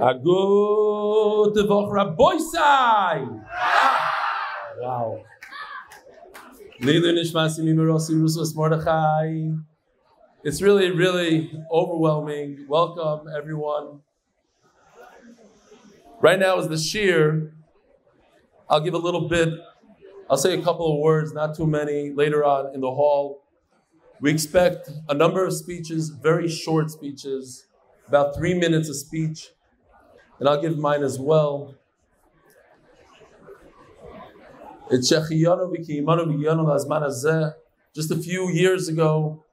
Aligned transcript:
A 0.00 0.14
good 0.14 1.54
Woche, 1.66 1.90
Rabboisai! 1.90 3.42
Ah! 3.50 4.14
Wow. 4.80 5.24
Leilu 6.80 7.12
Nishmasi 7.14 7.64
Mimerosi 7.64 8.14
Rusas 8.14 8.54
Mordechai. 8.54 9.48
It's 10.44 10.62
really, 10.62 10.92
really 10.92 11.50
overwhelming. 11.72 12.64
Welcome, 12.68 13.26
everyone. 13.36 14.02
Right 16.20 16.38
now 16.38 16.58
is 16.60 16.68
the 16.68 16.76
shiur. 16.76 17.50
I'll 18.70 18.80
give 18.80 18.94
a 18.94 18.98
little 18.98 19.28
bit, 19.28 19.48
I'll 20.30 20.36
say 20.36 20.56
a 20.56 20.62
couple 20.62 20.94
of 20.94 21.00
words, 21.00 21.32
not 21.32 21.56
too 21.56 21.66
many, 21.66 22.12
later 22.12 22.44
on 22.44 22.72
in 22.72 22.82
the 22.82 22.90
hall. 22.90 23.42
We 24.20 24.30
expect 24.30 24.90
a 25.08 25.14
number 25.14 25.44
of 25.44 25.54
speeches, 25.54 26.10
very 26.10 26.48
short 26.48 26.92
speeches, 26.92 27.66
about 28.06 28.36
three 28.36 28.54
minutes 28.54 28.88
of 28.88 28.94
speech, 28.94 29.50
and 30.38 30.48
I'll 30.48 30.60
give 30.60 30.78
mine 30.78 31.02
as 31.02 31.18
well. 31.18 31.74
Just 34.90 35.12
a 38.10 38.16
few 38.16 38.48
years 38.48 38.88
ago, 38.88 39.44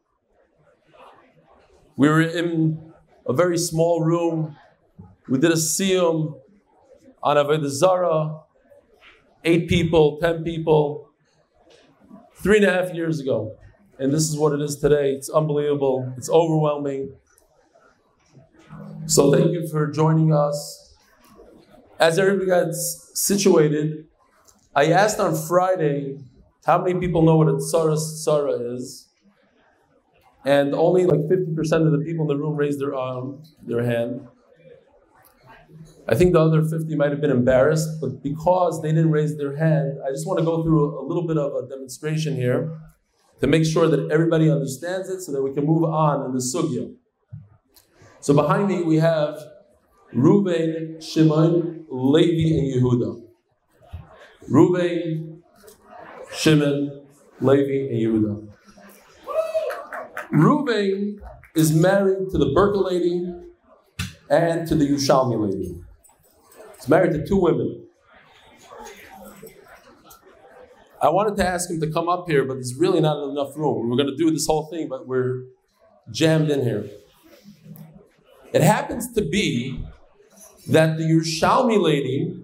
we 1.98 2.10
were 2.10 2.22
in 2.22 2.94
a 3.26 3.34
very 3.34 3.58
small 3.58 4.04
room. 4.04 4.56
We 5.28 5.40
did 5.40 5.52
a 5.52 5.56
siyum 5.56 6.40
on 7.24 7.38
Avodah 7.38 7.70
Zarah. 7.70 8.42
Eight 9.44 9.68
people, 9.68 10.18
ten 10.20 10.44
people, 10.44 11.10
three 12.38 12.58
and 12.58 12.66
a 12.66 12.72
half 12.72 12.94
years 12.94 13.20
ago. 13.20 13.56
And 14.00 14.12
this 14.12 14.28
is 14.30 14.38
what 14.38 14.54
it 14.54 14.62
is 14.62 14.78
today. 14.78 15.12
It's 15.12 15.30
unbelievable. 15.30 16.14
It's 16.18 16.30
overwhelming. 16.30 17.14
So 19.08 19.32
thank 19.32 19.52
you 19.52 19.68
for 19.68 19.88
joining 19.92 20.34
us. 20.34 20.96
As 22.00 22.18
everybody 22.20 22.48
got 22.48 22.74
situated, 22.74 24.08
I 24.76 24.92
asked 24.92 25.20
on 25.20 25.36
Friday 25.36 26.18
how 26.66 26.84
many 26.84 27.00
people 27.00 27.22
know 27.22 27.38
what 27.38 27.48
a 27.48 27.54
tsara 27.54 27.96
tsara 27.96 28.76
is. 28.76 29.08
And 30.44 30.76
only 30.76 31.06
like 31.06 31.22
50% 31.22 31.86
of 31.86 31.92
the 31.92 32.04
people 32.06 32.24
in 32.24 32.28
the 32.28 32.38
room 32.38 32.56
raised 32.56 32.80
their 32.80 32.96
arm, 32.96 33.44
their 33.64 33.84
hand. 33.84 34.28
I 36.08 36.16
think 36.16 36.34
the 36.34 36.40
other 36.40 36.64
50 36.64 36.96
might 36.96 37.12
have 37.12 37.22
been 37.22 37.32
embarrassed, 37.32 37.90
but 38.00 38.22
because 38.22 38.82
they 38.82 38.90
didn't 38.90 39.12
raise 39.12 39.38
their 39.38 39.56
hand, 39.56 39.98
I 40.06 40.12
just 40.12 40.28
want 40.28 40.40
to 40.40 40.46
go 40.46 40.64
through 40.64 41.00
a 41.00 41.04
little 41.04 41.26
bit 41.26 41.38
of 41.38 41.54
a 41.56 41.68
demonstration 41.68 42.36
here 42.36 42.80
to 43.40 43.48
make 43.48 43.66
sure 43.66 43.88
that 43.88 44.12
everybody 44.12 44.50
understands 44.50 45.10
it 45.10 45.22
so 45.22 45.32
that 45.32 45.42
we 45.42 45.54
can 45.54 45.66
move 45.66 45.84
on 45.84 46.26
in 46.26 46.32
the 46.34 46.40
sugya. 46.40 46.94
So 48.26 48.34
behind 48.34 48.68
me 48.68 48.82
we 48.82 48.96
have 48.96 49.38
Ruvain, 50.12 51.00
Shimon, 51.00 51.86
Levi, 51.88 52.58
and 52.58 52.74
Yehuda. 52.74 53.22
Ruvain, 54.50 55.42
Shimon, 56.34 57.06
Levi, 57.40 57.94
and 57.94 58.02
Yehuda. 58.02 58.48
Ruvain 60.34 61.20
is 61.54 61.72
married 61.72 62.32
to 62.32 62.40
the 62.40 62.48
Berka 62.48 62.84
lady 62.84 63.32
and 64.32 64.68
to 64.70 64.74
the 64.74 64.88
Yerushalmi 64.88 65.40
lady. 65.40 65.80
He's 66.78 66.90
married 66.90 67.12
to 67.12 67.28
two 67.28 67.38
women. 67.38 67.86
I 71.00 71.10
wanted 71.10 71.36
to 71.36 71.48
ask 71.48 71.70
him 71.70 71.80
to 71.80 71.92
come 71.92 72.10
up 72.10 72.28
here, 72.28 72.44
but 72.44 72.56
there's 72.56 72.74
really 72.74 73.02
not 73.02 73.22
enough 73.30 73.56
room. 73.56 73.84
We 73.84 73.90
were 73.92 73.98
going 73.98 74.10
to 74.10 74.18
do 74.18 74.32
this 74.32 74.48
whole 74.48 74.66
thing, 74.66 74.88
but 74.90 75.08
we're 75.08 75.44
jammed 76.10 76.50
in 76.50 76.64
here. 76.64 76.90
It 78.56 78.62
happens 78.62 79.12
to 79.16 79.22
be 79.22 79.84
that 80.70 80.96
the 80.96 81.04
Yerushalmi 81.04 81.78
lady 81.78 82.42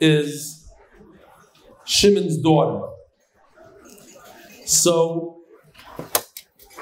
is 0.00 0.68
Shimon's 1.84 2.36
daughter. 2.36 2.88
So 4.64 5.38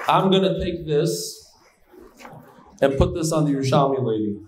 I'm 0.08 0.30
going 0.30 0.44
to 0.44 0.58
take 0.64 0.86
this 0.86 1.46
and 2.80 2.96
put 2.96 3.14
this 3.14 3.32
on 3.32 3.44
the 3.44 3.50
Yerushalmi 3.50 4.02
lady. 4.02 4.40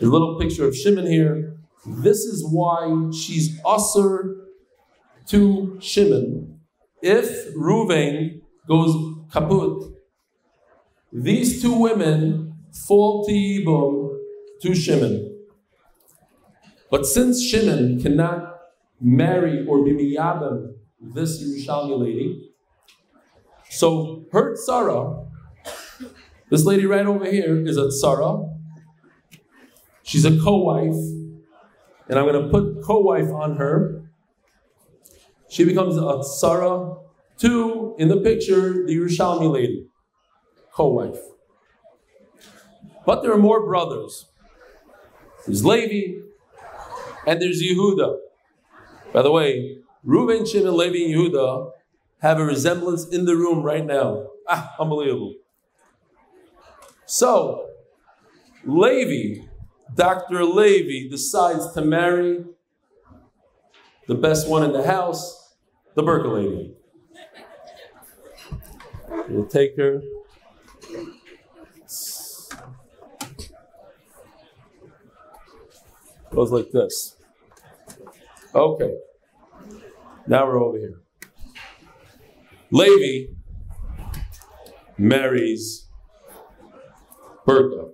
A 0.00 0.04
little 0.04 0.38
picture 0.38 0.64
of 0.64 0.76
Shimon 0.76 1.08
here. 1.08 1.56
This 1.84 2.18
is 2.18 2.46
why 2.48 3.10
she's 3.12 3.58
usher 3.66 4.46
to 5.26 5.76
Shimon. 5.80 6.60
If 7.02 7.52
Ruvain 7.56 8.42
goes 8.68 8.94
kaput, 9.32 9.96
these 11.12 11.60
two 11.60 11.72
women 11.72 12.54
fall 12.86 13.24
to 13.26 13.32
Yibum 13.32 14.18
to 14.62 14.74
Shimon. 14.74 15.26
But 16.90 17.06
since 17.06 17.42
Shimon 17.42 18.00
cannot 18.00 18.56
marry 19.00 19.66
or 19.66 19.84
be 19.84 19.92
miyabim 19.92 20.74
this 21.00 21.42
Yerushalmi 21.42 21.98
lady, 21.98 22.52
so 23.68 24.26
her 24.32 24.54
tzara, 24.56 25.26
this 26.50 26.64
lady 26.64 26.86
right 26.86 27.06
over 27.06 27.24
here 27.24 27.64
is 27.66 27.76
a 27.76 27.86
tzara. 27.86 28.48
She's 30.02 30.24
a 30.24 30.38
co-wife 30.40 30.96
and 32.08 32.18
I'm 32.18 32.26
going 32.26 32.42
to 32.42 32.48
put 32.48 32.82
co-wife 32.84 33.30
on 33.30 33.56
her. 33.56 34.02
She 35.48 35.64
becomes 35.64 35.96
a 35.96 36.00
tsara. 36.00 36.98
Two, 37.38 37.94
in 37.98 38.08
the 38.08 38.18
picture, 38.18 38.84
the 38.84 38.96
Yerushalmi 38.96 39.50
lady, 39.50 39.86
co-wife. 40.72 41.18
But 43.06 43.22
there 43.22 43.32
are 43.32 43.38
more 43.38 43.64
brothers. 43.64 44.26
There's 45.46 45.64
Levi, 45.64 46.20
and 47.26 47.40
there's 47.40 47.62
Yehuda. 47.62 48.18
By 49.12 49.22
the 49.22 49.30
way, 49.30 49.78
Reuben, 50.04 50.46
Shimon, 50.46 50.76
Levi, 50.76 51.04
and 51.04 51.14
Yehuda 51.14 51.72
have 52.20 52.38
a 52.38 52.44
resemblance 52.44 53.08
in 53.08 53.24
the 53.24 53.36
room 53.36 53.62
right 53.62 53.84
now. 53.84 54.28
Ah, 54.48 54.74
unbelievable. 54.78 55.34
So, 57.06 57.68
Levi 58.64 59.46
Dr. 59.94 60.44
Levi, 60.44 61.08
decides 61.10 61.72
to 61.72 61.82
marry 61.82 62.44
the 64.06 64.14
best 64.14 64.48
one 64.48 64.62
in 64.62 64.72
the 64.72 64.84
house, 64.84 65.54
the 65.94 66.02
Berka 66.02 66.28
lady. 66.28 66.74
We'll 69.28 69.46
take 69.46 69.76
her. 69.76 70.00
Goes 76.32 76.52
like 76.52 76.70
this. 76.70 77.16
Okay. 78.54 78.94
Now 80.26 80.46
we're 80.46 80.62
over 80.62 80.78
here. 80.78 81.00
Levi 82.70 83.32
marries 84.96 85.88
Berka. 87.46 87.90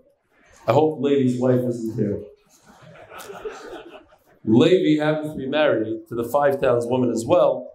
I 0.68 0.72
hope 0.72 1.00
Levi's 1.00 1.40
wife 1.40 1.60
isn't 1.60 1.96
here. 1.96 2.20
Levi 4.44 5.02
happens 5.02 5.32
to 5.32 5.38
be 5.38 5.48
married 5.48 6.06
to 6.08 6.14
the 6.14 6.24
Five 6.24 6.60
Towns 6.60 6.86
woman 6.86 7.10
as 7.10 7.24
well. 7.26 7.70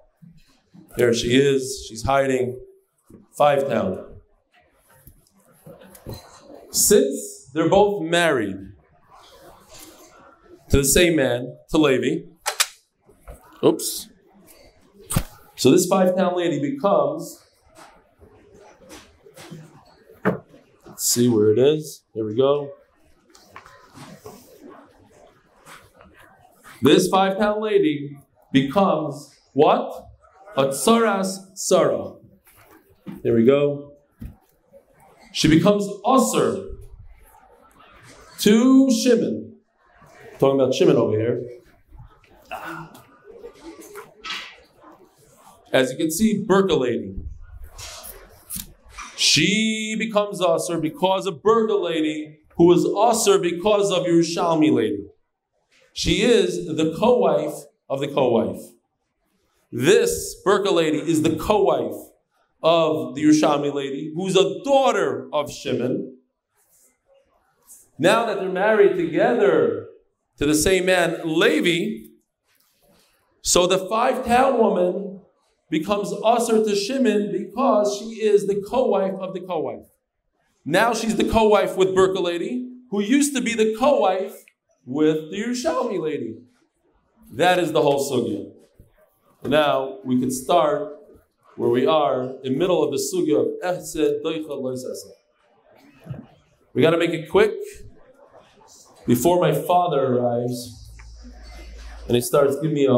There 0.96 1.14
she 1.14 1.30
is. 1.30 1.86
She's 1.88 2.04
hiding. 2.04 2.60
Five 3.32 3.68
Town. 3.68 4.06
Since 6.70 7.50
they're 7.54 7.70
both 7.70 8.04
married 8.04 8.71
to 10.72 10.78
the 10.78 10.86
same 10.86 11.18
man, 11.18 11.58
to 11.70 11.78
Levi, 11.78 12.24
oops. 13.62 14.08
So 15.58 15.70
this 15.70 15.86
Five 15.86 16.16
Town 16.16 16.38
lady 16.38 16.62
becomes, 16.62 17.44
let's 20.86 21.04
see 21.04 21.28
where 21.28 21.52
it 21.52 21.60
is. 21.60 22.04
Here 22.14 22.26
we 22.26 22.38
go. 22.38 22.72
This 26.82 27.10
Five 27.10 27.38
Town 27.38 27.62
lady 27.62 28.18
becomes 28.54 29.36
what? 29.52 30.08
A 30.56 30.68
tsaras 30.68 31.52
tsara. 31.54 32.16
There 33.24 33.34
we 33.34 33.44
go. 33.46 33.92
She 35.34 35.50
becomes 35.50 35.86
usher 36.06 36.64
to 38.40 38.90
Shimon. 38.90 39.41
Talking 40.42 40.60
about 40.60 40.74
Shimon 40.74 40.96
over 40.96 41.16
here. 41.16 41.48
As 45.72 45.92
you 45.92 45.98
can 45.98 46.10
see, 46.10 46.44
lady. 46.50 47.14
She 49.16 49.96
becomes 50.00 50.42
usher 50.42 50.80
because 50.80 51.28
of 51.28 51.42
lady, 51.46 52.40
who 52.58 52.66
was 52.66 52.88
usher 52.88 53.38
because 53.38 53.92
of 53.92 54.08
Yerushalmi 54.08 54.74
lady. 54.74 55.06
She 55.94 56.24
is 56.24 56.66
the 56.66 56.96
co-wife 56.98 57.66
of 57.88 58.00
the 58.00 58.08
co-wife. 58.08 58.64
This 59.72 60.42
Berka 60.44 60.72
lady 60.72 60.98
is 60.98 61.22
the 61.22 61.36
co-wife 61.36 62.10
of 62.64 63.14
the 63.14 63.26
Yerushalmi 63.26 63.72
lady, 63.72 64.12
who's 64.16 64.36
a 64.36 64.64
daughter 64.64 65.30
of 65.32 65.52
Shimon. 65.52 66.18
Now 68.00 68.26
that 68.26 68.40
they're 68.40 68.50
married 68.50 68.96
together 68.96 69.90
to 70.42 70.48
the 70.48 70.56
same 70.56 70.88
man, 70.88 71.22
Levi, 71.24 72.08
so 73.44 73.68
the 73.68 73.78
five 73.78 74.26
town 74.26 74.58
woman 74.58 75.22
becomes 75.70 76.12
usher 76.24 76.64
to 76.64 76.76
Shimon 76.76 77.32
because 77.32 77.96
she 78.00 78.24
is 78.24 78.48
the 78.48 78.60
co-wife 78.68 79.14
of 79.20 79.36
the 79.36 79.42
co-wife. 79.42 79.86
Now 80.66 80.96
she's 80.96 81.16
the 81.16 81.30
co-wife 81.30 81.78
with 81.78 81.94
Burka 81.94 82.20
lady, 82.20 82.72
who 82.90 83.02
used 83.02 83.36
to 83.36 83.42
be 83.44 83.54
the 83.54 83.76
co-wife 83.78 84.34
with 84.84 85.30
the 85.30 85.38
Yerushalmi 85.38 86.02
lady. 86.02 86.40
That 87.34 87.60
is 87.60 87.72
the 87.72 87.84
whole 87.84 88.02
sugya. 88.10 88.52
Now 89.44 90.00
we 90.04 90.20
can 90.20 90.32
start 90.32 90.98
where 91.56 91.70
we 91.70 91.86
are 91.86 92.34
in 92.44 92.58
middle 92.58 92.82
of 92.82 92.90
the 92.90 92.98
sugya 92.98 93.42
of 93.42 93.78
Ehsed 93.78 94.24
Doicha 94.24 94.50
Loisasa. 94.50 95.12
We 96.74 96.82
got 96.82 96.92
to 96.92 96.98
make 96.98 97.12
it 97.12 97.30
quick 97.30 97.54
before 99.06 99.40
my 99.40 99.54
father 99.54 100.18
arrives 100.18 100.92
and 102.08 102.16
he 102.16 102.22
starts 102.22 102.56
giving 102.56 102.74
me 102.74 102.86
a. 102.86 102.94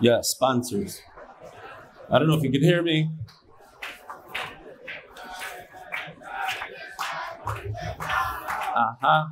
Yeah, 0.00 0.20
sponsors. 0.22 1.02
I 2.10 2.18
don't 2.18 2.28
know 2.28 2.36
if 2.36 2.42
you 2.42 2.52
can 2.52 2.62
hear 2.62 2.82
me. 2.82 3.10
Uh-huh. 8.76 9.06
Aha. 9.06 9.28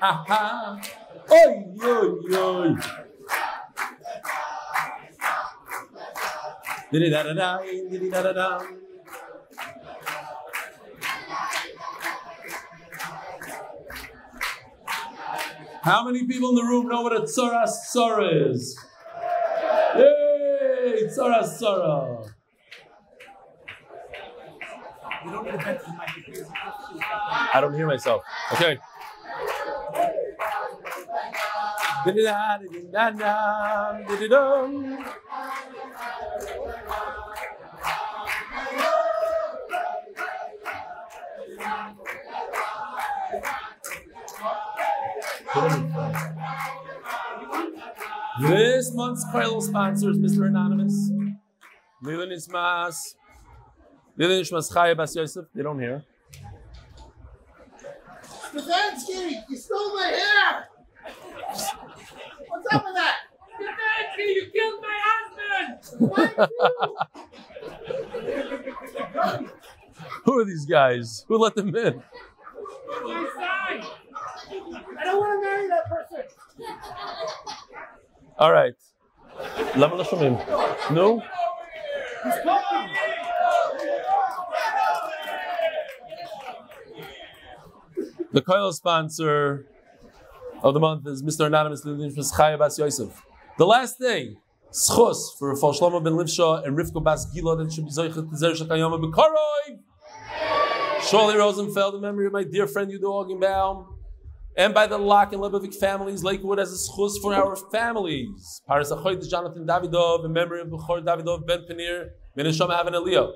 Aha. 0.00 0.80
Oi, 1.30 1.64
oi, 1.84 2.36
oi. 2.36 2.76
Diddy-da-da-da, 6.90 7.58
diddy-da-da-da. 7.90 8.87
How 15.88 16.04
many 16.04 16.26
people 16.26 16.50
in 16.50 16.54
the 16.54 16.64
room 16.64 16.86
know 16.86 17.00
what 17.00 17.16
a 17.16 17.20
tzara 17.20 17.64
tzara 17.64 18.50
is? 18.50 18.78
Yay! 19.96 21.04
Tzara 21.04 21.40
tzara. 21.42 22.30
I 27.54 27.58
don't 27.62 27.72
hear 27.72 27.86
myself. 27.86 28.22
Okay. 28.52 28.78
This 48.40 48.94
month's 48.94 49.24
Koil 49.32 49.60
sponsors 49.60 50.18
Mr. 50.18 50.46
Anonymous, 50.46 51.10
Lila 52.02 52.26
Nismas, 52.26 53.16
Lila 54.16 54.34
Nishmas 54.34 54.72
Chaya 54.72 54.96
Bas 54.96 55.16
Yosef. 55.16 55.46
They 55.54 55.62
don't 55.62 55.78
hear. 55.80 56.04
Stefanski, 58.22 59.42
you 59.48 59.56
stole 59.56 59.94
my 59.94 60.06
hair! 60.06 60.68
What's 62.48 62.72
up 62.72 62.84
with 62.84 62.94
that? 62.94 63.16
Stefanski, 63.60 64.26
you 64.26 64.50
killed 64.52 64.80
my 64.80 64.98
husband! 65.04 65.78
Why 66.10 66.30
you? 69.40 69.48
Who 70.24 70.38
are 70.38 70.44
these 70.44 70.64
guys? 70.64 71.24
Who 71.28 71.38
let 71.38 71.54
them 71.54 71.74
in? 71.74 72.02
My 73.04 73.26
son! 73.36 73.90
I 74.67 75.03
don't 75.03 75.19
want 75.19 75.43
to 75.43 75.49
marry 75.49 75.67
that 75.67 75.85
person. 75.89 76.23
All 78.39 78.51
right. 78.51 78.75
למה 79.75 79.95
לא 79.95 80.03
שומעים? 80.03 80.33
נו? 80.91 81.19
The 88.33 88.41
Koil 88.41 88.73
sponsor 88.73 89.67
of 90.63 90.73
the 90.73 90.79
month 90.79 91.05
is 91.07 91.21
Mr. 91.21 91.45
Anonymous 91.45 91.85
Lilin 91.85 92.11
Chaya 92.15 92.57
Bas 92.57 92.79
Yosef. 92.79 93.21
The 93.59 93.65
last 93.65 93.99
day, 93.99 94.37
schus 94.71 95.19
for 95.37 95.55
Fal 95.55 95.73
Shlomo 95.73 96.03
ben 96.03 96.13
Livsha 96.13 96.65
and 96.65 96.75
Rivka 96.75 97.03
Bas 97.03 97.25
Gila 97.31 97.57
that 97.57 97.71
should 97.71 97.85
be 97.85 97.91
Zoichet 97.91 98.35
Zer 98.35 98.51
Shakayama 98.53 98.97
Bekoroi. 99.03 99.79
Shirley 101.07 101.35
Rosenfeld, 101.35 101.95
in 101.95 102.01
memory 102.01 102.25
of 102.27 102.33
my 102.33 102.43
dear 102.43 102.65
friend 102.65 102.89
Yudo 102.91 103.09
Augenbaum, 103.19 103.85
and 104.58 104.74
by 104.74 104.86
the 104.86 104.98
Lock 104.98 105.32
and 105.32 105.40
Lebovic 105.40 105.74
families, 105.76 106.22
Lakewood 106.22 106.58
as 106.58 106.72
a 106.72 106.92
schus 106.92 107.12
for 107.22 107.32
our 107.32 107.56
families. 107.56 108.60
Paris 108.68 108.92
Achoy 108.92 109.26
Jonathan 109.26 109.66
Davidov, 109.66 110.26
in 110.26 110.32
memory 110.32 110.60
of 110.60 110.68
Bechor 110.68 111.02
Davidov 111.02 111.46
Ben 111.46 111.60
Panir, 111.60 112.10
Menasham 112.36 112.68
Havan 112.68 112.92
Eliyah 112.92 113.32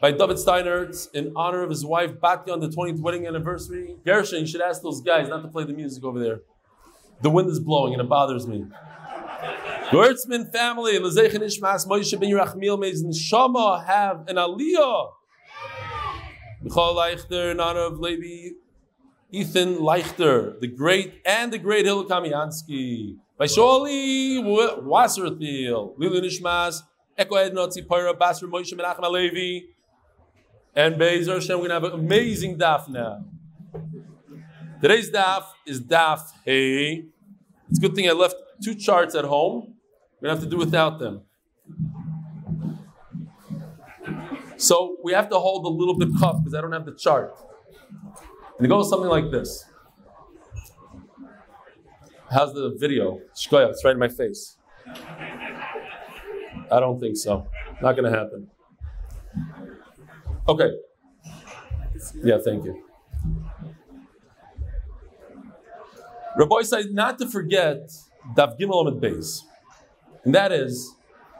by 0.00 0.10
David 0.12 0.36
Steinert 0.36 1.08
in 1.12 1.32
honor 1.36 1.62
of 1.62 1.68
his 1.68 1.84
wife 1.84 2.12
Batya 2.12 2.52
on 2.52 2.60
the 2.60 2.68
20th 2.68 3.00
wedding 3.00 3.26
anniversary. 3.26 3.96
Gershon, 4.04 4.40
you 4.40 4.46
should 4.46 4.62
ask 4.62 4.80
those 4.82 5.02
guys 5.02 5.28
not 5.28 5.42
to 5.42 5.48
play 5.48 5.64
the 5.64 5.74
music 5.74 6.02
over 6.04 6.18
there. 6.18 6.40
The 7.20 7.28
wind 7.28 7.50
is 7.50 7.60
blowing 7.60 7.92
and 7.92 8.00
it 8.00 8.08
bothers 8.08 8.46
me. 8.46 8.64
Gertzman 9.90 10.50
family, 10.52 10.98
Lezeichen 10.98 11.42
Ishmas, 11.42 11.86
Moshe 11.86 12.18
ben 12.18 12.30
Yerachmiel, 12.30 12.82
his 12.84 13.04
neshama 13.04 13.84
have 13.84 14.26
an 14.28 14.36
aliyah. 14.36 15.10
Michal 16.62 16.94
Leichter 16.94 17.50
in 17.50 17.60
honor 17.60 17.80
of 17.80 17.98
Levi 17.98 18.54
Ethan 19.32 19.76
Leichter, 19.76 20.58
the 20.60 20.66
great 20.66 21.22
and 21.24 21.52
the 21.52 21.58
great 21.58 21.84
Hillel 21.84 22.04
Kamiansky. 22.06 23.16
By 23.38 23.46
Sholi 23.46 24.42
Wasserthiel, 24.42 25.96
Lilu 25.96 26.20
Nishmas, 26.20 26.82
Eko 27.18 27.50
Ednotzi 27.50 27.86
Poira 27.86 28.18
Basra 28.18 28.48
Moshe 28.48 28.72
Menachem 28.72 29.00
Alevi. 29.00 29.62
And 30.74 30.96
Bezer 30.96 31.34
Hashem, 31.34 31.60
we're 31.60 31.68
going 31.68 31.68
to 31.68 31.74
have 31.74 31.84
an 31.84 31.92
amazing 31.92 32.58
daf 32.58 32.88
now. 32.88 33.24
Today's 34.80 35.10
daf 35.10 35.44
is 35.66 35.80
daf 35.80 36.20
Hey. 36.44 37.04
It's 37.68 37.78
a 37.78 37.80
good 37.80 37.94
thing 37.94 38.08
I 38.08 38.12
left 38.12 38.34
two 38.62 38.74
charts 38.74 39.14
at 39.14 39.24
home. 39.24 39.74
We're 40.20 40.28
going 40.28 40.36
to 40.36 40.40
have 40.40 40.44
to 40.44 40.50
do 40.50 40.56
without 40.56 40.98
them. 40.98 41.22
So 44.56 44.96
we 45.02 45.12
have 45.12 45.28
to 45.30 45.38
hold 45.38 45.64
a 45.64 45.68
little 45.68 45.96
bit 45.96 46.08
cup 46.18 46.38
because 46.38 46.54
I 46.54 46.60
don't 46.60 46.72
have 46.72 46.84
the 46.84 46.94
chart. 46.94 47.34
And 48.60 48.66
it 48.66 48.68
goes 48.68 48.90
something 48.90 49.08
like 49.08 49.30
this. 49.30 49.64
How's 52.30 52.52
the 52.52 52.76
video? 52.78 53.18
Shkoya, 53.34 53.70
it's 53.70 53.82
right 53.86 53.92
in 53.92 53.98
my 53.98 54.08
face. 54.08 54.58
I 56.70 56.78
don't 56.78 57.00
think 57.00 57.16
so. 57.16 57.46
Not 57.80 57.96
going 57.96 58.12
to 58.12 58.18
happen. 58.18 58.50
Okay. 60.46 60.72
Yeah, 62.22 62.36
thank 62.44 62.66
you. 62.66 62.84
Rabbi 66.36 66.60
said 66.60 66.90
not 66.90 67.18
to 67.20 67.28
forget 67.28 67.90
Dav 68.36 68.58
Gimel 68.58 68.86
Amid 68.86 69.00
Beis. 69.00 69.40
And 70.22 70.34
that 70.34 70.52
is, 70.52 70.94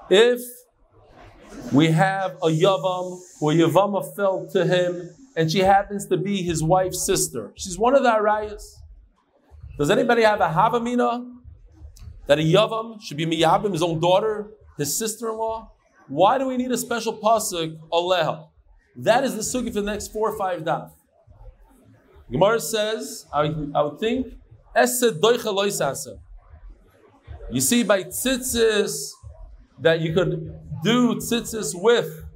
if 0.09 0.41
we 1.71 1.89
have 1.89 2.37
a 2.37 2.47
Yavam 2.47 3.21
a 3.43 3.45
Yavama 3.45 4.17
fell 4.17 4.47
to 4.53 4.65
him 4.65 5.11
and 5.41 5.51
she 5.51 5.61
happens 5.61 6.05
to 6.05 6.19
be 6.19 6.43
his 6.43 6.63
wife's 6.63 7.07
sister, 7.07 7.51
she's 7.55 7.79
one 7.79 7.95
of 7.95 8.03
the 8.03 8.11
Arayas. 8.11 8.75
Does 9.79 9.89
anybody 9.91 10.21
have 10.21 10.43
a 10.43 10.49
Havamina 10.49 11.33
that 12.27 12.39
a 12.39 12.43
Yavam 12.43 13.01
should 13.01 13.17
be 13.17 13.25
Miyabim, 13.25 13.73
his 13.73 13.83
own 13.83 14.01
daughter, 14.01 14.51
his 14.77 14.95
sister 14.95 15.31
in 15.31 15.39
law? 15.39 15.73
Why 16.09 16.37
do 16.37 16.47
we 16.47 16.59
need 16.59 16.71
a 16.71 16.77
special 16.77 17.17
pasuk, 17.17 17.79
Aleha? 17.91 18.49
That 18.97 19.25
is 19.25 19.35
the 19.35 19.41
sugi 19.41 19.73
for 19.73 19.81
the 19.81 19.91
next 19.91 20.09
four 20.13 20.31
or 20.31 20.37
five 20.37 20.61
daf. 20.61 20.91
Gemara 22.31 22.61
says, 22.61 23.25
I, 23.33 23.45
I 23.75 23.81
would 23.85 23.99
think, 23.99 24.35
you 27.51 27.61
see 27.61 27.83
by 27.83 28.05
tzitzis 28.05 29.13
that 29.79 30.01
you 30.01 30.13
could 30.13 30.55
do 30.85 31.15
tzitzis 31.15 31.73
with 31.75 32.27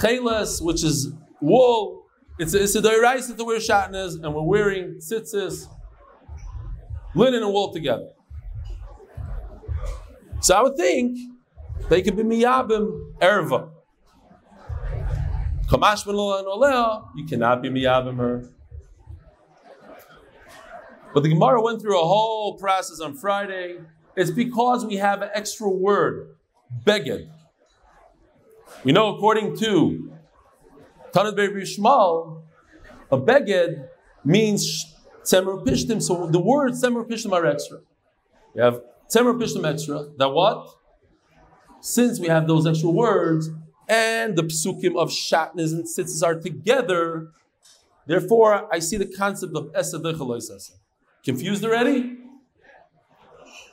cheles, 0.00 0.60
which 0.60 0.82
is 0.82 1.12
wool. 1.40 2.04
It's 2.38 2.54
a, 2.54 2.62
it's 2.62 2.74
a 2.74 2.82
to 2.82 3.44
wear 3.44 3.58
shatnas, 3.58 4.22
and 4.22 4.34
we're 4.34 4.42
wearing 4.42 4.98
tzitzis, 4.98 5.66
linen 7.14 7.42
and 7.42 7.52
wool 7.52 7.72
together. 7.72 8.10
So 10.40 10.54
I 10.54 10.62
would 10.62 10.76
think 10.76 11.18
they 11.88 12.02
could 12.02 12.16
be 12.16 12.22
miyabim 12.22 13.14
erva. 13.20 13.70
Kamash 15.68 16.06
and 16.06 17.02
you 17.16 17.26
cannot 17.26 17.62
be 17.62 17.70
miyabim 17.70 18.16
her. 18.18 18.50
But 21.14 21.22
the 21.22 21.30
Gemara 21.30 21.62
went 21.62 21.80
through 21.80 21.98
a 21.98 22.04
whole 22.04 22.58
process 22.58 23.00
on 23.00 23.14
Friday. 23.14 23.78
It's 24.16 24.30
because 24.30 24.84
we 24.84 24.96
have 24.96 25.22
an 25.22 25.30
extra 25.34 25.68
word, 25.68 26.36
beged. 26.84 27.30
We 28.84 28.92
know 28.92 29.16
according 29.16 29.56
to 29.58 30.12
Tanat 31.16 31.34
Shmal, 31.34 32.42
a 33.10 33.16
beged 33.18 33.88
means 34.22 34.94
tzemer 35.22 35.64
pishtim. 35.64 36.02
So 36.02 36.26
the 36.26 36.38
word 36.38 36.72
tzemer 36.72 37.08
pishtim 37.08 37.32
are 37.32 37.46
extra. 37.46 37.78
We 38.54 38.60
have 38.60 38.82
tzemer 39.10 39.34
pishtim 39.40 39.66
extra. 39.66 40.08
That 40.18 40.28
what? 40.28 40.68
Since 41.80 42.20
we 42.20 42.28
have 42.28 42.46
those 42.46 42.66
extra 42.66 42.90
words 42.90 43.48
and 43.88 44.36
the 44.36 44.42
psukim 44.42 44.98
of 44.98 45.08
shatnez 45.08 45.72
and 45.72 45.84
tzitzis 45.84 46.22
are 46.22 46.38
together, 46.38 47.28
therefore 48.06 48.68
I 48.70 48.80
see 48.80 48.98
the 48.98 49.06
concept 49.06 49.56
of 49.56 49.72
esed 49.72 50.70
Confused 51.24 51.64
already? 51.64 52.18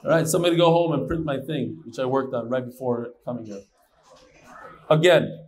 All 0.06 0.12
right, 0.12 0.28
somebody 0.28 0.56
go 0.56 0.72
home 0.72 0.94
and 0.94 1.08
print 1.08 1.26
my 1.26 1.40
thing, 1.40 1.82
which 1.86 2.00
I 2.00 2.06
worked 2.06 2.34
on 2.34 2.48
right 2.48 2.66
before 2.66 3.10
coming 3.26 3.46
here. 3.46 3.64
Again, 4.90 5.40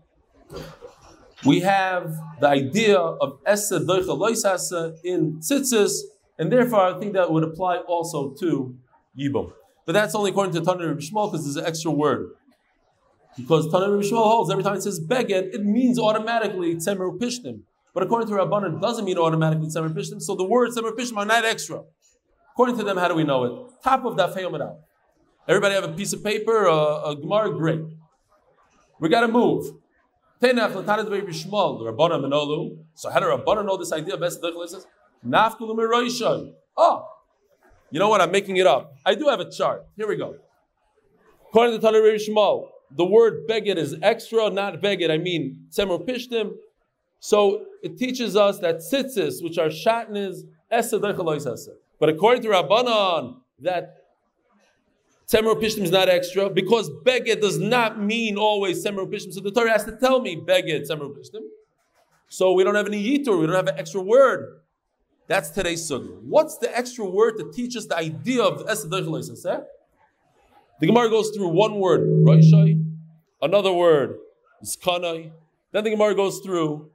we 1.46 1.60
have 1.62 2.16
the 2.40 2.48
idea 2.48 2.98
of 2.98 3.40
Esa 3.46 3.80
Doicha 3.80 4.98
in 5.04 5.40
Tzitzis, 5.40 6.00
and 6.40 6.52
therefore 6.52 6.82
I 6.82 7.00
think 7.00 7.14
that 7.14 7.32
would 7.32 7.44
apply 7.44 7.78
also 7.78 8.32
to 8.40 8.76
Yibum. 9.18 9.54
But 9.86 9.94
that's 9.94 10.16
only 10.16 10.32
according 10.32 10.54
to 10.56 10.62
Tanur 10.62 10.96
Shmuel 10.96 11.32
because 11.32 11.46
there's 11.46 11.58
an 11.58 11.66
extra 11.66 11.92
word. 11.92 12.32
Because 13.38 13.68
Tanur 13.68 14.02
Shmuel 14.02 14.24
holds 14.24 14.52
every 14.52 14.64
time 14.64 14.76
it 14.76 14.82
says 14.82 15.00
Beged, 15.00 15.54
it 15.54 15.64
means 15.64 16.00
automatically 16.00 16.76
Tzemer 16.76 17.18
Pishtim. 17.18 17.62
But 17.94 18.04
according 18.04 18.28
to 18.30 18.34
Rabbanan, 18.34 18.78
it 18.78 18.82
doesn't 18.82 19.06
mean 19.06 19.18
automatically 19.18 19.68
Tzemer 19.68 19.94
Pishtim, 19.94 20.22
so 20.22 20.36
the 20.36 20.44
words 20.44 20.76
Tzemer 20.76 20.92
Pishtim 20.92 21.18
are 21.18 21.26
not 21.26 21.46
extra. 21.46 21.84
According 22.54 22.78
to 22.78 22.84
them, 22.84 22.98
how 22.98 23.08
do 23.08 23.16
we 23.16 23.24
know 23.24 23.44
it? 23.44 23.84
Top 23.84 24.06
of 24.06 24.16
Feyomad 24.16 24.78
Everybody 25.48 25.76
have 25.76 25.84
a 25.84 25.94
piece 25.94 26.14
of 26.14 26.24
paper, 26.24 26.66
a, 26.66 27.10
a 27.10 27.16
Gemara, 27.16 27.54
great. 27.54 27.82
We 29.00 29.10
got 29.10 29.22
to 29.22 29.28
move. 29.28 29.76
So 30.42 30.54
how 30.54 30.96
do 30.98 31.06
Rabbanan 33.26 33.66
know 33.66 33.78
this 33.78 33.92
idea 33.94 34.16
of 34.16 34.20
Esed 34.20 34.40
Oh, 35.28 36.44
ah, 36.78 37.06
you 37.90 38.00
know 38.00 38.10
what? 38.10 38.22
I'm 38.22 38.32
making 38.32 38.58
it 38.58 38.68
up. 38.68 38.94
I 39.06 39.16
do 39.16 39.28
have 39.28 39.40
a 39.40 39.50
chart. 39.50 39.86
Here 39.96 40.08
we 40.08 40.18
go. 40.18 40.36
According 41.48 41.80
to 41.80 41.88
Tanur 41.88 42.16
Shmuel, 42.16 42.68
the 42.92 43.06
word 43.06 43.48
beged 43.48 43.78
is 43.78 43.96
extra, 44.02 44.50
not 44.50 44.82
beged. 44.82 45.10
I 45.10 45.18
mean 45.18 45.68
tzemer 45.72 46.06
pishtim. 46.06 46.52
So 47.20 47.66
it 47.82 47.98
teaches 47.98 48.36
us 48.36 48.60
that 48.60 48.78
tzitzis, 48.78 49.42
which 49.42 49.58
are 49.58 49.70
shatnez, 49.70 50.42
esed 50.72 51.70
But 52.00 52.10
according 52.10 52.44
to 52.44 52.50
Rabbanan, 52.50 53.38
that 53.60 54.05
Semer 55.28 55.56
Pishtim 55.56 55.82
is 55.82 55.92
not 55.92 56.08
extra 56.08 56.50
because 56.50 56.90
Beged 56.90 57.42
does 57.42 57.58
not 57.58 58.00
mean 58.00 58.38
always 58.38 58.86
Semer 58.86 59.12
Pishtim. 59.12 59.34
So 59.34 59.42
the 59.42 59.52
Torah 59.52 59.72
has 59.72 59.84
to 59.86 59.98
tell 59.98 60.22
me 60.22 60.36
Beged, 60.36 60.88
Semer 60.88 61.12
Pishtim. 61.16 61.42
So 62.28 62.54
we 62.54 62.64
don't 62.64 62.76
have 62.76 62.88
any 62.88 63.04
Yitur, 63.04 63.40
we 63.40 63.48
don't 63.48 63.56
have 63.56 63.68
an 63.68 63.78
extra 63.78 64.02
word. 64.02 64.62
That's 65.28 65.50
today's 65.50 65.90
sugi. 65.90 66.22
What's 66.22 66.60
the 66.60 66.76
extra 66.76 67.04
word 67.06 67.38
to 67.40 67.52
teach 67.52 67.76
us 67.76 67.88
the 67.88 67.98
idea 67.98 68.44
of 68.44 68.66
Esed 68.68 68.92
The 70.80 70.88
Gemara 70.88 71.10
goes 71.10 71.32
through 71.32 71.48
one 71.48 71.80
word, 71.80 72.02
Roishai, 72.02 72.86
another 73.42 73.72
word, 73.72 74.18
Iskanai. 74.64 75.32
Then 75.72 75.84
the 75.84 75.90
Gemara 75.90 76.14
goes 76.14 76.40
through 76.40 76.92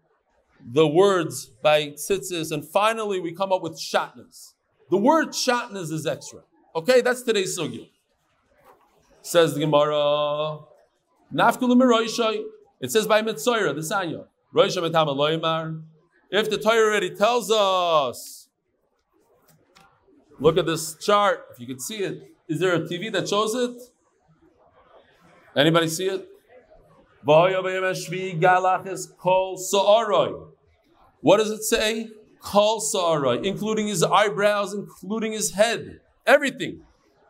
the 0.64 0.86
words 0.86 1.46
by 1.62 1.88
tzitzis, 1.88 2.52
and 2.52 2.64
finally 2.64 3.18
we 3.18 3.32
come 3.32 3.52
up 3.52 3.62
with 3.62 3.78
shatnas. 3.78 4.52
The 4.90 4.96
word 4.96 5.28
shatnas 5.30 5.90
is 5.90 6.06
extra. 6.06 6.40
Okay, 6.76 7.00
that's 7.00 7.22
today's 7.22 7.58
sugya. 7.58 7.88
Says 9.22 9.54
the 9.54 9.60
Gemara, 9.60 10.60
Nafkulu 11.32 12.44
It 12.80 12.90
says 12.90 13.06
by 13.06 13.22
Mitzayra, 13.22 13.74
the 13.74 13.80
Sanya. 13.80 14.26
Roisha 14.54 14.82
Metama 14.82 15.14
Loimar. 15.14 15.82
If 16.30 16.50
the 16.50 16.58
Torah 16.58 16.90
already 16.90 17.10
tells 17.10 17.50
us, 17.50 18.48
look 20.38 20.56
at 20.56 20.66
this 20.66 20.96
chart, 20.96 21.46
if 21.52 21.60
you 21.60 21.66
can 21.66 21.78
see 21.78 21.98
it. 21.98 22.22
Is 22.48 22.58
there 22.58 22.74
a 22.74 22.80
TV 22.80 23.12
that 23.12 23.28
shows 23.28 23.54
it? 23.54 23.80
Anybody 25.56 25.88
see 25.88 26.06
it? 26.06 26.26
What 27.22 27.52
does 31.36 31.50
it 31.50 31.62
say? 31.62 32.08
Kol 32.40 32.80
Sa'arai, 32.80 33.44
including 33.44 33.88
his 33.88 34.02
eyebrows, 34.02 34.72
including 34.72 35.32
his 35.32 35.52
head, 35.52 36.00
everything. 36.26 36.80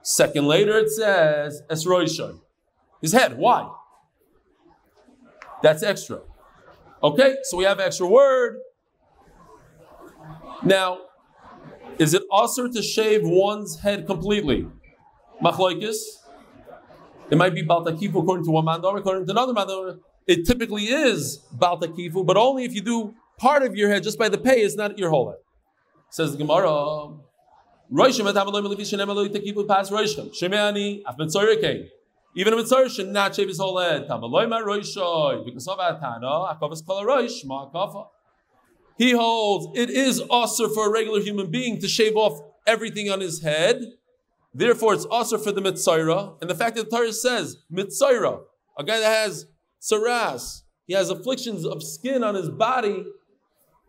Second 0.03 0.47
later 0.47 0.79
it 0.79 0.91
says 0.91 1.63
Esroishon. 1.71 2.41
His 3.01 3.13
head. 3.13 3.37
Why? 3.37 3.71
That's 5.63 5.83
extra. 5.83 6.21
Okay, 7.03 7.37
so 7.45 7.57
we 7.57 7.65
have 7.65 7.81
extra 7.81 8.07
word. 8.07 8.59
Now, 10.63 10.99
is 11.99 12.15
it 12.15 12.23
also 12.31 12.69
to 12.69 12.83
shave 12.83 13.21
one's 13.25 13.81
head 13.81 14.07
completely? 14.07 14.67
Machloikis. 15.43 15.97
It 17.31 17.39
might 17.39 17.55
be 17.55 17.63
Baltakifu 17.63 18.23
according 18.23 18.45
to 18.45 18.51
one 18.51 18.67
mandor, 18.67 18.99
according 18.99 19.27
to 19.27 19.33
another 19.33 19.55
mandor. 19.55 19.99
It 20.27 20.47
typically 20.47 20.85
is 20.85 21.45
Baltakifu, 21.57 22.27
but 22.27 22.37
only 22.37 22.65
if 22.65 22.75
you 22.75 22.81
do 22.81 23.15
part 23.39 23.63
of 23.63 23.77
your 23.77 23.89
head 23.89 24.03
just 24.03 24.19
by 24.19 24.29
the 24.29 24.39
pay, 24.39 24.61
it's 24.61 24.77
not 24.77 24.99
your 24.99 25.11
whole 25.11 25.31
head. 25.31 25.39
Says 26.11 26.33
the 26.33 26.39
Gemara. 26.39 27.17
Roishim 27.93 28.29
et 28.29 28.37
Hamaloi 28.37 28.63
Melifi 28.63 28.83
Shenem 28.83 29.09
Eloi 29.09 29.29
Tekipu 29.29 29.67
Pas 29.67 29.91
Roishim. 29.91 30.31
Shemeani 30.31 31.03
Af 31.05 31.61
came. 31.61 31.89
Even 32.37 32.53
a 32.53 32.57
Mitzorah 32.57 32.89
should 32.89 33.09
not 33.09 33.35
shave 33.35 33.49
his 33.49 33.59
whole 33.59 33.79
head. 33.79 34.07
Tamaloi 34.07 34.49
Ma 34.49 34.61
Roishoi. 34.61 35.45
Because 35.45 35.67
of 35.67 35.79
Atana, 35.79 36.57
Akovas 36.57 36.87
Kol 36.87 37.05
Roish 37.05 37.45
Ma 37.45 37.69
Kafa. 37.69 38.07
He 38.97 39.11
holds 39.11 39.77
it 39.77 39.91
is 39.91 40.21
also 40.21 40.69
for 40.69 40.89
a 40.89 40.93
regular 40.93 41.21
human 41.21 41.51
being 41.51 41.81
to 41.81 41.89
shave 41.89 42.17
off 42.17 42.41
everything 42.65 43.11
on 43.11 43.21
his 43.21 43.43
head. 43.43 43.83
Therefore, 44.55 44.95
it's 44.95 45.07
also 45.07 45.37
for 45.37 45.51
the 45.51 45.61
Mitzorah. 45.61 46.41
And 46.41 46.49
the 46.49 46.55
fact 46.55 46.77
that 46.77 46.91
the 46.91 46.97
Torah 46.97 47.13
says 47.13 47.57
Mitzorah, 47.73 48.43
a 48.79 48.85
guy 48.85 49.01
that 49.01 49.07
has 49.07 49.47
saras, 49.81 50.63
he 50.87 50.95
has 50.95 51.11
afflictions 51.11 51.67
of 51.67 51.83
skin 51.83 52.23
on 52.23 52.37
his 52.37 52.51
body. 52.51 53.05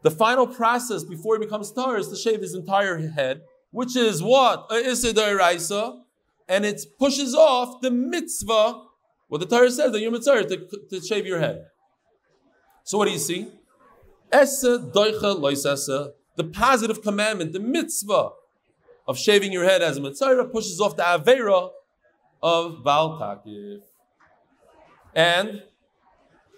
The 0.01 0.11
final 0.11 0.47
process 0.47 1.03
before 1.03 1.37
he 1.37 1.45
becomes 1.45 1.71
tar 1.71 1.97
is 1.97 2.07
to 2.07 2.15
shave 2.15 2.41
his 2.41 2.55
entire 2.55 2.97
head 3.09 3.41
which 3.71 3.95
is 3.95 4.21
what? 4.21 4.67
A 4.69 4.75
Issa 4.75 6.01
and 6.47 6.65
it 6.65 6.81
pushes 6.99 7.33
off 7.33 7.81
the 7.81 7.89
mitzvah, 7.89 8.83
what 9.29 9.39
the 9.39 9.47
Torah 9.47 9.71
says, 9.71 9.91
the 9.93 10.01
Yom 10.01 10.13
Mitzvah, 10.13 10.43
to, 10.45 10.67
to 10.89 11.01
shave 11.01 11.25
your 11.25 11.39
head. 11.39 11.65
So 12.83 12.97
what 12.97 13.05
do 13.05 13.11
you 13.11 13.19
see? 13.19 13.47
Loisesa, 14.33 16.11
the 16.35 16.43
positive 16.43 17.01
commandment, 17.01 17.53
the 17.53 17.59
mitzvah 17.59 18.31
of 19.07 19.17
shaving 19.17 19.51
your 19.51 19.63
head 19.63 19.81
as 19.81 19.97
a 19.97 20.01
mitzvah 20.01 20.45
pushes 20.51 20.79
off 20.81 20.97
the 20.97 21.03
avera 21.03 21.69
of 22.43 22.83
Baal 22.83 23.19
Takif. 23.19 23.81
And 25.15 25.63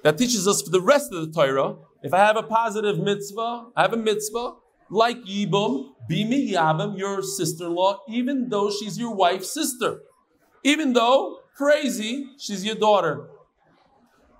that 0.04 0.18
teaches 0.18 0.48
us 0.48 0.62
for 0.62 0.70
the 0.70 0.82
rest 0.82 1.12
of 1.14 1.26
the 1.26 1.32
Torah, 1.32 1.76
if 2.02 2.14
I 2.14 2.20
have 2.20 2.36
a 2.36 2.44
positive 2.44 3.00
mitzvah, 3.00 3.68
I 3.76 3.82
have 3.84 3.94
a 3.94 3.98
mitzvah, 3.98 4.54
like 4.94 5.18
Yibum, 5.24 5.94
Bimi 6.10 6.52
Yavim, 6.52 6.98
your 6.98 7.22
sister-in-law, 7.22 8.02
even 8.08 8.50
though 8.50 8.70
she's 8.70 8.98
your 8.98 9.14
wife's 9.16 9.54
sister. 9.54 10.02
Even 10.64 10.94
though, 10.94 11.40
crazy, 11.56 12.28
she's 12.38 12.64
your 12.64 12.76
daughter. 12.76 13.28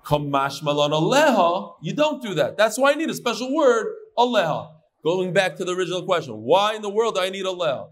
Kamash 0.04 0.62
malon 0.62 0.92
aleha, 0.92 1.74
you 1.82 1.92
don't 1.94 2.22
do 2.22 2.34
that. 2.34 2.56
That's 2.56 2.78
why 2.78 2.92
I 2.92 2.94
need 2.94 3.10
a 3.10 3.14
special 3.14 3.54
word, 3.54 3.86
aleha. 4.16 4.70
Going 5.02 5.32
back 5.32 5.56
to 5.56 5.64
the 5.64 5.72
original 5.72 6.04
question, 6.04 6.34
why 6.34 6.74
in 6.74 6.82
the 6.82 6.90
world 6.90 7.16
do 7.16 7.20
I 7.20 7.30
need 7.30 7.44
aleha? 7.44 7.88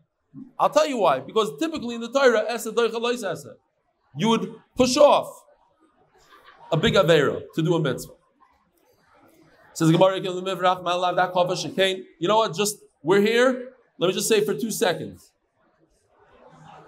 I'll 0.59 0.71
tell 0.71 0.87
you 0.87 0.99
why. 0.99 1.21
Because 1.21 1.51
typically 1.59 1.95
in 1.95 2.01
the 2.01 2.11
Torah, 2.11 2.47
you 4.17 4.29
would 4.29 4.55
push 4.77 4.97
off 4.97 5.43
a 6.71 6.77
big 6.77 6.95
avera 6.95 7.43
to 7.55 7.63
do 7.63 7.75
a 7.75 7.81
mitzvah. 7.81 8.15
Says 9.75 9.91
Gemara, 9.91 10.19
you 10.19 12.29
know 12.29 12.37
what? 12.37 12.55
Just 12.55 12.79
we're 13.03 13.21
here. 13.21 13.71
Let 13.99 14.09
me 14.09 14.13
just 14.13 14.29
say 14.29 14.45
for 14.45 14.55
two 14.55 14.71
seconds. 14.71 15.33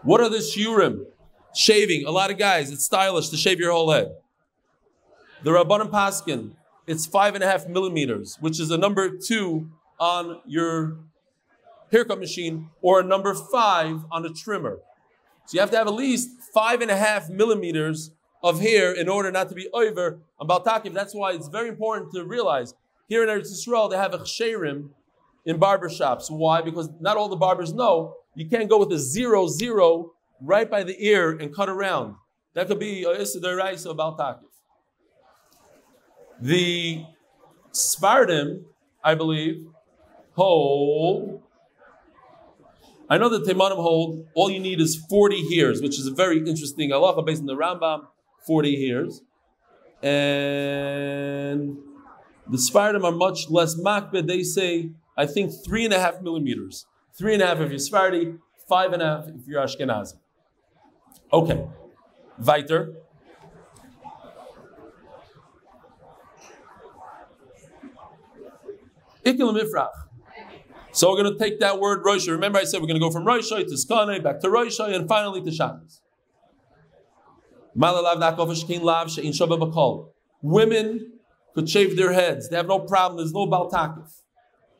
What 0.02 0.20
are 0.20 0.28
the 0.28 0.38
shiurim? 0.38 1.06
Shaving. 1.54 2.04
A 2.04 2.10
lot 2.10 2.30
of 2.30 2.38
guys, 2.38 2.70
it's 2.70 2.84
stylish 2.84 3.28
to 3.30 3.36
shave 3.36 3.58
your 3.58 3.72
whole 3.72 3.90
head. 3.90 4.14
The 5.42 5.50
Rabbanim 5.50 5.90
Paskin, 5.90 6.52
it's 6.86 7.06
five 7.06 7.34
and 7.34 7.44
a 7.44 7.46
half 7.46 7.68
millimeters, 7.68 8.36
which 8.40 8.60
is 8.60 8.70
a 8.70 8.76
number 8.76 9.16
two 9.16 9.70
on 9.98 10.40
your 10.46 10.98
haircut 11.92 12.18
machine, 12.18 12.70
or 12.82 13.00
a 13.00 13.04
number 13.04 13.34
five 13.34 14.04
on 14.10 14.26
a 14.26 14.30
trimmer. 14.30 14.80
So 15.46 15.54
you 15.54 15.60
have 15.60 15.70
to 15.70 15.76
have 15.76 15.86
at 15.86 15.94
least 15.94 16.30
five 16.52 16.80
and 16.80 16.90
a 16.90 16.96
half 16.96 17.30
millimeters 17.30 18.10
of 18.44 18.60
here 18.60 18.92
in 18.92 19.08
order 19.08 19.32
not 19.32 19.48
to 19.48 19.54
be 19.54 19.68
over 19.72 20.20
on 20.38 20.46
Baltakiv. 20.46 20.92
That's 20.92 21.14
why 21.14 21.32
it's 21.32 21.48
very 21.48 21.68
important 21.70 22.12
to 22.12 22.24
realize 22.24 22.74
here 23.08 23.22
in 23.22 23.28
Eretz 23.30 23.50
Yisrael 23.50 23.90
they 23.90 23.96
have 23.96 24.12
a 24.12 24.18
chsherim 24.18 24.90
in 25.46 25.58
barbershops. 25.58 26.30
Why? 26.30 26.60
Because 26.60 26.90
not 27.00 27.16
all 27.16 27.30
the 27.30 27.36
barbers 27.36 27.72
know 27.72 28.16
you 28.34 28.46
can't 28.46 28.68
go 28.68 28.78
with 28.78 28.92
a 28.92 28.98
zero 28.98 29.48
zero 29.48 30.12
right 30.42 30.70
by 30.70 30.84
the 30.84 30.94
ear 31.04 31.30
and 31.30 31.54
cut 31.54 31.70
around. 31.70 32.16
That 32.52 32.68
could 32.68 32.78
be 32.78 33.04
a 33.04 33.12
Issa 33.12 33.38
or 33.38 33.94
Baltakif. 33.94 34.40
The 36.40 37.04
Sfardim, 37.72 38.64
I 39.02 39.14
believe, 39.14 39.66
hold. 40.34 41.40
I 43.08 43.16
know 43.16 43.28
that 43.30 43.44
Teimanim 43.44 43.76
hold 43.76 44.26
all 44.34 44.50
you 44.50 44.60
need 44.60 44.80
is 44.80 44.96
40 45.08 45.36
years, 45.36 45.80
which 45.80 45.98
is 45.98 46.06
a 46.06 46.12
very 46.12 46.38
interesting 46.38 46.90
halacha 46.90 47.24
based 47.24 47.40
on 47.40 47.46
the 47.46 47.56
Rambam, 47.56 48.06
40 48.46 48.68
years. 48.68 49.22
And 50.02 51.78
the 52.48 52.58
Sfardim 52.58 53.04
are 53.04 53.12
much 53.12 53.48
less 53.48 53.74
makbid. 53.74 54.26
They 54.26 54.42
say, 54.42 54.90
I 55.16 55.26
think, 55.26 55.52
three 55.64 55.84
and 55.84 55.94
a 55.94 56.00
half 56.00 56.20
millimeters. 56.20 56.86
Three 57.16 57.34
and 57.34 57.42
a 57.42 57.46
half 57.46 57.60
if 57.60 57.70
you're 57.70 57.78
Sephardi, 57.78 58.34
five 58.68 58.92
and 58.92 59.00
a 59.00 59.06
half 59.06 59.28
if 59.28 59.46
you're 59.46 59.62
Ashkenazi. 59.62 60.14
Okay. 61.32 61.66
Weiter. 62.38 62.94
Ikil. 69.24 69.88
So 70.92 71.10
we're 71.10 71.22
going 71.22 71.32
to 71.32 71.38
take 71.38 71.60
that 71.60 71.80
word 71.80 72.04
Rosh. 72.04 72.28
Remember, 72.28 72.58
I 72.58 72.64
said 72.64 72.80
we're 72.80 72.86
going 72.86 73.00
to 73.00 73.04
go 73.04 73.10
from 73.10 73.24
Rosh 73.24 73.48
to 73.48 73.76
Skane, 73.76 74.22
back 74.22 74.40
to 74.40 74.50
Rosh, 74.50 74.78
and 74.78 75.08
finally 75.08 75.42
to 75.42 75.50
Shabbos. 75.50 76.00
Women 80.42 81.12
could 81.54 81.68
shave 81.68 81.96
their 81.96 82.12
heads. 82.12 82.48
They 82.48 82.56
have 82.56 82.66
no 82.66 82.80
problem. 82.80 83.18
There's 83.18 83.32
no 83.32 83.46
baltakif. 83.46 84.10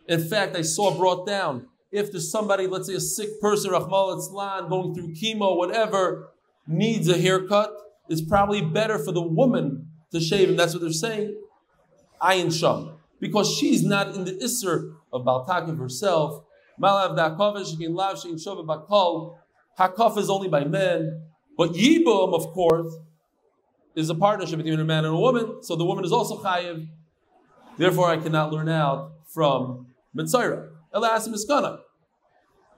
In 0.06 0.28
fact, 0.28 0.56
I 0.56 0.62
saw 0.62 0.96
brought 0.96 1.26
down 1.26 1.66
if 1.94 2.10
there's 2.10 2.30
somebody, 2.30 2.66
let's 2.66 2.88
say 2.88 2.94
a 2.94 3.00
sick 3.00 3.40
person, 3.40 3.70
Rachmana 3.70 4.18
litzlan, 4.18 4.68
going 4.68 4.94
through 4.94 5.14
chemo, 5.14 5.56
whatever, 5.56 6.30
needs 6.66 7.08
a 7.08 7.16
haircut, 7.16 7.72
it's 8.08 8.20
probably 8.20 8.60
better 8.60 8.98
for 8.98 9.12
the 9.12 9.22
woman 9.22 9.86
to 10.12 10.20
shave, 10.20 10.48
and 10.48 10.58
that's 10.58 10.74
what 10.74 10.82
they're 10.82 10.92
saying. 10.92 11.40
Ayin 12.20 12.52
Sham. 12.52 12.96
Because 13.20 13.56
she's 13.56 13.84
not 13.84 14.16
in 14.16 14.24
the 14.24 14.32
Isser 14.32 14.94
of 15.12 15.24
Baltakif 15.24 15.78
herself. 15.78 16.42
Malav 16.82 17.16
Dakavish, 17.16 17.78
Lav 17.94 18.16
is 20.18 20.30
only 20.30 20.48
by 20.48 20.64
men. 20.64 21.22
But 21.56 21.72
Yibum, 21.72 22.34
of 22.34 22.46
course, 22.52 22.94
is 23.94 24.10
a 24.10 24.14
partnership 24.14 24.58
between 24.58 24.80
a 24.80 24.84
man 24.84 25.04
and 25.04 25.14
a 25.14 25.18
woman, 25.18 25.62
so 25.62 25.76
the 25.76 25.84
woman 25.84 26.04
is 26.04 26.12
also 26.12 26.42
chayiv. 26.42 26.88
Therefore, 27.76 28.10
I 28.10 28.16
cannot 28.16 28.52
learn 28.52 28.68
out 28.68 29.12
from 29.26 29.86
Mitzayra. 30.16 30.68
Elasim 30.94 31.32
is. 31.34 31.46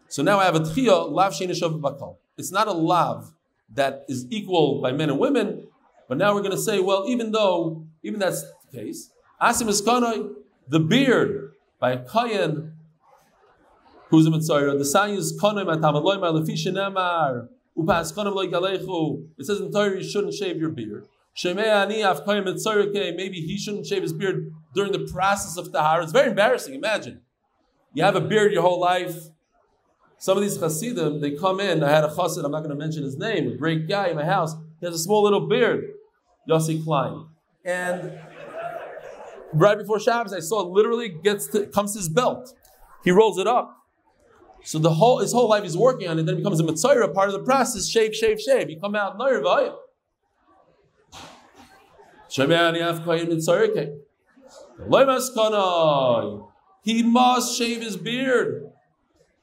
So 0.08 0.22
now 0.22 0.38
I 0.38 0.44
have 0.44 0.54
a 0.54 0.60
tchiyah, 0.60 1.10
lav 1.10 1.32
shenishav 1.32 1.80
bakal. 1.80 2.16
It's 2.36 2.52
not 2.52 2.68
a 2.68 2.72
lav 2.72 3.32
that 3.74 4.04
is 4.08 4.26
equal 4.30 4.80
by 4.80 4.92
men 4.92 5.10
and 5.10 5.18
women, 5.18 5.66
but 6.08 6.18
now 6.18 6.34
we're 6.34 6.42
going 6.42 6.52
to 6.52 6.58
say, 6.58 6.80
well, 6.80 7.04
even 7.08 7.32
though, 7.32 7.84
even 8.02 8.20
that's 8.20 8.42
the 8.70 8.78
case, 8.78 9.10
asim 9.40 9.68
is 9.68 9.82
the 10.68 10.80
beard 10.80 11.52
by 11.78 11.92
a 11.92 12.04
kayan 12.04 12.72
who's 14.08 14.26
a 14.26 14.30
mitzayra, 14.30 14.78
the 14.78 15.38
kana 15.40 15.64
matamad 15.64 16.02
loy 16.02 16.16
It 17.78 19.44
says 19.44 19.60
in 19.60 19.70
Torah 19.70 19.96
you 19.96 20.02
shouldn't 20.08 20.34
shave 20.34 20.58
your 20.58 20.70
beard. 20.70 21.06
Maybe 21.44 23.40
he 23.40 23.58
shouldn't 23.58 23.86
shave 23.86 24.02
his 24.02 24.12
beard 24.14 24.52
during 24.74 24.92
the 24.92 25.06
process 25.12 25.56
of 25.58 25.70
tahara. 25.70 26.02
It's 26.02 26.12
very 26.12 26.30
embarrassing. 26.30 26.74
Imagine 26.74 27.20
you 27.92 28.02
have 28.02 28.16
a 28.16 28.20
beard 28.20 28.52
your 28.52 28.62
whole 28.62 28.80
life. 28.80 29.28
Some 30.18 30.38
of 30.38 30.42
these 30.42 30.56
chassidim, 30.56 31.20
they 31.20 31.32
come 31.32 31.60
in. 31.60 31.82
I 31.82 31.90
had 31.90 32.04
a 32.04 32.08
chassid, 32.08 32.42
I'm 32.42 32.50
not 32.50 32.60
going 32.60 32.70
to 32.70 32.76
mention 32.76 33.02
his 33.02 33.18
name, 33.18 33.52
a 33.52 33.56
great 33.56 33.86
guy 33.86 34.08
in 34.08 34.16
my 34.16 34.24
house. 34.24 34.54
He 34.80 34.86
has 34.86 34.94
a 34.94 34.98
small 34.98 35.22
little 35.22 35.46
beard, 35.46 35.84
Yossi 36.48 36.82
Klein. 36.82 37.26
And 37.62 38.18
right 39.52 39.76
before 39.76 40.00
Shabbos, 40.00 40.32
I 40.32 40.40
saw 40.40 40.62
it 40.62 40.68
literally 40.68 41.10
gets 41.10 41.48
to, 41.48 41.66
comes 41.66 41.92
his 41.94 42.08
belt. 42.08 42.54
He 43.04 43.10
rolls 43.10 43.36
it 43.38 43.46
up. 43.46 43.75
So 44.66 44.80
the 44.80 44.92
whole 44.92 45.20
his 45.20 45.32
whole 45.32 45.48
life 45.48 45.62
he's 45.62 45.76
working 45.76 46.08
on 46.08 46.18
it, 46.18 46.26
then 46.26 46.34
it 46.34 46.38
becomes 46.38 46.58
a 46.58 46.64
mitzvah, 46.64 47.06
part 47.14 47.28
of 47.28 47.34
the 47.34 47.44
process, 47.44 47.88
shave, 47.88 48.16
shave, 48.16 48.40
shave. 48.40 48.68
You 48.68 48.80
come 48.80 48.96
out, 48.96 49.16
nervaya. 49.16 49.76
He 56.82 57.02
must 57.04 57.56
shave 57.56 57.80
his 57.80 57.96
beard. 57.96 58.72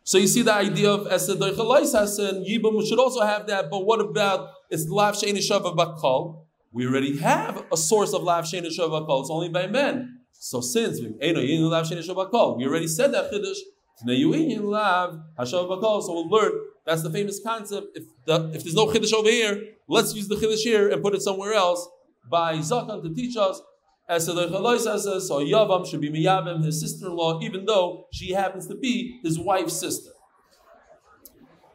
So 0.04 0.18
you 0.18 0.28
see 0.28 0.42
the 0.42 0.54
idea 0.54 0.92
of 0.92 1.08
Esed 1.08 1.40
and 1.40 2.46
Yibum 2.46 2.86
should 2.86 3.00
also 3.00 3.22
have 3.22 3.48
that, 3.48 3.70
but 3.70 3.86
what 3.86 4.02
about 4.02 4.50
it's 4.70 4.90
Lav 4.90 5.16
Shein 5.16 5.38
Bakal? 5.38 6.44
We 6.74 6.86
already 6.86 7.18
have 7.20 7.64
a 7.72 7.78
source 7.78 8.14
of 8.14 8.24
Lav 8.24 8.44
Shein 8.44 8.64
Bakal, 8.64 9.22
it's 9.22 9.30
only 9.30 9.48
by 9.48 9.68
men. 9.68 10.20
So 10.34 10.60
since 10.60 11.00
we 11.00 11.14
already 11.22 12.88
said 12.88 13.14
that 13.14 13.32
Chiddush, 13.32 13.60
so 13.98 15.68
we'll 16.14 16.30
learn 16.30 16.52
that's 16.86 17.02
the 17.02 17.10
famous 17.10 17.40
concept. 17.42 17.88
If, 17.96 18.04
the, 18.26 18.52
if 18.54 18.64
there's 18.64 18.76
no 18.76 18.88
Chiddush 18.88 19.14
over 19.14 19.30
here, 19.30 19.62
let's 19.88 20.14
use 20.14 20.28
the 20.28 20.36
Chiddush 20.36 20.60
here 20.60 20.90
and 20.90 21.02
put 21.02 21.16
it 21.16 21.22
somewhere 21.22 21.54
else 21.54 21.88
by 22.30 22.58
Zakan 22.58 23.02
to 23.04 23.14
teach 23.14 23.38
us 23.38 23.62
as 24.08 24.26
the 24.26 24.78
says, 24.80 25.28
so 25.28 25.40
Yavam 25.40 25.88
should 25.88 26.02
be 26.02 26.10
Miyabim, 26.10 26.64
his 26.64 26.82
sister-in-law, 26.82 27.40
even 27.42 27.66
though 27.66 28.08
she 28.12 28.32
happens 28.32 28.68
to 28.68 28.76
be 28.76 29.20
his 29.24 29.40
wife's 29.40 29.80
sister. 29.80 30.12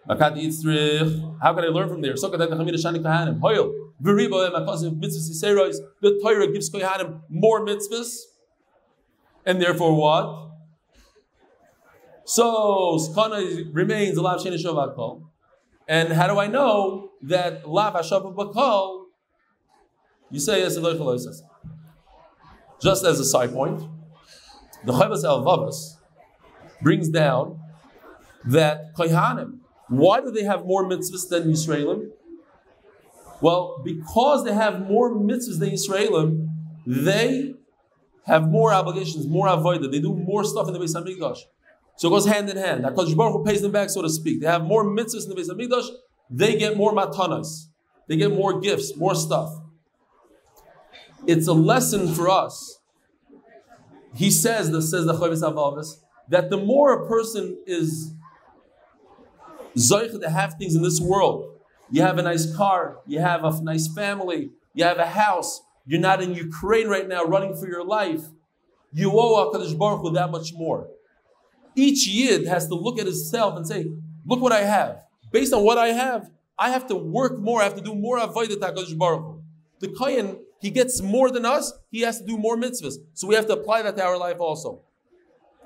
How 0.06 0.14
can 1.54 1.64
I 1.64 1.68
learn 1.68 1.88
from 1.88 2.02
there? 2.02 2.14
The 2.14 2.20
Torah 6.22 6.52
gives 6.52 6.70
Kohanim 6.70 7.20
more 7.30 7.64
mitzvahs, 7.64 8.24
and 9.46 9.60
therefore 9.60 9.94
what? 9.94 10.47
So 12.28 12.98
Skana 12.98 13.70
remains 13.72 14.18
a 14.18 14.22
lav 14.22 14.40
sheni 14.40 14.62
shavakol. 14.62 15.22
And 15.88 16.12
how 16.12 16.26
do 16.26 16.38
I 16.38 16.46
know 16.46 17.12
that 17.22 17.66
lav 17.66 17.94
hashav 17.94 18.34
bakol? 18.36 19.04
You 20.30 20.38
say 20.38 20.60
yes. 20.60 20.76
Just 22.82 23.04
as 23.06 23.18
a 23.18 23.24
side 23.24 23.50
point, 23.50 23.80
the 24.84 24.92
Chovos 24.92 25.24
HaLevavos 25.24 25.96
brings 26.82 27.08
down 27.08 27.60
that 28.44 28.94
Kohanim, 28.94 29.60
why 29.88 30.20
do 30.20 30.30
they 30.30 30.44
have 30.44 30.66
more 30.66 30.84
mitzvahs 30.84 31.30
than 31.30 31.44
Yisraelim? 31.44 32.10
Well, 33.40 33.80
because 33.82 34.44
they 34.44 34.52
have 34.52 34.82
more 34.82 35.14
mitzvahs 35.14 35.58
than 35.58 35.70
Yisraelim, 35.70 36.46
they 36.86 37.54
have 38.26 38.50
more 38.50 38.74
obligations, 38.74 39.26
more 39.26 39.48
avoided. 39.48 39.90
They 39.90 40.00
do 40.00 40.14
more 40.14 40.44
stuff 40.44 40.68
in 40.68 40.74
the 40.74 40.78
Beis 40.78 40.94
Hamikdash. 40.94 41.38
So 41.98 42.08
it 42.08 42.10
goes 42.10 42.24
mm-hmm. 42.24 42.32
hand 42.32 42.50
in 42.50 42.56
hand. 42.56 42.84
HaKadosh 42.84 43.16
Baruch 43.16 43.34
Hu 43.34 43.44
pays 43.44 43.60
them 43.60 43.72
back, 43.72 43.90
so 43.90 44.02
to 44.02 44.08
speak. 44.08 44.40
They 44.40 44.46
have 44.46 44.64
more 44.64 44.84
mitzvahs 44.84 45.24
in 45.24 45.30
the 45.30 45.36
Beis 45.36 45.48
Hamikdash. 45.48 45.88
They 46.30 46.56
get 46.56 46.76
more 46.76 46.92
matanas. 46.92 47.66
They 48.08 48.16
get 48.16 48.32
more 48.32 48.58
gifts, 48.60 48.96
more 48.96 49.14
stuff 49.14 49.50
it's 51.26 51.46
a 51.46 51.52
lesson 51.52 52.12
for 52.14 52.28
us. 52.28 52.80
He 54.14 54.30
says, 54.30 54.70
that 54.70 54.82
says 54.82 55.04
the 55.04 55.12
Chovos 55.12 55.42
HaLevavos, 55.42 56.00
that 56.28 56.50
the 56.50 56.56
more 56.56 57.04
a 57.04 57.06
person 57.06 57.58
is 57.66 58.14
zoich 59.76 60.18
to 60.18 60.30
have 60.30 60.54
things 60.54 60.74
in 60.74 60.82
this 60.82 61.00
world, 61.00 61.54
you 61.90 62.02
have 62.02 62.18
a 62.18 62.22
nice 62.22 62.54
car, 62.56 62.98
you 63.06 63.20
have 63.20 63.44
a 63.44 63.62
nice 63.62 63.92
family, 63.92 64.50
you 64.74 64.84
have 64.84 64.98
a 64.98 65.06
house, 65.06 65.60
you're 65.86 66.00
not 66.00 66.22
in 66.22 66.34
Ukraine 66.34 66.88
right 66.88 67.06
now 67.06 67.24
running 67.24 67.54
for 67.54 67.68
your 67.68 67.84
life, 67.84 68.22
you 68.92 69.12
owe 69.12 69.52
HaKadosh 69.52 69.78
Baruch 69.78 70.00
Hu 70.00 70.10
that 70.12 70.30
much 70.30 70.52
more. 70.54 70.88
Each 71.74 72.06
yid 72.06 72.46
has 72.46 72.66
to 72.68 72.74
look 72.74 72.98
at 72.98 73.06
himself 73.06 73.56
and 73.56 73.66
say, 73.66 73.86
look 74.26 74.40
what 74.40 74.52
I 74.52 74.62
have. 74.62 75.02
Based 75.32 75.52
on 75.52 75.62
what 75.62 75.78
I 75.78 75.88
have, 75.88 76.30
I 76.58 76.70
have 76.70 76.86
to 76.88 76.96
work 76.96 77.38
more, 77.38 77.60
I 77.60 77.64
have 77.64 77.76
to 77.76 77.82
do 77.82 77.94
more 77.94 78.18
avodah 78.18 78.56
HaKadosh 78.56 78.98
Baruch 78.98 79.22
Hu. 79.22 79.42
The 79.80 79.88
Kayan 79.88 80.38
he 80.60 80.70
gets 80.70 81.00
more 81.00 81.30
than 81.30 81.44
us, 81.44 81.72
he 81.90 82.00
has 82.00 82.18
to 82.18 82.24
do 82.24 82.36
more 82.36 82.56
mitzvahs. 82.56 82.96
So 83.14 83.28
we 83.28 83.36
have 83.36 83.46
to 83.46 83.52
apply 83.52 83.82
that 83.82 83.96
to 83.96 84.04
our 84.04 84.18
life 84.18 84.40
also. 84.40 84.80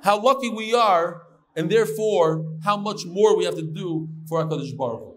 How 0.02 0.20
lucky 0.20 0.50
we 0.50 0.74
are, 0.74 1.22
and 1.56 1.70
therefore, 1.70 2.58
how 2.62 2.76
much 2.76 3.06
more 3.06 3.36
we 3.36 3.44
have 3.44 3.54
to 3.56 3.62
do 3.62 4.08
for 4.28 4.44
HaKadosh 4.44 4.76
Baruch 4.76 5.00
Hu. 5.00 5.16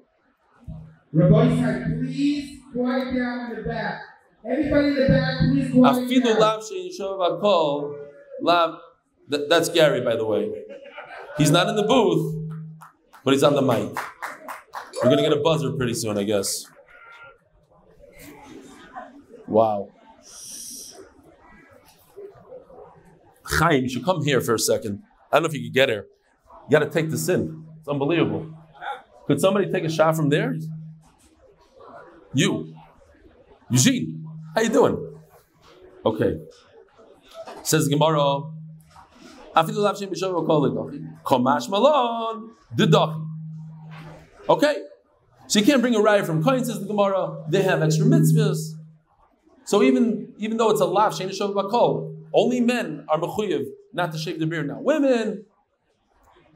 Rabbi 1.12 1.84
please 2.00 2.62
quiet 2.74 3.13
down 3.15 3.52
in 3.52 3.58
the 3.58 3.63
back. 3.67 4.02
Everybody 4.50 4.88
in 4.88 4.95
the 4.95 5.08
back, 5.08 5.39
please 5.39 5.71
quiet 5.71 6.24
down. 8.41 8.80
Lav, 9.30 9.42
that's 9.50 9.70
Gary, 9.70 10.02
by 10.02 10.16
the 10.16 10.26
way. 10.26 10.52
He's 11.38 11.52
not 11.52 11.68
in 11.68 11.76
the 11.76 11.84
booth, 11.84 12.52
but 13.24 13.34
he's 13.34 13.44
on 13.44 13.56
the 13.56 13.62
mic. 13.62 13.98
We're 14.96 15.10
going 15.10 15.18
to 15.18 15.24
get 15.24 15.34
a 15.34 15.42
buzzer 15.42 15.72
pretty 15.74 15.94
soon, 15.94 16.18
I 16.18 16.24
guess. 16.24 16.66
Wow. 19.48 19.90
Chaim, 23.44 23.84
you 23.84 23.90
should 23.90 24.06
come 24.06 24.24
here 24.24 24.42
for 24.42 24.56
a 24.56 24.60
second. 24.60 25.04
I 25.32 25.36
don't 25.36 25.44
know 25.44 25.50
if 25.50 25.54
you 25.54 25.64
could 25.68 25.74
get 25.74 25.90
here. 25.90 26.08
You 26.68 26.72
got 26.72 26.80
to 26.80 26.90
take 26.90 27.10
this 27.10 27.28
in. 27.30 27.66
It's 27.80 27.88
unbelievable. 27.88 28.52
Could 29.28 29.40
somebody 29.40 29.72
take 29.72 29.84
a 29.84 29.90
shot 29.90 30.16
from 30.16 30.30
there? 30.30 30.56
You. 32.34 32.74
Eugene, 33.70 34.26
how 34.54 34.62
you 34.62 34.70
doing? 34.70 35.18
Okay. 36.06 36.38
Says 37.64 37.88
Gemara, 37.88 38.42
Afidu 39.56 39.78
lav 39.78 39.98
shem 39.98 40.10
b'shavu 40.10 40.46
kol 40.46 40.70
ledachi. 40.70 41.22
Komash 41.24 41.70
malon 41.70 42.52
didachi. 42.76 43.28
Okay, 44.48 44.84
so 45.48 45.60
you 45.60 45.65
can't 45.65 45.82
bring 45.82 45.96
a 45.96 46.02
riot 46.02 46.26
from 46.26 46.44
Kohen, 46.44 46.63
says 46.63 46.80
the 46.80 46.86
Gemara. 46.86 47.46
They 47.50 47.63
have 47.63 47.82
extra 47.82 48.06
mitzvahs. 48.06 48.74
So 49.63 49.82
even 49.82 50.34
even 50.38 50.58
though 50.58 50.70
it's 50.70 50.82
a 50.82 50.86
lav 50.86 51.15
shem 51.15 51.30
b'shavu 51.30 51.54
bakol, 51.54 52.15
only 52.34 52.62
men 52.62 53.06
are 53.10 53.20
mechuyev 53.20 53.65
not 53.94 54.12
to 54.12 54.18
shave 54.18 54.39
their 54.39 54.48
beard. 54.48 54.68
Now 54.68 54.80
women, 54.82 55.46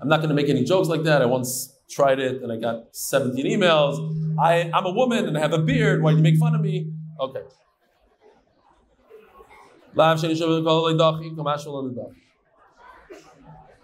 I'm 0.01 0.07
not 0.07 0.17
going 0.17 0.29
to 0.29 0.35
make 0.35 0.49
any 0.49 0.63
jokes 0.63 0.87
like 0.87 1.03
that. 1.03 1.21
I 1.21 1.25
once 1.25 1.73
tried 1.89 2.19
it 2.19 2.41
and 2.43 2.51
I 2.51 2.57
got 2.57 2.95
17 2.95 3.45
emails. 3.45 4.37
I, 4.39 4.69
I'm 4.73 4.85
a 4.85 4.91
woman 4.91 5.25
and 5.25 5.37
I 5.37 5.41
have 5.41 5.53
a 5.53 5.57
beard. 5.57 6.03
Why 6.03 6.11
do 6.11 6.17
you 6.17 6.23
make 6.23 6.37
fun 6.37 6.55
of 6.55 6.61
me? 6.61 6.91
Okay. 7.19 7.41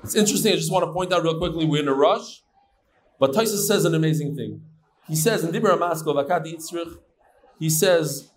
It's 0.06 0.14
interesting. 0.14 0.54
I 0.54 0.56
just 0.56 0.72
want 0.72 0.86
to 0.86 0.94
point 0.94 1.12
out 1.12 1.24
real 1.24 1.40
quickly. 1.40 1.66
We're 1.66 1.82
in 1.82 1.88
a 1.88 1.94
rush, 1.94 2.44
but 3.20 3.34
Tyson 3.34 3.58
says 3.58 3.86
an 3.86 3.96
amazing 3.96 4.36
thing. 4.36 4.62
He 5.08 5.16
says 5.16 5.44
in 5.44 5.52
Dibra 5.52 5.80
Maskil, 5.80 6.14
Vakati 6.14 6.54
Yitzrich, 6.54 7.00
he 7.58 7.72
says, 7.72 8.30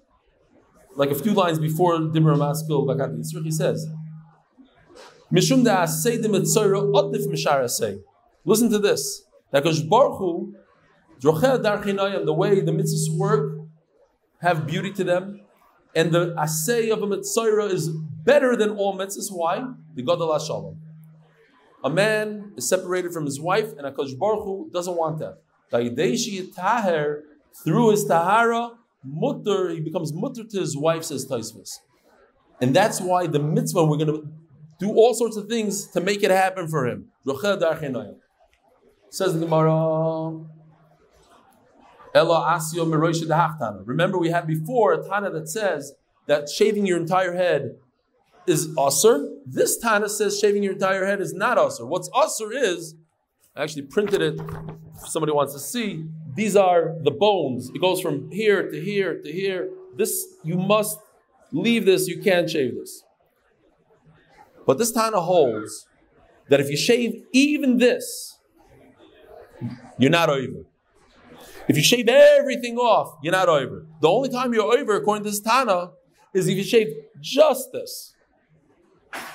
like 0.96 1.10
a 1.10 1.14
few 1.14 1.34
lines 1.34 1.58
before 1.58 1.98
Dibra 1.98 2.38
Maskil, 2.38 2.86
Vakati 2.86 3.18
Yitzrich, 3.18 3.44
he 3.44 3.50
says, 3.50 3.86
Mishum 5.30 5.62
da 5.62 5.82
asay 5.82 6.16
asay. 6.24 8.00
Listen 8.46 8.70
to 8.70 8.78
this. 8.78 9.24
That 9.50 9.62
goes 9.62 9.82
Baruch 9.82 10.16
Hu, 10.16 10.54
the 11.20 12.34
way 12.34 12.60
the 12.60 12.72
mitzvahs 12.72 13.14
work, 13.14 13.58
have 14.40 14.66
beauty 14.66 14.90
to 14.92 15.04
them, 15.04 15.42
and 15.94 16.12
the 16.12 16.34
assay 16.38 16.88
of 16.88 17.02
a 17.02 17.06
mitzayra 17.06 17.70
is 17.70 17.90
better 18.24 18.56
than 18.56 18.70
all 18.70 18.96
mitzvahs. 18.96 19.30
Why? 19.30 19.66
The 19.94 20.02
Gadol 20.02 20.38
Shalom. 20.38 20.87
A 21.84 21.90
man 21.90 22.52
is 22.56 22.68
separated 22.68 23.12
from 23.12 23.24
his 23.24 23.40
wife, 23.40 23.72
and 23.78 23.82
Akash 23.86 24.18
Baruch 24.18 24.44
Hu 24.44 24.68
doesn't 24.72 24.96
want 24.96 25.20
that. 25.20 25.38
Through 27.64 27.90
his 27.90 28.04
tahara, 28.04 28.72
mutter, 29.04 29.70
he 29.70 29.80
becomes 29.80 30.12
mutter 30.12 30.44
to 30.44 30.60
his 30.60 30.76
wife, 30.76 31.04
says 31.04 31.26
Taisvis. 31.26 31.78
And 32.60 32.74
that's 32.74 33.00
why 33.00 33.26
the 33.26 33.38
mitzvah, 33.38 33.84
we're 33.84 33.96
going 33.96 34.08
to 34.08 34.28
do 34.78 34.90
all 34.90 35.14
sorts 35.14 35.36
of 35.36 35.48
things 35.48 35.86
to 35.88 36.00
make 36.00 36.22
it 36.22 36.30
happen 36.30 36.68
for 36.68 36.86
him. 36.86 37.10
Says 39.10 39.34
the 39.34 39.40
Gemara. 39.40 40.44
Remember, 43.84 44.18
we 44.18 44.30
had 44.30 44.46
before 44.46 44.92
a 44.94 45.02
Tana 45.06 45.30
that 45.30 45.48
says 45.48 45.94
that 46.26 46.48
shaving 46.48 46.86
your 46.86 46.98
entire 46.98 47.34
head 47.34 47.76
is 48.48 48.68
usr. 48.68 49.28
This 49.46 49.78
Tana 49.78 50.08
says 50.08 50.38
shaving 50.38 50.62
your 50.62 50.72
entire 50.72 51.06
head 51.06 51.20
is 51.20 51.32
not 51.32 51.58
usr. 51.58 51.86
What's 51.86 52.08
usr 52.10 52.50
is, 52.52 52.94
I 53.54 53.62
actually 53.62 53.82
printed 53.82 54.22
it 54.22 54.40
if 55.02 55.08
somebody 55.08 55.32
wants 55.32 55.52
to 55.54 55.58
see. 55.58 56.04
These 56.34 56.56
are 56.56 56.94
the 57.02 57.10
bones. 57.10 57.70
It 57.74 57.80
goes 57.80 58.00
from 58.00 58.30
here 58.30 58.70
to 58.70 58.80
here 58.80 59.20
to 59.20 59.32
here. 59.32 59.70
This, 59.96 60.24
you 60.44 60.56
must 60.56 60.98
leave 61.52 61.84
this, 61.84 62.06
you 62.06 62.20
can't 62.20 62.48
shave 62.48 62.74
this. 62.76 63.02
But 64.66 64.78
this 64.78 64.92
Tana 64.92 65.20
holds 65.20 65.86
that 66.48 66.60
if 66.60 66.70
you 66.70 66.76
shave 66.76 67.24
even 67.32 67.78
this, 67.78 68.38
you're 69.98 70.10
not 70.10 70.30
over. 70.30 70.64
If 71.68 71.76
you 71.76 71.82
shave 71.82 72.08
everything 72.08 72.76
off, 72.76 73.18
you're 73.22 73.32
not 73.32 73.48
over. 73.48 73.86
The 74.00 74.08
only 74.08 74.30
time 74.30 74.54
you're 74.54 74.62
over, 74.62 74.96
according 74.96 75.24
to 75.24 75.30
this 75.30 75.40
Tana, 75.40 75.90
is 76.32 76.48
if 76.48 76.56
you 76.56 76.64
shave 76.64 76.88
just 77.20 77.72
this. 77.72 78.14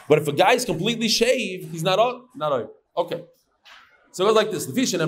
But 0.08 0.20
if 0.20 0.28
a 0.28 0.34
guy 0.34 0.54
is 0.54 0.66
completely 0.66 1.08
shaved, 1.08 1.72
he's 1.72 1.84
not 1.84 1.98
not 2.36 2.52
over. 2.52 2.70
Okay. 2.98 3.24
So 4.12 4.24
it 4.24 4.28
goes 4.28 4.36
like 4.36 4.52
this. 4.52 4.68
You're 4.92 5.08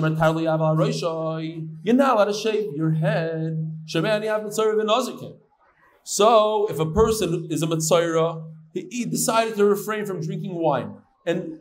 not 1.94 2.16
allowed 2.16 2.24
to 2.24 2.32
shave 2.32 2.74
your 2.74 2.90
head. 2.90 3.72
So 6.02 6.66
if 6.68 6.78
a 6.80 6.86
person 6.86 7.46
is 7.50 7.62
a 7.62 7.66
Mitzayra, 7.66 8.52
he 8.74 9.04
decided 9.04 9.54
to 9.56 9.64
refrain 9.64 10.06
from 10.06 10.20
drinking 10.20 10.54
wine. 10.56 10.96
And 11.24 11.60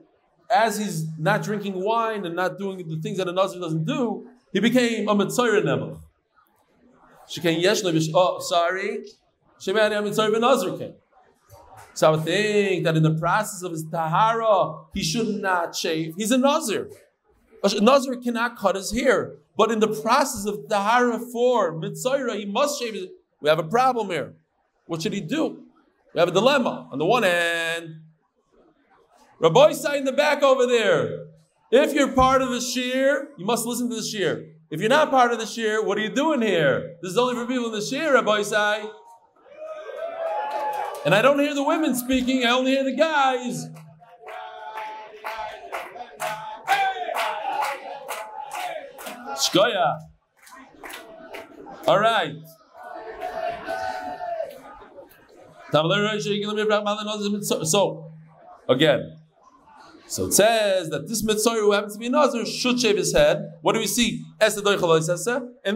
as 0.50 0.78
he's 0.80 1.06
not 1.20 1.44
drinking 1.44 1.84
wine 1.84 2.26
and 2.26 2.36
not 2.36 2.58
doing 2.58 2.78
the 2.78 3.00
things 3.00 3.18
that 3.20 3.28
a 3.28 3.32
Nazir 3.32 3.60
doesn't 3.60 3.86
do, 3.86 4.28
he 4.52 4.60
became 4.60 5.08
a 5.08 5.15
Mitzayra 5.15 5.63
Nebuch. 5.63 6.00
Oh, 8.13 8.39
sorry. 8.39 9.06
So 9.58 9.76
I 9.76 9.89
would 10.00 10.13
think 11.96 12.84
that 12.84 12.96
in 12.96 13.04
the 13.04 13.16
process 13.16 13.62
of 13.64 13.72
his 13.72 13.86
tahara, 13.86 14.86
he 14.94 15.04
should 15.04 15.42
not 15.42 15.76
shave. 15.76 16.16
He's 16.18 16.32
a 16.32 16.38
Nazir. 16.38 16.90
A 17.64 17.82
Nazir 17.82 18.18
cannot 18.18 18.58
cut 18.58 18.76
his 18.76 18.92
hair. 18.92 19.36
But 19.58 19.72
in 19.72 19.80
the 19.80 19.88
process 19.88 20.46
of 20.46 20.68
tahara 20.68 21.20
for 21.32 21.74
Mitzayra, 21.74 22.38
he 22.38 22.46
must 22.46 22.80
shave 22.80 22.96
it. 22.96 23.12
We 23.40 23.50
have 23.50 23.60
a 23.60 23.64
problem 23.64 24.10
here. 24.10 24.34
What 24.88 25.02
should 25.02 25.14
he 25.14 25.22
do? 25.22 25.64
We 26.14 26.20
have 26.20 26.30
a 26.30 26.32
dilemma. 26.32 26.90
On 26.92 27.00
the 27.00 27.06
one 27.06 27.24
hand, 27.24 28.02
Rabbi 29.40 29.72
Isai 29.72 29.98
in 29.98 30.06
the 30.06 30.12
back 30.12 30.44
over 30.44 30.66
there. 30.66 31.28
If 31.72 31.94
you're 31.94 32.12
part 32.12 32.42
of 32.42 32.50
the 32.50 32.58
shiur, 32.58 33.28
you 33.38 33.46
must 33.46 33.66
listen 33.66 33.90
to 33.90 33.96
the 33.96 34.02
shiur. 34.02 34.52
If 34.70 34.80
you're 34.80 34.90
not 34.90 35.10
part 35.10 35.32
of 35.32 35.40
the 35.40 35.46
shiur, 35.46 35.84
what 35.86 35.98
are 35.98 36.02
you 36.02 36.10
doing 36.10 36.42
here? 36.42 36.98
This 37.02 37.12
is 37.12 37.18
only 37.18 37.36
for 37.36 37.46
people 37.46 37.66
in 37.66 37.72
the 37.72 37.80
shiur, 37.80 38.14
Rabbi 38.14 38.42
Isai. 38.42 38.90
And 41.06 41.13
I 41.13 41.22
don't 41.22 41.39
hear 41.39 41.54
the 41.54 41.63
women 41.63 41.96
speaking, 41.96 42.44
I 42.46 42.50
only 42.50 42.72
hear 42.72 42.84
the 42.84 42.96
guys. 42.96 43.68
Shkoya. 49.38 50.00
All 51.88 52.00
right. 52.00 52.34
So, 57.63 58.12
again, 58.70 59.18
so 60.08 60.26
it 60.26 60.34
says 60.34 60.89
that 60.89 61.08
this 61.08 61.24
Mitzvah 61.24 61.50
who 61.52 61.72
happens 61.74 61.94
to 61.94 62.00
be 62.00 62.10
Nazir 62.10 62.46
should 62.46 62.80
shave 62.80 62.98
his 62.98 63.13
head. 63.13 63.52
What 63.62 63.74
do 63.74 63.80
we 63.80 63.88
see? 63.88 64.24
And 64.39 64.54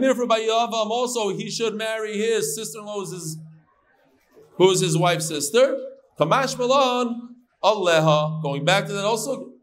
therefore, 0.02 0.26
by 0.26 0.40
Yavam 0.40 0.90
also, 0.90 1.28
he 1.36 1.50
should 1.50 1.74
marry 1.74 2.16
his 2.16 2.54
sister-in-law, 2.54 3.00
who's 3.00 3.12
his, 3.12 3.38
who's 4.60 4.80
his 4.80 4.96
wife's 4.96 5.26
sister. 5.26 5.74
Kamash 6.18 6.58
Malon, 6.58 7.36
Aleha. 7.64 8.42
Going 8.42 8.62
back 8.62 8.86
to 8.86 8.92
that 8.92 9.06
also. 9.06 9.54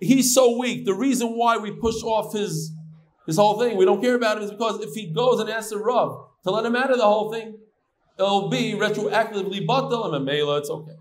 He's 0.00 0.34
so 0.34 0.58
weak. 0.58 0.84
The 0.84 0.92
reason 0.92 1.28
why 1.38 1.56
we 1.56 1.70
push 1.70 2.02
off 2.02 2.32
his 2.34 2.72
his 3.26 3.36
whole 3.36 3.58
thing, 3.60 3.76
we 3.76 3.84
don't 3.84 4.02
care 4.02 4.16
about 4.16 4.38
him, 4.38 4.42
is 4.42 4.50
because 4.50 4.80
if 4.80 4.92
he 4.92 5.06
goes 5.06 5.40
and 5.40 5.48
asks 5.48 5.70
the 5.70 5.78
Rav 5.78 6.26
to 6.42 6.50
let 6.50 6.66
him 6.66 6.74
out 6.76 6.90
of 6.90 6.98
the 6.98 7.04
whole 7.04 7.32
thing, 7.32 7.56
it'll 8.18 8.48
be 8.50 8.72
retroactively 8.74 9.64
batal 9.64 10.14
and 10.14 10.24
mela, 10.24 10.58
it's 10.58 10.68
okay. 10.68 10.96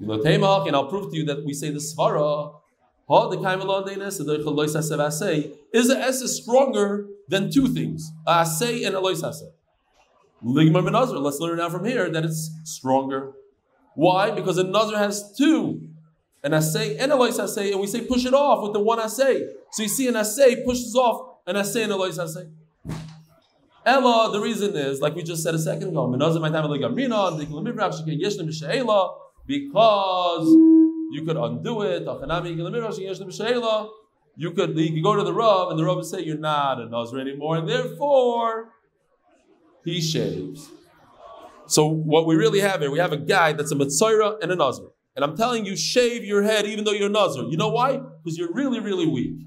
And 0.00 0.74
I'll 0.74 0.88
prove 0.88 1.12
to 1.12 1.16
you 1.16 1.24
that 1.26 1.44
we 1.44 1.52
say 1.52 1.70
the 1.70 1.78
svara, 1.78 2.59
is 5.72 5.90
a 5.90 5.98
S 5.98 6.20
is 6.22 6.36
stronger 6.36 7.08
than 7.28 7.50
two 7.50 7.66
things, 7.66 8.12
say 8.44 8.84
and 8.84 8.94
a 8.94 9.00
loisase. 9.00 9.42
Let's 10.42 11.40
learn 11.40 11.58
now 11.58 11.68
from 11.68 11.84
here 11.84 12.08
that 12.08 12.24
it's 12.24 12.50
stronger. 12.62 13.32
Why? 13.94 14.30
Because 14.30 14.58
a 14.58 14.62
nazar 14.62 14.96
has 14.96 15.34
two, 15.36 15.88
an 16.44 16.54
assay 16.54 16.96
and 16.98 17.10
a 17.10 17.16
loisase, 17.16 17.72
and 17.72 17.80
we 17.80 17.88
say 17.88 18.02
push 18.02 18.24
it 18.24 18.32
off 18.32 18.62
with 18.62 18.72
the 18.74 18.80
one 18.80 19.00
assay. 19.00 19.48
So 19.72 19.82
you 19.82 19.88
see, 19.88 20.06
an 20.06 20.14
assay 20.14 20.64
pushes 20.64 20.94
off 20.94 21.38
an 21.48 21.56
assay 21.56 21.82
and 21.82 21.92
a 21.92 21.96
loisase. 21.96 22.48
Ella, 23.84 24.30
the 24.30 24.40
reason 24.40 24.76
is, 24.76 25.00
like 25.00 25.16
we 25.16 25.24
just 25.24 25.42
said 25.42 25.54
a 25.54 25.58
second 25.58 25.88
ago, 25.88 26.06
because 29.46 30.56
you 31.10 31.24
could 31.24 31.36
undo 31.36 31.82
it. 31.82 32.02
You 34.36 34.52
could, 34.52 34.78
you 34.78 34.92
could 34.94 35.02
go 35.02 35.16
to 35.16 35.24
the 35.24 35.32
Rav, 35.32 35.70
and 35.70 35.78
the 35.78 35.84
Rav 35.84 35.96
would 35.96 36.06
say, 36.06 36.22
You're 36.22 36.38
not 36.38 36.80
a 36.80 36.88
Nazir 36.88 37.20
anymore, 37.20 37.56
and 37.56 37.68
therefore 37.68 38.70
he 39.84 40.00
shaves. 40.00 40.70
So, 41.66 41.86
what 41.86 42.26
we 42.26 42.34
really 42.36 42.60
have 42.60 42.80
here, 42.80 42.90
we 42.90 42.98
have 42.98 43.12
a 43.12 43.16
guy 43.16 43.52
that's 43.52 43.70
a 43.70 43.76
Mitzayra 43.76 44.42
and 44.42 44.50
a 44.50 44.56
Nazir. 44.56 44.86
And 45.16 45.24
I'm 45.24 45.36
telling 45.36 45.66
you, 45.66 45.76
shave 45.76 46.24
your 46.24 46.42
head 46.42 46.66
even 46.66 46.84
though 46.84 46.92
you're 46.92 47.08
a 47.08 47.12
Nazir. 47.12 47.44
You 47.44 47.56
know 47.56 47.68
why? 47.68 47.98
Because 47.98 48.38
you're 48.38 48.52
really, 48.52 48.80
really 48.80 49.06
weak. 49.06 49.46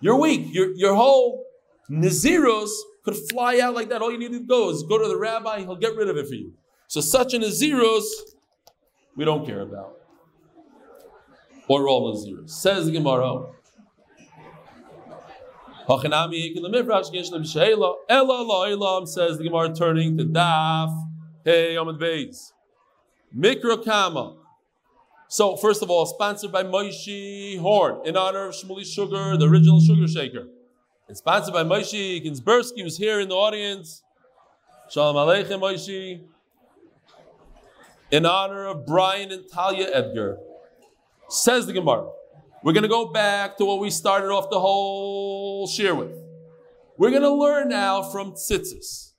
You're 0.00 0.18
weak. 0.18 0.54
Your, 0.54 0.72
your 0.74 0.94
whole 0.94 1.44
Naziros 1.90 2.70
could 3.04 3.16
fly 3.30 3.58
out 3.60 3.74
like 3.74 3.88
that. 3.88 4.02
All 4.02 4.12
you 4.12 4.18
need 4.18 4.32
to 4.32 4.40
go 4.40 4.70
is 4.70 4.82
go 4.82 4.98
to 4.98 5.08
the 5.08 5.16
rabbi, 5.16 5.60
he'll 5.60 5.76
get 5.76 5.96
rid 5.96 6.08
of 6.08 6.16
it 6.16 6.26
for 6.26 6.34
you. 6.34 6.52
So 6.88 7.00
such 7.00 7.34
a 7.34 7.38
Naziros, 7.38 8.04
we 9.16 9.24
don't 9.24 9.46
care 9.46 9.60
about. 9.60 9.98
Or 11.68 11.88
all 11.88 12.14
Naziros. 12.14 12.50
Says 12.50 12.86
the 12.86 12.92
Gemara. 12.92 13.46
Says 19.06 19.38
the 19.38 19.44
Gemara 19.44 19.74
turning 19.74 20.16
to 20.18 20.24
Daf. 20.24 21.08
Hey, 21.44 21.74
Amad 21.74 21.98
Beis. 21.98 22.52
Mikra 23.36 23.84
Kama. 23.84 24.36
So, 25.28 25.56
first 25.56 25.82
of 25.82 25.90
all, 25.90 26.06
sponsored 26.06 26.52
by 26.52 26.62
Moshe 26.62 27.58
Horn 27.58 28.06
in 28.06 28.16
honor 28.16 28.46
of 28.46 28.54
Shmuley 28.54 28.84
Sugar, 28.86 29.36
the 29.36 29.48
original 29.48 29.80
sugar 29.80 30.06
shaker. 30.06 30.46
And 31.08 31.16
sponsored 31.16 31.52
by 31.52 31.64
Moshe 31.64 32.24
Ginsbursky, 32.24 32.82
who's 32.82 32.96
here 32.96 33.20
in 33.20 33.28
the 33.28 33.34
audience. 33.34 34.02
Shalom 34.90 35.16
Aleichem, 35.16 35.60
Moshe. 35.60 36.22
In 38.10 38.26
honor 38.26 38.66
of 38.66 38.86
Brian 38.86 39.32
and 39.32 39.44
Talia 39.52 39.88
Edgar. 39.92 40.38
Says 41.34 41.66
the 41.66 41.72
Gemara. 41.72 42.10
We're 42.62 42.74
going 42.74 42.84
to 42.84 42.88
go 42.88 43.06
back 43.06 43.56
to 43.56 43.64
what 43.64 43.80
we 43.80 43.90
started 43.90 44.28
off 44.28 44.50
the 44.50 44.60
whole 44.60 45.66
shiur 45.66 45.98
with. 45.98 46.16
We're 46.96 47.10
going 47.10 47.22
to 47.22 47.34
learn 47.34 47.68
now 47.70 48.04
from 48.04 48.34
tzitzis. 48.34 49.10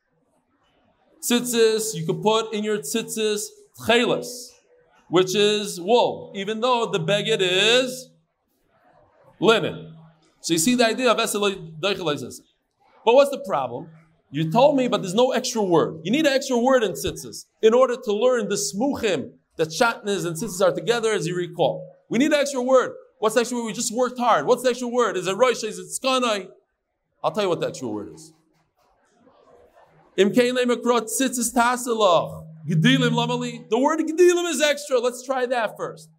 Tzitzis, 1.21 1.93
you 1.93 2.05
could 2.05 2.21
put 2.21 2.53
in 2.53 2.63
your 2.63 2.77
tzitzis 2.77 3.41
tchelis, 3.81 4.51
which 5.09 5.35
is 5.35 5.81
wool, 5.81 6.31
even 6.35 6.61
though 6.61 6.85
the 6.85 7.01
beged 7.01 7.39
is 7.41 8.11
linen. 9.41 9.93
So 10.39 10.53
you 10.53 10.59
see 10.59 10.75
the 10.75 10.85
idea 10.85 11.11
of 11.11 11.17
esel 11.17 12.39
But 13.03 13.13
what's 13.13 13.31
the 13.31 13.43
problem? 13.45 13.89
You 14.31 14.49
told 14.49 14.77
me, 14.77 14.87
but 14.87 15.01
there's 15.01 15.13
no 15.13 15.33
extra 15.33 15.61
word. 15.61 15.99
You 16.03 16.13
need 16.13 16.25
an 16.25 16.31
extra 16.31 16.57
word 16.57 16.81
in 16.81 16.93
tzitzis 16.93 17.43
in 17.61 17.73
order 17.73 17.97
to 17.97 18.13
learn 18.13 18.47
the 18.47 18.55
smuchim 18.55 19.31
that 19.57 19.67
shatnez 19.67 20.25
and 20.25 20.37
tzitzis 20.37 20.65
are 20.65 20.73
together, 20.73 21.11
as 21.11 21.27
you 21.27 21.35
recall. 21.35 21.91
We 22.09 22.19
need 22.19 22.27
an 22.27 22.33
extra 22.33 22.61
word. 22.61 22.93
What's 23.19 23.35
the 23.35 23.41
extra 23.41 23.57
word? 23.57 23.65
We 23.65 23.73
just 23.73 23.93
worked 23.93 24.19
hard. 24.19 24.45
What's 24.45 24.63
the 24.63 24.69
extra 24.69 24.87
word? 24.87 25.17
Is 25.17 25.27
it 25.27 25.37
roish? 25.37 25.63
Is 25.63 25.79
it 25.79 25.87
skanai? 26.01 26.47
I'll 27.23 27.31
tell 27.31 27.43
you 27.43 27.49
what 27.49 27.59
the 27.59 27.67
extra 27.67 27.87
word 27.87 28.13
is. 28.13 28.33
The 30.15 30.25
word 33.79 33.99
gedilim 33.99 34.49
is 34.49 34.61
extra. 34.61 34.99
Let's 34.99 35.25
try 35.25 35.45
that 35.47 35.75
first. 35.77 36.09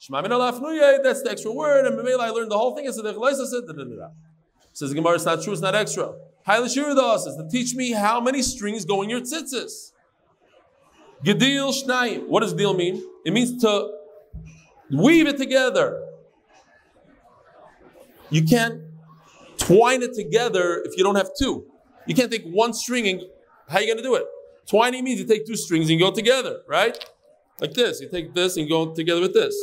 That's 0.00 1.22
the 1.22 1.30
extra 1.30 1.52
word, 1.52 1.86
and 1.86 1.96
maybe 1.96 2.14
I 2.20 2.30
learned 2.30 2.50
the 2.50 2.58
whole 2.58 2.76
thing. 2.76 2.86
I 2.86 2.90
Says 2.90 3.02
the 4.90 4.94
Gemara, 4.94 5.14
it's 5.14 5.24
not 5.24 5.42
true, 5.42 5.52
it's 5.52 5.62
not 5.62 5.74
extra. 5.74 6.14
Highly 6.46 6.68
Shiradas 6.68 7.24
says 7.24 7.36
to 7.36 7.48
teach 7.50 7.74
me 7.74 7.90
how 7.90 8.20
many 8.20 8.42
strings 8.42 8.84
go 8.84 9.02
in 9.02 9.10
your 9.10 9.20
tzitzis. 9.20 9.90
Gedil 11.24 11.72
Shnayim. 11.72 12.28
What 12.28 12.40
does 12.40 12.54
deal 12.54 12.74
mean? 12.74 13.02
It 13.24 13.32
means 13.32 13.60
to 13.62 13.97
weave 14.90 15.26
it 15.26 15.38
together. 15.38 16.04
You 18.30 18.44
can't 18.44 18.82
twine 19.56 20.02
it 20.02 20.14
together 20.14 20.82
if 20.84 20.96
you 20.96 21.04
don't 21.04 21.16
have 21.16 21.30
two. 21.38 21.66
You 22.06 22.14
can't 22.14 22.30
take 22.30 22.44
one 22.44 22.72
string 22.72 23.06
and 23.06 23.22
how 23.68 23.78
are 23.78 23.80
you 23.80 23.86
going 23.86 23.98
to 23.98 24.02
do 24.02 24.14
it? 24.14 24.24
Twining 24.66 25.04
means 25.04 25.20
you 25.20 25.26
take 25.26 25.46
two 25.46 25.56
strings 25.56 25.90
and 25.90 25.98
go 25.98 26.10
together, 26.10 26.60
right? 26.66 26.98
Like 27.60 27.74
this. 27.74 28.00
You 28.00 28.08
take 28.08 28.34
this 28.34 28.56
and 28.56 28.68
go 28.68 28.94
together 28.94 29.20
with 29.20 29.34
this. 29.34 29.56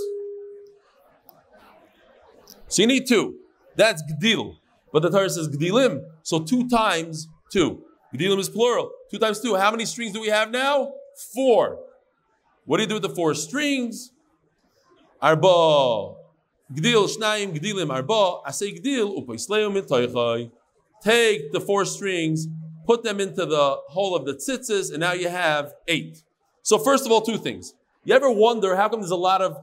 So 2.68 2.82
you 2.82 2.88
need 2.88 3.08
two. 3.08 3.36
That's 3.76 4.04
gdil. 4.04 4.58
But 4.92 5.02
the 5.02 5.10
Torah 5.10 5.30
says 5.30 5.50
gdilim. 5.50 6.04
So 6.24 6.40
two 6.40 6.68
times 6.68 7.28
two. 7.52 7.84
Gdilim 8.14 8.40
is 8.40 8.50
plural. 8.50 8.92
Two 9.12 9.20
times 9.20 9.42
two. 9.42 9.56
How 9.56 9.72
many 9.72 9.86
strings 9.86 10.14
do 10.14 10.22
we 10.22 10.30
have 10.30 10.52
now? 10.52 10.94
Four. 11.34 11.80
What 12.66 12.78
do 12.78 12.84
you 12.84 12.90
do 12.90 12.96
with 12.96 13.04
the 13.04 13.10
four 13.10 13.34
strings? 13.36 14.12
Arba. 15.26 16.14
Gdil 16.72 17.10
shnayim 17.18 17.58
gdilim 17.58 17.92
arba. 17.92 18.42
I 18.46 18.52
say 18.52 18.72
gdil 18.72 19.26
upaisleum 19.26 20.52
Take 21.02 21.52
the 21.52 21.60
four 21.60 21.84
strings, 21.86 22.48
put 22.86 23.02
them 23.04 23.20
into 23.20 23.44
the 23.48 23.78
hole 23.88 24.16
of 24.16 24.26
the 24.26 24.36
tzitzis, 24.36 24.92
and 24.92 25.00
now 25.00 25.14
you 25.14 25.28
have 25.28 25.74
eight. 25.88 26.22
So 26.62 26.78
first 26.78 27.08
of 27.08 27.12
all, 27.12 27.22
two 27.22 27.40
things. 27.40 27.74
You 28.04 28.14
ever 28.14 28.30
wonder 28.30 28.76
how 28.76 28.88
come 28.88 29.00
there's 29.02 29.10
a 29.10 29.16
lot 29.16 29.42
of 29.42 29.58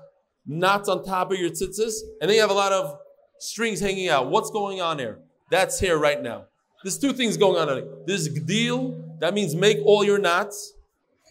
knots 0.45 0.89
on 0.89 1.05
top 1.05 1.31
of 1.31 1.39
your 1.39 1.51
tzitzis, 1.51 1.95
and 2.21 2.29
then 2.29 2.35
you 2.35 2.41
have 2.41 2.51
a 2.51 2.55
lot 2.55 2.73
of 2.73 2.99
strings 3.39 3.79
hanging 3.79 4.09
out? 4.09 4.31
What's 4.31 4.51
going 4.51 4.81
on 4.81 4.99
here? 4.99 5.21
That's 5.49 5.79
here 5.79 5.97
right 5.97 6.21
now. 6.21 6.47
There's 6.83 6.99
two 6.99 7.13
things 7.13 7.37
going 7.37 7.57
on. 7.57 7.77
Here. 7.77 7.87
There's 8.05 8.29
gdil, 8.29 9.21
that 9.21 9.33
means 9.33 9.55
make 9.55 9.79
all 9.85 10.03
your 10.03 10.19
knots, 10.19 10.75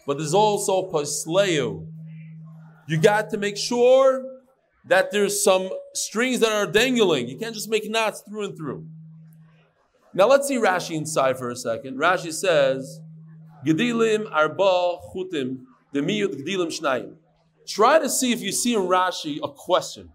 but 0.06 0.16
there's 0.16 0.32
also 0.32 0.90
pasleo. 0.90 1.86
You 2.86 2.98
got 2.98 3.30
to 3.30 3.38
make 3.38 3.56
sure 3.56 4.24
that 4.86 5.12
there's 5.12 5.42
some 5.42 5.70
strings 5.94 6.40
that 6.40 6.52
are 6.52 6.66
dangling. 6.66 7.28
You 7.28 7.38
can't 7.38 7.54
just 7.54 7.68
make 7.68 7.88
knots 7.88 8.22
through 8.22 8.46
and 8.46 8.56
through. 8.56 8.86
Now 10.14 10.28
let's 10.28 10.48
see 10.48 10.56
Rashi 10.56 10.96
inside 10.96 11.38
for 11.38 11.50
a 11.50 11.56
second. 11.56 11.98
Rashi 11.98 12.32
says, 12.32 13.00
Gedilim 13.64 14.30
arba 14.30 14.98
chutim 15.14 15.64
demiyut 15.94 16.34
gedilim 16.34 16.68
shnayim. 16.68 17.14
Try 17.66 17.98
to 18.00 18.10
see 18.10 18.32
if 18.32 18.40
you 18.40 18.50
see 18.50 18.74
in 18.74 18.80
Rashi 18.80 19.38
a 19.42 19.48
question. 19.48 20.10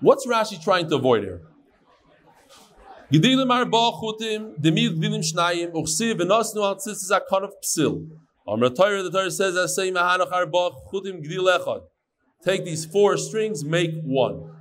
What's 0.00 0.26
Rashi 0.26 0.62
trying 0.62 0.88
to 0.90 0.96
avoid 0.96 1.24
here? 1.24 1.42
Gedilim 3.12 3.50
arba 3.50 3.90
chutim 3.92 4.58
demiyut 4.60 4.96
gedilim 5.00 5.24
shnayim 5.24 5.72
uchsiv 5.72 6.20
v'nosnu 6.20 6.62
al 6.62 6.76
tzitzis 6.76 7.10
akon 7.10 7.44
of 7.44 7.60
psil. 7.60 8.06
Amr 8.46 8.70
Torah, 8.70 9.02
the 9.02 9.10
Torah 9.10 9.30
says, 9.30 9.54
"Asay 9.54 9.92
mahanach 9.92 10.30
arba 10.32 10.70
chutim. 10.92 11.82
Take 12.44 12.64
these 12.64 12.84
four 12.84 13.16
strings, 13.16 13.64
make 13.64 13.90
one. 14.04 14.52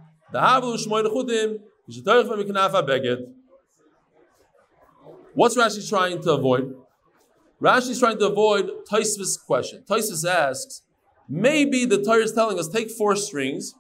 What's 5.34 5.56
Rashi 5.56 5.88
trying 5.88 6.22
to 6.24 6.32
avoid? 6.32 6.76
Rashi 7.62 7.90
is 7.90 8.00
trying 8.00 8.18
to 8.20 8.28
avoid 8.28 8.72
Taisvis' 8.90 9.38
question. 9.46 9.84
Taisvis 9.88 10.28
asks, 10.28 10.82
maybe 11.30 11.86
the 11.86 12.02
Torah 12.02 12.24
is 12.24 12.32
telling 12.32 12.60
us 12.60 12.68
take 12.68 12.90
four 12.90 13.16
strings, 13.16 13.74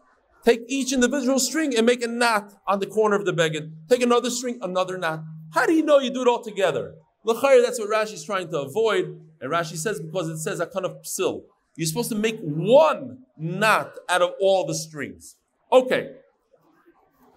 take 0.44 0.62
each 0.68 0.94
individual 0.94 1.40
string 1.40 1.76
and 1.76 1.86
make 1.86 2.04
a 2.04 2.08
knot 2.08 2.54
on 2.68 2.80
the 2.80 2.86
corner 2.86 3.16
of 3.16 3.26
the 3.26 3.34
beged. 3.34 3.72
Take 3.90 4.02
another 4.02 4.30
string, 4.30 4.60
another 4.62 4.98
knot. 4.98 5.24
How 5.54 5.66
do 5.66 5.74
you 5.74 5.84
know 5.84 6.00
you 6.00 6.12
do 6.12 6.22
it 6.22 6.28
all 6.28 6.44
together? 6.44 6.96
L'chayr, 7.24 7.64
that's 7.64 7.80
what 7.80 7.90
Rashi 7.90 8.14
is 8.14 8.24
trying 8.24 8.50
to 8.52 8.60
avoid. 8.60 9.20
And 9.46 9.54
Rashi 9.54 9.78
says 9.78 10.02
because 10.02 10.28
it 10.28 10.40
says 10.40 10.60
a 10.60 10.66
kind 10.66 10.88
of 10.88 11.04
psil. 11.04 11.44
You're 11.76 11.86
supposed 11.86 12.10
to 12.10 12.16
make 12.16 12.40
one 12.40 13.20
knot 13.38 13.92
out 14.10 14.24
of 14.24 14.32
all 14.42 14.66
the 14.66 14.74
strings. 14.74 15.36
Okay. 15.72 16.16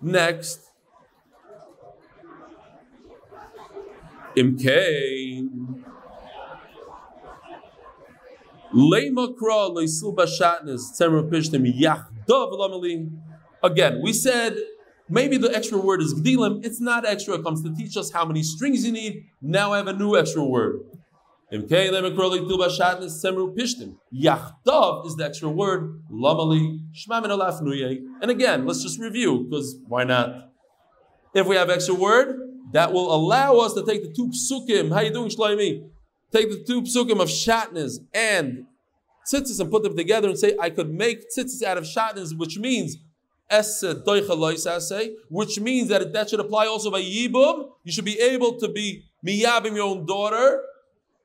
Next. 0.01 0.71
Imkain. 4.35 5.85
Again, 13.63 14.01
we 14.03 14.13
said 14.15 14.57
maybe 15.11 15.37
the 15.37 15.55
extra 15.55 15.77
word 15.77 16.01
is 16.01 16.15
gdilim. 16.15 16.65
It's 16.65 16.81
not 16.81 17.05
extra. 17.05 17.35
It 17.35 17.43
comes 17.43 17.63
to 17.65 17.75
teach 17.75 17.99
us 17.99 18.11
how 18.11 18.25
many 18.25 18.43
strings 18.43 18.87
you 18.87 18.93
need. 18.93 19.27
Now 19.43 19.75
I 19.75 19.77
have 19.77 19.89
a 19.89 19.93
new 19.93 20.17
extra 20.17 20.43
word. 20.43 20.81
Yachdav 24.15 25.07
is 25.07 25.17
the 25.17 25.25
extra 25.25 25.49
word. 25.49 26.03
And 28.21 28.31
again, 28.31 28.67
let's 28.67 28.83
just 28.83 29.01
review 29.01 29.47
because 29.49 29.79
why 29.87 30.05
not? 30.05 30.51
If 31.35 31.47
we 31.47 31.57
have 31.57 31.71
extra 31.71 31.95
word, 31.95 32.39
that 32.73 32.93
will 32.93 33.15
allow 33.15 33.57
us 33.59 33.73
to 33.75 33.85
take 33.85 34.03
the 34.03 34.13
two 34.13 34.31
psukim. 34.31 34.93
How 34.93 35.01
you 35.01 35.11
doing, 35.11 35.31
Shloimi? 35.31 35.89
Take 36.31 36.51
the 36.51 36.63
two 36.67 36.83
psukim 36.83 37.21
of 37.21 37.29
shatnez 37.29 37.99
and 38.13 38.67
tzitzis 39.27 39.59
and 39.61 39.71
put 39.71 39.83
them 39.85 39.97
together 39.97 40.29
and 40.29 40.39
say, 40.39 40.55
I 40.61 40.69
could 40.69 40.91
make 40.93 41.25
tzitzis 41.35 41.63
out 41.63 41.79
of 41.79 41.85
shatnez, 41.85 42.37
which 42.37 42.59
means 42.59 42.99
which 45.31 45.61
means 45.61 45.89
that 45.89 46.13
that 46.13 46.29
should 46.29 46.41
apply 46.41 46.67
also 46.67 46.91
by 46.91 47.01
yibum. 47.01 47.71
You 47.83 47.93
should 47.93 48.05
be 48.05 48.21
able 48.21 48.59
to 48.59 48.69
be 48.69 49.05
miyabim 49.27 49.75
your 49.75 49.89
own 49.89 50.05
daughter. 50.05 50.61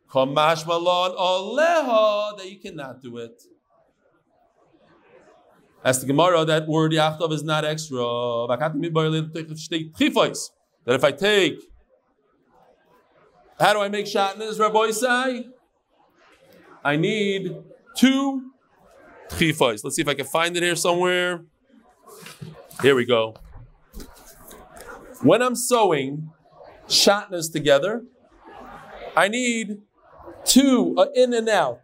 Kamash 0.09 0.65
malon 0.67 1.15
oleha 1.17 2.37
that 2.37 2.49
you 2.49 2.59
cannot 2.59 3.01
do 3.01 3.17
it. 3.17 3.41
As 5.83 5.99
the 5.99 6.05
Gemara, 6.05 6.45
that 6.45 6.67
word 6.67 6.93
yachtav 6.93 7.31
is 7.33 7.43
not 7.43 7.65
extra. 7.65 7.97
That 10.85 10.95
if 10.95 11.03
I 11.03 11.11
take, 11.11 11.59
how 13.59 13.73
do 13.73 13.81
I 13.81 13.89
make 13.89 14.05
shatnez, 14.05 14.59
Rabbi 14.59 14.79
Isai? 14.79 15.51
I 16.83 16.95
need 16.95 17.55
two 17.97 18.51
tchifais. 19.29 19.83
Let's 19.83 19.95
see 19.95 20.01
if 20.01 20.07
I 20.07 20.13
can 20.13 20.25
find 20.25 20.55
it 20.55 20.63
here 20.63 20.75
somewhere. 20.75 21.43
Here 22.81 22.95
we 22.95 23.05
go. 23.05 23.35
When 25.21 25.41
I'm 25.41 25.55
sewing 25.55 26.31
shatnez 26.87 27.51
together, 27.51 28.03
I 29.15 29.27
need 29.27 29.81
two, 30.45 30.95
uh, 30.97 31.07
in 31.15 31.33
and 31.33 31.49
out. 31.49 31.81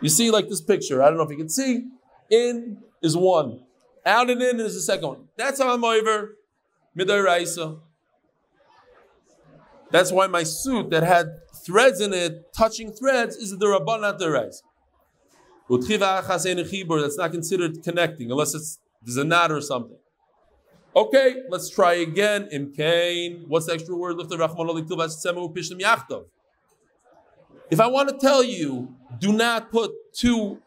You 0.00 0.08
see, 0.08 0.30
like 0.30 0.48
this 0.48 0.60
picture. 0.60 1.02
I 1.02 1.08
don't 1.08 1.16
know 1.16 1.24
if 1.24 1.30
you 1.30 1.36
can 1.36 1.48
see. 1.48 1.86
In 2.30 2.78
is 3.02 3.16
one. 3.16 3.60
Out 4.04 4.28
and 4.30 4.42
in 4.42 4.60
is 4.60 4.74
the 4.74 4.80
second 4.80 5.08
one. 5.08 5.28
That's 5.36 5.60
how 5.60 5.72
I'm 5.72 5.84
over. 5.84 6.36
Midairaisa. 6.96 7.80
That's 9.90 10.10
why 10.12 10.26
my 10.26 10.42
suit 10.42 10.90
that 10.90 11.02
had 11.02 11.26
threads 11.64 12.00
in 12.00 12.12
it, 12.12 12.52
touching 12.52 12.92
threads, 12.92 13.36
is 13.36 13.56
the 13.56 13.66
Rabban, 13.66 14.00
not 14.00 14.18
the 14.18 14.30
Reis. 14.30 14.62
That's 15.68 17.18
not 17.18 17.32
considered 17.32 17.82
connecting 17.82 18.30
unless 18.30 18.54
it's 18.54 18.78
there's 19.02 19.16
a 19.16 19.24
knot 19.24 19.52
or 19.52 19.60
something. 19.60 19.96
Okay, 20.96 21.36
let's 21.48 21.68
try 21.68 21.94
again. 21.94 22.48
In 22.50 22.72
Cain, 22.72 23.44
what's 23.48 23.66
the 23.66 23.72
extra 23.74 23.96
word? 23.96 24.16
If 27.70 27.80
I 27.80 27.86
want 27.86 28.08
to 28.08 28.16
tell 28.16 28.42
you, 28.42 28.94
do 29.18 29.32
not 29.32 29.70
put 29.70 29.90
two 30.12 30.60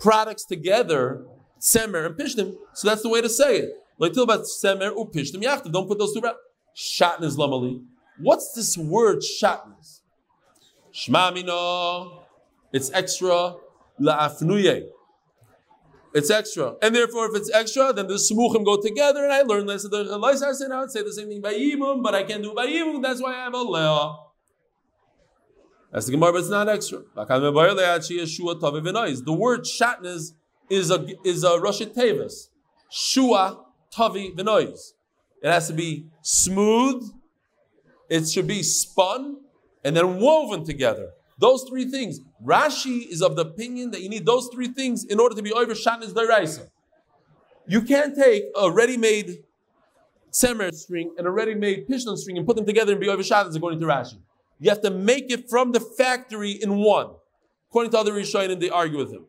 products 0.00 0.44
together, 0.44 1.24
semer 1.60 2.06
and 2.06 2.16
pishtim, 2.16 2.56
so 2.74 2.88
that's 2.88 3.02
the 3.02 3.08
way 3.08 3.20
to 3.20 3.28
say 3.28 3.58
it. 3.58 3.70
semer 4.00 4.94
u 4.94 5.72
Don't 5.72 5.88
put 5.88 5.98
those 5.98 6.12
two 6.12 6.20
products. 6.20 6.42
Shatnez 6.76 7.36
lamali. 7.36 7.82
What's 8.18 8.52
this 8.52 8.76
word 8.76 9.18
shatnez? 9.18 10.00
Shmamino. 10.92 12.22
It's 12.72 12.90
extra 12.92 13.54
la'afnuye. 14.00 14.88
It's 16.14 16.30
extra. 16.30 16.74
And 16.80 16.94
therefore, 16.94 17.26
if 17.26 17.36
it's 17.36 17.50
extra, 17.52 17.92
then 17.92 18.06
the 18.06 18.14
smuchim 18.14 18.64
go 18.64 18.80
together, 18.80 19.24
and 19.24 19.32
I 19.32 19.42
learned 19.42 19.68
this. 19.68 19.84
I 19.84 19.98
would 19.98 20.90
say 20.90 21.02
the 21.02 21.12
same 21.12 21.28
thing 21.28 21.40
by 21.40 21.54
Yibum, 21.54 22.02
but 22.02 22.14
I 22.14 22.22
can't 22.22 22.42
do 22.42 22.54
by 22.54 22.66
Yibum, 22.66 23.02
that's 23.02 23.20
why 23.20 23.34
I 23.34 23.44
have 23.44 23.54
a 23.54 23.58
Leah. 23.58 24.23
That's 25.94 26.06
the 26.06 26.12
Gemara, 26.12 26.32
but 26.32 26.38
it's 26.38 26.48
not 26.48 26.68
extra. 26.68 27.02
The 27.14 27.36
word 29.38 29.60
shatnez 29.60 30.32
is 30.68 30.90
a 30.90 31.06
is 31.24 31.44
a 31.44 31.50
roshei 31.50 31.94
teivos. 31.94 32.48
Shua 32.90 33.64
Tavi 33.92 34.32
Vinois. 34.32 34.94
It 35.40 35.52
has 35.52 35.68
to 35.68 35.72
be 35.72 36.06
smooth, 36.20 37.12
it 38.08 38.28
should 38.28 38.48
be 38.48 38.64
spun, 38.64 39.36
and 39.84 39.96
then 39.96 40.18
woven 40.18 40.64
together. 40.64 41.12
Those 41.38 41.62
three 41.62 41.84
things. 41.84 42.18
Rashi 42.44 43.06
is 43.06 43.22
of 43.22 43.36
the 43.36 43.42
opinion 43.42 43.92
that 43.92 44.00
you 44.00 44.08
need 44.08 44.26
those 44.26 44.48
three 44.52 44.68
things 44.68 45.04
in 45.04 45.20
order 45.20 45.36
to 45.36 45.42
be 45.42 45.52
over 45.52 45.74
Shatnez 45.74 46.12
Daraisa. 46.12 46.70
You 47.68 47.82
can't 47.82 48.16
take 48.16 48.44
a 48.60 48.68
ready-made 48.68 49.44
semer 50.32 50.74
string 50.74 51.14
and 51.18 51.26
a 51.28 51.30
ready-made 51.30 51.86
pishtan 51.88 52.16
string 52.16 52.36
and 52.36 52.44
put 52.44 52.56
them 52.56 52.66
together 52.66 52.92
and 52.92 53.00
be 53.00 53.08
over 53.08 53.22
Shatnez 53.22 53.54
according 53.54 53.78
to 53.78 53.86
Rashi. 53.86 54.18
You 54.60 54.70
have 54.70 54.80
to 54.82 54.90
make 54.90 55.30
it 55.30 55.48
from 55.50 55.72
the 55.72 55.80
factory 55.80 56.52
in 56.52 56.76
one. 56.76 57.10
According 57.70 57.92
to 57.92 57.98
other 57.98 58.12
Rishonim, 58.12 58.60
they 58.60 58.70
argue 58.70 58.98
with 58.98 59.12
him. 59.12 59.26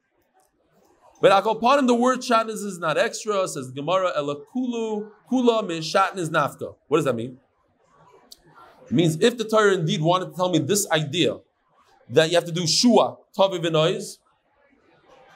But 1.22 1.32
Akopanim, 1.32 1.88
the 1.88 1.96
word 1.96 2.20
Shatnez 2.20 2.64
is 2.64 2.78
not 2.78 2.98
extra, 2.98 3.48
says 3.48 3.72
Gemara, 3.72 4.12
Elakulu, 4.18 5.10
Kula, 5.32 5.66
Min 5.66 5.82
Shatnez 5.82 6.30
Nafta. 6.30 6.76
What 6.88 6.98
does 6.98 7.06
that 7.06 7.16
mean? 7.16 7.38
It 8.86 8.92
means 8.92 9.20
if 9.20 9.38
the 9.38 9.46
Torah 9.46 9.74
indeed 9.74 10.02
wanted 10.02 10.26
to 10.26 10.36
tell 10.36 10.50
me 10.50 10.60
this 10.60 10.90
idea, 10.92 11.38
that 12.10 12.30
you 12.30 12.36
have 12.36 12.46
to 12.46 12.52
do 12.52 12.68
shua, 12.68 13.18
tavi 13.36 13.60
v'nois, 13.60 14.18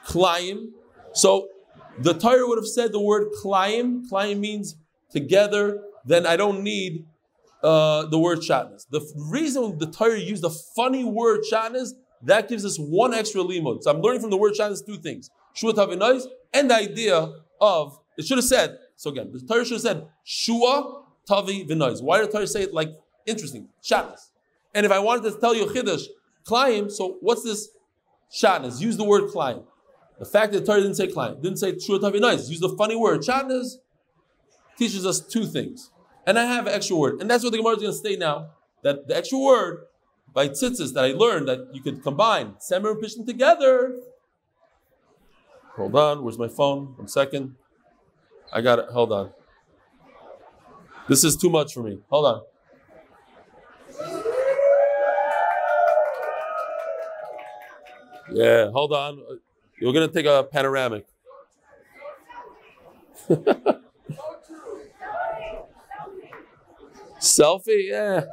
klayim. 0.06 0.68
So 1.12 1.48
the 1.98 2.14
Torah 2.14 2.46
would 2.46 2.58
have 2.58 2.68
said 2.68 2.92
the 2.92 3.00
word 3.00 3.28
klayim. 3.42 4.08
Klayim 4.08 4.38
means 4.38 4.76
together. 5.10 5.82
Then 6.04 6.26
I 6.26 6.36
don't 6.36 6.62
need 6.62 7.06
uh, 7.62 8.06
the 8.06 8.18
word 8.18 8.38
shatnez. 8.38 8.86
The 8.90 9.00
reason 9.16 9.78
the 9.78 9.86
Torah 9.86 10.18
used 10.18 10.42
the 10.42 10.50
funny 10.50 11.04
word 11.04 11.40
shatnez, 11.50 11.90
that 12.22 12.48
gives 12.48 12.64
us 12.64 12.76
one 12.76 13.14
extra 13.14 13.42
limud. 13.42 13.82
So 13.82 13.90
I'm 13.90 14.00
learning 14.00 14.20
from 14.20 14.30
the 14.30 14.36
word 14.36 14.54
shatnez 14.54 14.84
two 14.84 14.96
things: 14.96 15.30
shua 15.54 15.72
tavi 15.74 15.96
v'nois, 15.96 16.26
and 16.52 16.70
the 16.70 16.76
idea 16.76 17.32
of 17.60 17.98
it 18.16 18.26
should 18.26 18.38
have 18.38 18.44
said. 18.44 18.78
So 18.96 19.10
again, 19.10 19.30
the 19.32 19.40
Torah 19.40 19.64
should 19.64 19.74
have 19.74 19.82
said 19.82 20.06
shua 20.24 21.04
tavi 21.26 21.66
v'nois. 21.66 22.02
Why 22.02 22.18
did 22.18 22.28
the 22.28 22.32
Torah 22.32 22.46
say 22.46 22.62
it 22.62 22.74
like 22.74 22.90
interesting 23.26 23.68
shatnez? 23.82 24.30
And 24.74 24.86
if 24.86 24.92
I 24.92 24.98
wanted 24.98 25.30
to 25.32 25.40
tell 25.40 25.54
you 25.54 25.66
chiddush 25.66 26.04
Klayim, 26.46 26.90
so 26.90 27.18
what's 27.20 27.42
this 27.42 27.68
shatnez? 28.32 28.80
Use 28.80 28.96
the 28.96 29.04
word 29.04 29.24
klayim. 29.30 29.64
The 30.18 30.24
fact 30.24 30.52
that 30.52 30.60
the 30.60 30.66
Torah 30.66 30.80
didn't 30.80 30.96
say 30.96 31.08
klayim, 31.08 31.40
didn't 31.42 31.58
say 31.58 31.76
true 31.76 31.98
nice. 31.98 32.48
use 32.48 32.60
the 32.60 32.74
funny 32.76 32.96
word. 32.96 33.20
Shatnez 33.20 33.76
teaches 34.76 35.06
us 35.06 35.20
two 35.20 35.46
things. 35.46 35.90
And 36.26 36.38
I 36.38 36.44
have 36.44 36.66
an 36.66 36.72
extra 36.72 36.96
word. 36.96 37.20
And 37.20 37.30
that's 37.30 37.42
what 37.42 37.50
the 37.50 37.58
Gemara 37.58 37.76
is 37.76 37.82
going 37.82 37.92
to 37.92 37.98
state 37.98 38.18
now. 38.18 38.50
That 38.82 39.08
the 39.08 39.16
extra 39.16 39.38
word 39.38 39.86
by 40.32 40.48
tzitzis 40.48 40.92
that 40.94 41.04
I 41.04 41.12
learned 41.12 41.48
that 41.48 41.68
you 41.72 41.82
could 41.82 42.02
combine 42.02 42.54
semer 42.60 42.92
and 42.92 43.02
pishtim 43.02 43.26
together. 43.26 43.96
Hold 45.76 45.94
on, 45.96 46.22
where's 46.22 46.38
my 46.38 46.48
phone? 46.48 46.94
One 46.96 47.08
second. 47.08 47.56
I 48.52 48.60
got 48.60 48.78
it. 48.78 48.86
Hold 48.90 49.12
on. 49.12 49.30
This 51.08 51.24
is 51.24 51.36
too 51.36 51.50
much 51.50 51.74
for 51.74 51.82
me. 51.82 51.98
Hold 52.08 52.26
on. 52.26 52.42
Yeah, 58.32 58.70
hold 58.70 58.92
on. 58.92 59.20
You're 59.80 59.92
gonna 59.92 60.08
take 60.08 60.26
a 60.26 60.44
panoramic. 60.44 61.06
Selfie, 67.20 67.88
yeah. 67.88 68.24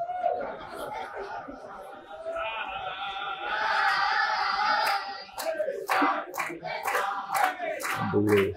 Unbelievable. 8.13 8.53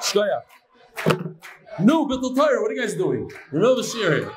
Shkoya. 0.00 0.42
No, 1.80 2.06
Bittul 2.06 2.36
Torah, 2.36 2.60
what 2.60 2.70
are 2.70 2.74
you 2.74 2.80
guys 2.80 2.94
doing? 2.94 3.30
Remember 3.50 3.76
the 3.76 3.88
shiur 3.88 4.18
here. 4.18 4.32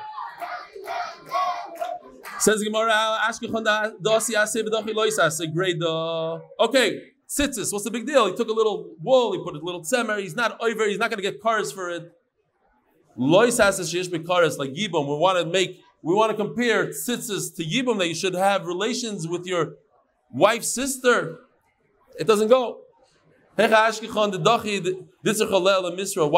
Says 2.38 2.62
Gemara, 2.62 3.18
a 5.40 5.46
great 5.46 5.82
uh, 5.82 6.38
Okay, 6.60 7.00
tzitzis, 7.28 7.72
what's 7.72 7.84
the 7.84 7.90
big 7.90 8.06
deal? 8.06 8.26
He 8.26 8.34
took 8.34 8.48
a 8.48 8.52
little 8.52 8.94
wool, 9.02 9.32
he 9.32 9.38
put 9.42 9.54
a 9.54 9.58
little 9.64 9.82
tzemer, 9.82 10.18
he's 10.20 10.36
not 10.36 10.58
over, 10.60 10.86
he's 10.86 10.98
not 10.98 11.10
going 11.10 11.22
to 11.22 11.30
get 11.30 11.42
kares 11.42 11.72
for 11.72 11.90
it. 11.90 12.10
Loisas 13.18 13.78
is 13.80 13.92
sheyesh 13.92 14.08
bekaris, 14.08 14.58
like 14.58 14.72
yibum. 14.72 15.06
We 15.06 15.16
want 15.16 15.38
to 15.38 15.44
make, 15.44 15.80
we 16.02 16.14
want 16.14 16.30
to 16.30 16.36
compare 16.36 16.86
tzitzis 16.86 17.54
to 17.56 17.64
yibum, 17.64 17.98
that 17.98 18.08
you 18.08 18.14
should 18.14 18.34
have 18.34 18.66
relations 18.66 19.28
with 19.28 19.46
your 19.46 19.74
wife's 20.32 20.74
sister. 20.74 21.38
It 22.18 22.26
doesn't 22.26 22.48
go. 22.48 22.80
Why 23.56 23.66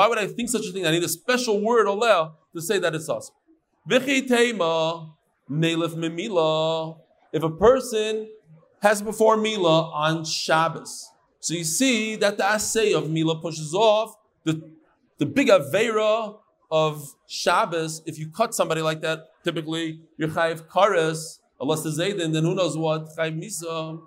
would 0.08 0.18
I 0.18 0.26
think 0.26 0.50
such 0.50 0.66
a 0.66 0.72
thing? 0.72 0.86
I 0.86 0.90
need 0.90 1.02
a 1.02 1.08
special 1.08 1.62
word, 1.62 1.86
oleh, 1.86 2.32
to 2.54 2.60
say 2.60 2.78
that 2.78 2.94
it's 2.94 3.08
Mimila. 5.94 6.98
If 7.32 7.42
a 7.42 7.50
person 7.50 8.28
has 8.82 9.02
before 9.02 9.36
Mila 9.36 9.90
on 9.90 10.24
Shabbos. 10.24 11.10
So 11.40 11.54
you 11.54 11.64
see 11.64 12.16
that 12.16 12.36
the 12.36 12.44
assay 12.44 12.92
of 12.92 13.10
Mila 13.10 13.40
pushes 13.40 13.74
off 13.74 14.14
the, 14.44 14.62
the 15.18 15.26
big 15.26 15.48
Avera 15.48 16.38
of 16.70 17.14
Shabbos. 17.26 18.02
If 18.06 18.18
you 18.18 18.28
cut 18.28 18.54
somebody 18.54 18.82
like 18.82 19.00
that, 19.02 19.26
typically 19.44 20.00
you're 20.16 20.28
Chayiv 20.28 20.66
Kares, 20.68 21.38
unless 21.60 21.82
the 21.82 21.90
Zaydin, 21.90 22.32
then 22.32 22.44
who 22.44 22.54
knows 22.54 22.76
what, 22.76 23.08
Chayiv 23.16 23.42
Misa. 23.42 24.00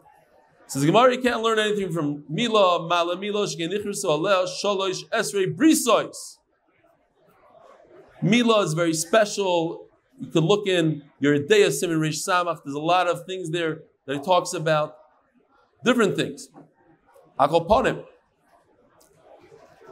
Says 0.67 0.85
Gemara, 0.85 1.15
you 1.15 1.21
can't 1.21 1.41
learn 1.41 1.57
anything 1.57 1.91
from 1.91 2.23
Mila, 2.29 2.87
Mala 2.87 3.17
Mila, 3.17 3.47
Shgenichris, 3.47 4.05
Aleh, 4.05 4.47
Shalosh, 4.63 5.03
Esrei, 5.09 5.55
Brisois. 5.55 6.37
Mila 8.21 8.61
is 8.61 8.73
very 8.73 8.93
special. 8.93 9.87
You 10.19 10.27
could 10.27 10.43
look 10.43 10.67
in 10.67 11.03
your 11.19 11.39
Yoreh 11.39 11.47
De'ah 11.47 11.71
Simon 11.71 11.99
Rish 11.99 12.23
Samach. 12.23 12.59
There's 12.63 12.75
a 12.75 12.79
lot 12.79 13.07
of 13.07 13.25
things 13.25 13.49
there 13.49 13.79
that 14.05 14.17
he 14.17 14.21
talks 14.21 14.53
about. 14.53 14.97
Different 15.83 16.15
things. 16.15 16.49
Akoponim. 17.39 18.03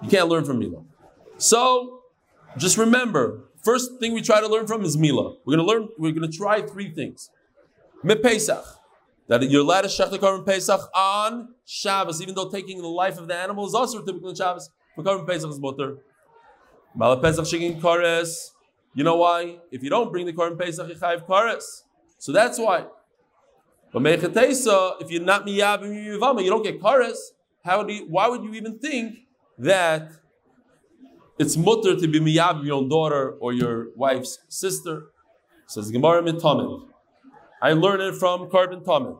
You 0.03 0.09
can't 0.09 0.27
learn 0.27 0.43
from 0.43 0.59
Mila. 0.59 0.83
So 1.37 1.96
just 2.57 2.77
remember, 2.77 3.45
first 3.63 3.99
thing 3.99 4.13
we 4.13 4.21
try 4.21 4.41
to 4.41 4.47
learn 4.47 4.67
from 4.67 4.83
is 4.83 4.97
Mila. 4.97 5.35
We're 5.45 5.57
gonna 5.57 5.67
learn, 5.67 5.89
we're 5.97 6.11
gonna 6.11 6.27
try 6.27 6.61
three 6.61 6.91
things. 6.93 7.29
Me 8.03 8.15
Pesach. 8.15 8.65
That 9.27 9.43
you're 9.49 9.61
allowed 9.61 9.81
to 9.81 9.87
shech 9.89 10.09
the 10.09 10.19
korban 10.19 10.45
Pesach 10.45 10.79
on 10.95 11.53
Shabbos, 11.65 12.21
even 12.21 12.33
though 12.33 12.49
taking 12.49 12.81
the 12.81 12.87
life 12.87 13.17
of 13.17 13.27
the 13.27 13.35
animal 13.35 13.67
is 13.67 13.75
also 13.75 14.01
typical 14.01 14.29
in 14.29 14.35
Shabbos. 14.35 14.69
For 14.95 15.03
korban 15.03 15.27
Pesach 15.27 15.49
is 15.49 15.59
mutter. 15.59 15.97
Mala 16.95 17.21
Pesach 17.21 17.45
shigin 17.45 17.79
kores. 17.79 18.51
You 18.97 19.03
know 19.03 19.17
why? 19.17 19.59
If 19.69 19.83
you 19.83 19.91
don't 19.91 20.11
bring 20.11 20.25
the 20.25 20.33
Korban 20.33 20.57
Pesach, 20.57 20.89
you 20.89 20.95
chayiv 20.95 21.27
kares. 21.27 21.83
So 22.17 22.31
that's 22.31 22.57
why. 22.57 22.85
But 23.93 24.01
Mechatesa, 24.01 24.99
if 25.01 25.11
you're 25.11 25.21
not 25.21 25.45
miyabim 25.45 25.93
yivama, 25.93 26.43
you 26.43 26.49
don't 26.49 26.63
get 26.63 26.81
kares. 26.81 27.17
How 27.63 27.83
do 27.83 27.93
you, 27.93 28.07
why 28.07 28.27
would 28.27 28.43
you 28.43 28.55
even 28.55 28.79
think 28.79 29.19
that 29.59 30.09
it's 31.39 31.55
mutter 31.55 31.95
to 31.95 32.07
be 32.07 32.19
miyabim 32.19 32.65
your 32.65 32.87
daughter 32.87 33.31
or 33.39 33.53
your 33.53 33.87
wife's 33.95 34.39
sister? 34.47 35.07
Says 35.67 35.91
Gemara 35.91 36.23
mitamid. 36.23 36.87
I 37.61 37.73
learned 37.73 38.01
it 38.01 38.15
from 38.15 38.49
Korban 38.49 38.83
Tamid. 38.83 39.17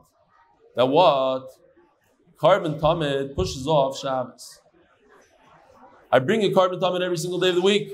That 0.76 0.86
what? 0.86 1.50
Korban 2.38 2.80
Tamid 2.80 3.36
pushes 3.36 3.68
off 3.68 4.00
Shabbos. 4.00 4.62
I 6.12 6.20
bring 6.20 6.44
a 6.44 6.50
Korban 6.50 6.80
Tamid 6.80 7.02
every 7.02 7.18
single 7.18 7.40
day 7.40 7.50
of 7.50 7.56
the 7.56 7.62
week. 7.62 7.92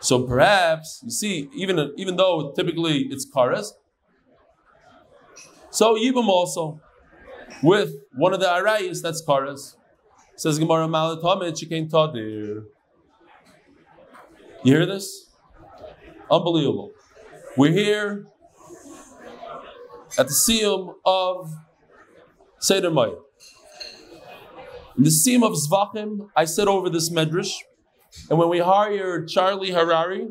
So 0.00 0.22
perhaps 0.22 1.00
you 1.02 1.10
see, 1.10 1.48
even 1.54 1.92
even 1.96 2.16
though 2.16 2.52
typically 2.54 3.08
it's 3.10 3.26
karas, 3.28 3.70
so 5.70 5.96
Yibam 5.96 6.28
also 6.28 6.80
with 7.62 7.94
one 8.12 8.34
of 8.34 8.40
the 8.40 8.46
arayis 8.46 9.02
that's 9.02 9.24
karas. 9.24 9.76
Says 10.36 10.58
Gemara 10.58 10.86
Malatomit 10.88 11.52
Shikain 11.52 11.90
Tadir. 11.90 12.64
You 14.64 14.76
hear 14.76 14.86
this? 14.86 15.30
Unbelievable. 16.30 16.92
We're 17.54 17.72
here 17.72 18.24
at 20.18 20.26
the 20.26 20.32
Siyum 20.32 20.94
of 21.04 21.52
Seder 22.60 22.90
Mayim. 22.90 23.18
In 24.96 25.04
the 25.04 25.10
Siyum 25.10 25.44
of 25.44 25.52
Zvachim, 25.52 26.30
I 26.34 26.46
said 26.46 26.66
over 26.66 26.88
this 26.88 27.10
medrash, 27.10 27.58
and 28.30 28.38
when 28.38 28.48
we 28.48 28.60
hired 28.60 29.28
Charlie 29.28 29.72
Harary, 29.72 30.30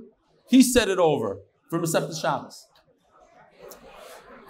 he 0.50 0.64
said 0.64 0.90
it 0.90 0.98
over 0.98 1.38
for 1.70 1.80
Masechet 1.80 2.20
Shabbos. 2.20 2.66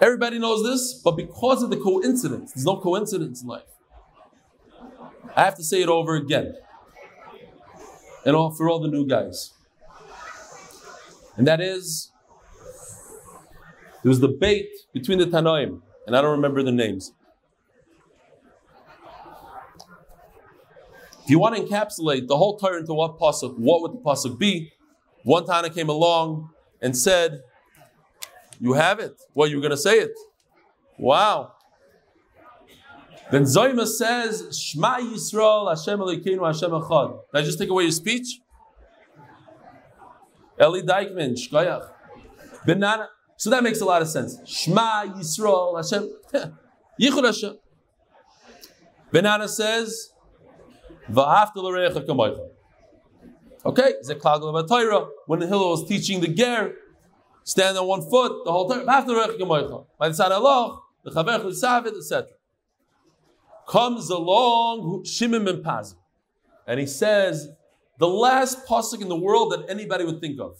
Everybody 0.00 0.38
knows 0.38 0.62
this, 0.62 0.98
but 1.04 1.14
because 1.14 1.62
of 1.62 1.68
the 1.68 1.76
coincidence, 1.76 2.52
there's 2.54 2.64
no 2.64 2.80
coincidence 2.80 3.42
in 3.42 3.48
life. 3.48 3.64
I 5.36 5.44
have 5.44 5.56
to 5.56 5.62
say 5.62 5.82
it 5.82 5.90
over 5.90 6.14
again. 6.16 6.54
And 8.24 8.34
all 8.34 8.50
for 8.50 8.70
all 8.70 8.80
the 8.80 8.88
new 8.88 9.06
guys. 9.06 9.53
And 11.36 11.46
that 11.46 11.60
is 11.60 12.12
there 14.02 14.10
was 14.10 14.20
debate 14.20 14.70
between 14.92 15.18
the 15.18 15.24
Tanoim, 15.24 15.80
and 16.06 16.16
I 16.16 16.20
don't 16.20 16.32
remember 16.32 16.62
the 16.62 16.72
names. 16.72 17.12
If 21.24 21.30
you 21.30 21.38
want 21.38 21.56
to 21.56 21.62
encapsulate 21.62 22.28
the 22.28 22.36
whole 22.36 22.58
Torah 22.58 22.80
into 22.80 22.92
what 22.92 23.18
pasuk, 23.18 23.58
what 23.58 23.80
would 23.80 23.92
the 23.92 23.98
pasuk 23.98 24.38
be? 24.38 24.72
One 25.22 25.46
Tana 25.46 25.70
came 25.70 25.88
along 25.88 26.50
and 26.82 26.94
said, 26.94 27.40
"You 28.60 28.74
have 28.74 29.00
it. 29.00 29.18
Well, 29.34 29.48
you 29.48 29.56
were 29.56 29.62
going 29.62 29.70
to 29.70 29.76
say 29.78 29.98
it. 30.00 30.12
Wow. 30.98 31.52
Ben 33.30 33.44
Zoma 33.44 33.86
says, 33.86 34.56
Shema 34.56 34.98
Yisrael, 34.98 35.68
Hashem 35.70 35.98
Elokeinu, 35.98 36.46
Hashem 36.46 36.70
Echad. 36.70 37.20
Did 37.32 37.40
I 37.40 37.42
just 37.42 37.58
take 37.58 37.70
away 37.70 37.84
your 37.84 37.92
speech? 37.92 38.40
Eli 40.60 40.82
Dykman, 40.82 41.36
Shkoyach. 41.36 41.90
Ben 42.66 42.80
Nanas. 42.80 43.08
So 43.36 43.50
that 43.50 43.62
makes 43.62 43.80
a 43.80 43.84
lot 43.84 44.02
of 44.02 44.08
sense. 44.08 44.38
Shema 44.46 45.04
Yisrael, 45.06 45.76
Hashem. 45.76 46.10
Yichud 47.00 47.24
Hashem. 47.24 47.58
Ben 49.12 49.24
Nanas 49.24 49.50
says, 49.50 50.10
V'hafta 51.10 51.56
l'reich 51.56 51.92
kamaycha. 52.06 52.48
Okay, 53.66 53.94
Zeklagel 54.08 54.66
Torah. 54.68 55.08
When 55.26 55.40
the 55.40 55.46
Hillel 55.46 55.70
was 55.70 55.88
teaching 55.88 56.20
the 56.20 56.28
ger, 56.28 56.74
stand 57.42 57.76
on 57.76 57.86
one 57.86 58.02
foot, 58.02 58.44
the 58.44 58.52
whole 58.52 58.68
time. 58.68 58.86
V'hafta 58.86 59.08
l'reich 59.08 59.38
kamaycha. 59.38 59.86
By 59.98 60.08
the 60.08 60.14
side 60.14 60.32
of 60.32 60.44
Allah, 60.44 60.80
the 61.02 61.10
chaver 61.10 61.44
l'savet, 61.44 61.96
etc 61.96 62.28
comes 63.66 64.10
along 64.10 65.04
Shimon 65.04 65.44
ben 65.44 65.62
Paz, 65.62 65.96
and 66.66 66.80
he 66.80 66.86
says 66.86 67.48
the 67.98 68.08
last 68.08 68.66
pasuk 68.66 69.00
in 69.00 69.08
the 69.08 69.16
world 69.16 69.52
that 69.52 69.66
anybody 69.68 70.04
would 70.04 70.20
think 70.20 70.40
of. 70.40 70.56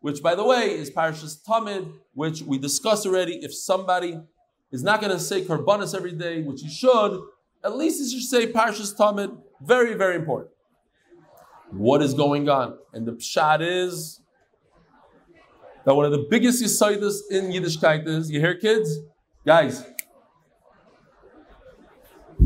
Which, 0.00 0.22
by 0.22 0.34
the 0.34 0.44
way, 0.44 0.70
is 0.70 0.90
Parashas 0.90 1.42
Tamid, 1.42 1.92
which 2.14 2.42
we 2.42 2.58
discussed 2.58 3.06
already. 3.06 3.38
If 3.42 3.54
somebody 3.54 4.20
is 4.70 4.82
not 4.82 5.00
going 5.00 5.12
to 5.12 5.18
say 5.18 5.42
Karbanis 5.44 5.94
every 5.94 6.12
day, 6.12 6.42
which 6.42 6.60
he 6.62 6.68
should, 6.68 7.20
at 7.64 7.76
least 7.76 8.02
he 8.02 8.10
should 8.10 8.28
say 8.28 8.52
Parashas 8.52 8.96
Tamid. 8.96 9.36
Very, 9.60 9.94
very 9.94 10.16
important. 10.16 10.50
What 11.70 12.02
is 12.02 12.14
going 12.14 12.48
on? 12.48 12.78
And 12.92 13.06
the 13.06 13.12
pshat 13.12 13.60
is 13.60 14.20
that 15.84 15.94
one 15.94 16.04
of 16.04 16.12
the 16.12 16.26
biggest 16.30 16.62
yisoidas 16.62 17.20
in 17.30 17.46
Yiddishkeit 17.46 18.06
is, 18.06 18.30
you 18.30 18.40
hear 18.40 18.54
kids? 18.54 18.98
Guys, 19.44 19.84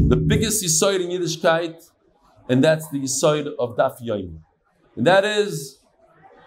the 0.08 0.16
biggest 0.16 0.64
yisoid 0.64 1.00
in 1.00 1.10
Yiddishkeit, 1.10 1.90
and 2.48 2.62
that's 2.64 2.88
the 2.88 2.98
yisoid 2.98 3.54
of 3.58 3.76
Daf 3.76 4.00
Yoim. 4.02 4.38
And 4.96 5.06
that 5.06 5.24
is 5.24 5.78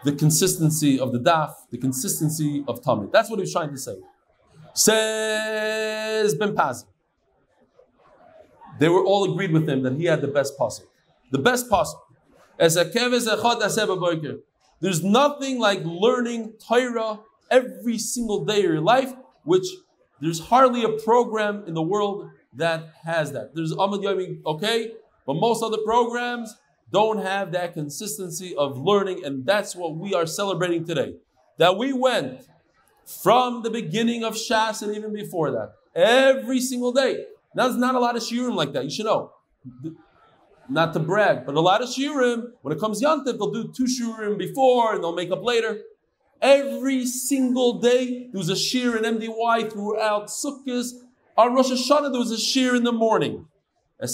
the 0.03 0.11
consistency 0.11 0.99
of 0.99 1.11
the 1.11 1.19
Daf, 1.19 1.53
the 1.71 1.77
consistency 1.77 2.63
of 2.67 2.83
Talmud. 2.83 3.11
That's 3.11 3.29
what 3.29 3.39
he's 3.39 3.51
trying 3.51 3.71
to 3.71 3.77
say. 3.77 3.95
Says 4.73 6.35
Ben 6.35 6.55
Paz. 6.55 6.85
They 8.79 8.89
were 8.89 9.05
all 9.05 9.31
agreed 9.31 9.51
with 9.51 9.69
him 9.69 9.83
that 9.83 9.93
he 9.93 10.05
had 10.05 10.21
the 10.21 10.27
best 10.27 10.57
possible. 10.57 10.89
The 11.31 11.39
best 11.39 11.69
echad 11.69 11.95
there's 14.81 15.03
nothing 15.03 15.59
like 15.59 15.81
learning 15.85 16.53
Torah 16.67 17.19
every 17.49 17.97
single 17.97 18.43
day 18.43 18.57
of 18.57 18.63
your 18.63 18.81
life, 18.81 19.13
which 19.43 19.65
there's 20.19 20.39
hardly 20.39 20.83
a 20.83 20.89
program 20.89 21.63
in 21.67 21.73
the 21.73 21.81
world 21.81 22.29
that 22.55 22.93
has 23.03 23.31
that. 23.31 23.55
There's 23.55 23.73
Amad 23.73 24.03
Yomi, 24.03 24.39
okay, 24.45 24.91
but 25.25 25.35
most 25.35 25.63
other 25.63 25.77
programs 25.85 26.55
don't 26.91 27.19
have 27.19 27.51
that 27.53 27.73
consistency 27.73 28.55
of 28.55 28.77
learning, 28.77 29.25
and 29.25 29.45
that's 29.45 29.75
what 29.75 29.95
we 29.95 30.13
are 30.13 30.25
celebrating 30.25 30.85
today. 30.85 31.15
That 31.57 31.77
we 31.77 31.93
went 31.93 32.47
from 33.05 33.63
the 33.63 33.69
beginning 33.69 34.23
of 34.23 34.35
Shas 34.35 34.81
and 34.81 34.95
even 34.95 35.13
before 35.13 35.51
that, 35.51 35.73
every 35.95 36.59
single 36.59 36.91
day. 36.91 37.25
There's 37.55 37.75
not 37.75 37.95
a 37.95 37.99
lot 37.99 38.15
of 38.15 38.23
shiurim 38.23 38.55
like 38.55 38.73
that. 38.73 38.83
You 38.83 38.89
should 38.89 39.05
know 39.05 39.31
not 40.69 40.93
to 40.93 40.99
brag, 40.99 41.45
but 41.45 41.55
a 41.55 41.59
lot 41.61 41.81
of 41.81 41.89
shiurim, 41.89 42.51
when 42.61 42.75
it 42.75 42.79
comes 42.79 43.01
Yantiv, 43.01 43.37
they'll 43.37 43.51
do 43.51 43.71
two 43.75 43.85
shiurim 43.85 44.37
before 44.37 44.93
and 44.93 45.03
they'll 45.03 45.15
make 45.15 45.31
up 45.31 45.43
later. 45.43 45.81
Every 46.41 47.05
single 47.05 47.79
day, 47.79 48.29
there 48.31 48.39
was 48.39 48.49
a 48.49 48.53
shiur 48.53 48.97
in 48.97 49.03
MDY 49.03 49.71
throughout 49.71 50.27
Sukkot. 50.27 50.91
On 51.35 51.55
Rosh 51.55 51.71
Hashanah, 51.71 52.11
there 52.11 52.19
was 52.19 52.31
a 52.31 52.35
shiur 52.35 52.75
in 52.75 52.83
the 52.83 52.91
morning. 52.91 53.47
On 53.99 54.07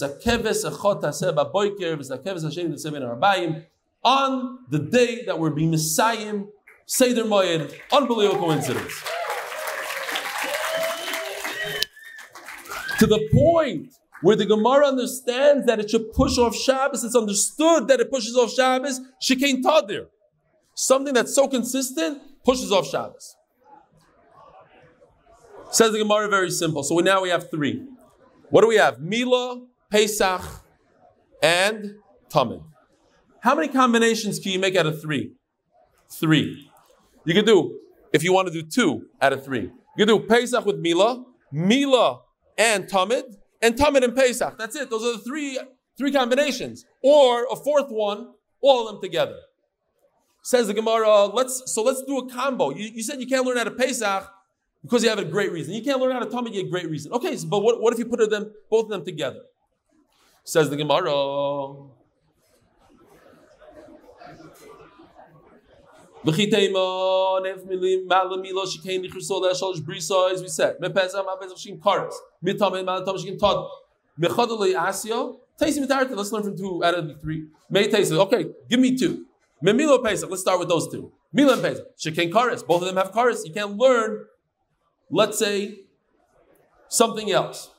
the 4.69 4.79
day 4.79 5.25
that 5.25 5.39
we're 5.39 5.49
being 5.49 5.71
mesayem, 5.71 6.47
Seder 6.85 7.25
Moed, 7.25 7.73
unbelievable 7.91 8.39
coincidence. 8.39 9.03
To 12.99 13.05
the 13.05 13.27
point 13.33 13.93
where 14.21 14.37
the 14.37 14.45
Gemara 14.45 14.87
understands 14.87 15.65
that 15.65 15.79
it 15.79 15.89
should 15.89 16.13
push 16.13 16.37
off 16.37 16.55
Shabbos, 16.55 17.03
it's 17.03 17.15
understood 17.15 17.89
that 17.89 17.99
it 17.99 18.09
pushes 18.09 18.35
off 18.35 18.53
Shabbos, 18.53 19.01
Shekain 19.21 19.61
Tadir. 19.61 20.07
Something 20.73 21.13
that's 21.13 21.35
so 21.35 21.47
consistent 21.47 22.21
pushes 22.45 22.71
off 22.71 22.87
Shabbos. 22.87 23.35
Says 25.71 25.91
the 25.91 25.99
Gemara 25.99 26.27
very 26.27 26.49
simple. 26.49 26.83
So 26.83 26.97
now 26.97 27.21
we 27.21 27.29
have 27.29 27.49
three. 27.51 27.85
What 28.49 28.61
do 28.61 28.67
we 28.67 28.77
have? 28.77 28.99
Mila, 28.99 29.61
Pesach, 29.91 30.41
and 31.43 31.95
Tamid. 32.29 32.63
How 33.41 33.55
many 33.55 33.67
combinations 33.67 34.39
can 34.39 34.51
you 34.51 34.59
make 34.59 34.75
out 34.75 34.85
of 34.85 35.01
three? 35.01 35.33
Three. 36.09 36.69
You 37.25 37.33
can 37.33 37.45
do, 37.45 37.79
if 38.11 38.23
you 38.23 38.33
want 38.33 38.47
to 38.47 38.53
do 38.53 38.63
two 38.63 39.05
out 39.21 39.31
of 39.31 39.45
three, 39.45 39.61
you 39.97 40.05
can 40.05 40.07
do 40.07 40.19
Pesach 40.19 40.65
with 40.65 40.79
Mila, 40.79 41.23
Mila 41.51 42.21
and 42.57 42.85
Tamid, 42.85 43.35
and 43.61 43.75
Tamid 43.75 44.03
and 44.03 44.15
Pesach. 44.15 44.57
That's 44.57 44.75
it. 44.75 44.89
Those 44.89 45.03
are 45.03 45.17
the 45.17 45.23
three, 45.23 45.59
three 45.97 46.11
combinations. 46.11 46.85
Or 47.03 47.45
a 47.51 47.55
fourth 47.55 47.89
one, 47.89 48.33
all 48.61 48.87
of 48.87 48.95
them 48.95 49.01
together. 49.01 49.37
Says 50.41 50.67
the 50.67 50.73
Gemara, 50.73 51.25
let's 51.25 51.61
so 51.67 51.83
let's 51.83 52.01
do 52.03 52.17
a 52.17 52.29
combo. 52.29 52.71
You, 52.71 52.89
you 52.93 53.03
said 53.03 53.19
you 53.19 53.27
can't 53.27 53.45
learn 53.45 53.57
how 53.57 53.65
to 53.65 53.71
Pesach 53.71 54.31
because 54.81 55.03
you 55.03 55.09
have 55.09 55.19
a 55.19 55.25
great 55.25 55.51
reason. 55.51 55.73
You 55.73 55.83
can't 55.83 55.99
learn 55.99 56.11
how 56.11 56.19
to 56.19 56.25
Tamid, 56.25 56.53
you 56.53 56.59
have 56.59 56.67
a 56.67 56.69
great 56.69 56.89
reason. 56.89 57.11
Okay, 57.13 57.35
so, 57.35 57.47
but 57.47 57.59
what, 57.59 57.81
what 57.81 57.93
if 57.93 57.99
you 57.99 58.05
put 58.05 58.27
them 58.29 58.51
both 58.69 58.85
of 58.85 58.91
them 58.91 59.05
together? 59.05 59.41
Says 60.43 60.69
the 60.69 60.77
Gemara. 60.77 61.11
Let's 76.15 76.31
learn 76.31 76.43
from 76.43 76.57
two 76.57 76.83
out 76.83 76.95
of 76.95 77.07
the 77.07 77.15
three. 77.15 77.47
Okay, 77.73 78.45
give 78.69 78.79
me 78.79 78.97
two. 78.97 79.25
Let's 79.61 80.41
start 80.41 80.59
with 80.59 80.69
those 80.69 80.91
two. 80.91 81.11
Mila 81.31 81.53
and 81.53 81.61
Pesach. 81.61 82.67
Both 82.67 82.81
of 82.81 82.87
them 82.87 82.97
have 82.97 83.11
Karis. 83.11 83.45
You 83.45 83.53
can't 83.53 83.77
learn, 83.77 84.25
let's 85.09 85.39
say, 85.39 85.81
something 86.87 87.31
else. 87.31 87.71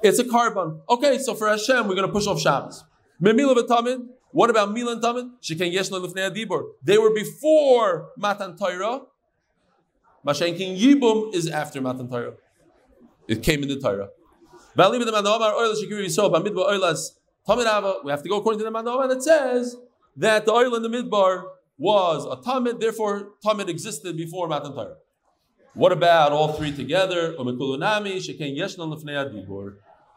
It's 0.00 0.18
a 0.18 0.24
korban. 0.24 0.80
Okay, 0.88 1.18
so 1.18 1.34
for 1.34 1.48
Hashem, 1.48 1.88
we're 1.88 1.94
going 1.94 2.06
to 2.06 2.12
push 2.12 2.26
off 2.26 2.40
Shabbos. 2.40 2.84
What 4.30 4.50
about 4.50 4.72
Mila 4.72 4.92
and 4.92 5.02
Tamid? 5.02 5.30
Shekain 5.42 5.72
Yeshna 5.74 6.04
Lifnei 6.04 6.30
Adibur. 6.30 6.72
They 6.82 6.98
were 6.98 7.12
before 7.12 8.10
Matan 8.16 8.56
Torah. 8.56 9.00
Mashenkin 10.24 10.78
Yibum 10.78 11.34
is 11.34 11.48
after 11.48 11.80
Matan 11.80 12.08
Torah. 12.08 12.34
It 13.26 13.42
came 13.42 13.62
in 13.62 13.68
the 13.68 13.80
Torah. 13.80 14.10
We 14.76 14.82
have 18.10 18.22
to 18.22 18.28
go 18.28 18.36
according 18.36 18.58
to 18.58 18.64
the 18.64 18.70
Manoma 18.70 19.10
it 19.10 19.22
says 19.22 19.76
that 20.16 20.44
the 20.44 20.52
oil 20.52 20.74
in 20.74 20.82
the 20.82 20.88
midbar 20.88 21.44
was 21.78 22.24
a 22.26 22.36
tamid, 22.42 22.80
therefore 22.80 23.30
tamid 23.44 23.68
existed 23.68 24.16
before 24.16 24.48
Matan 24.48 24.72
Torah. 24.72 24.96
What 25.74 25.92
about 25.92 26.32
all 26.32 26.52
three 26.54 26.72
together? 26.72 27.36
Umm 27.38 27.48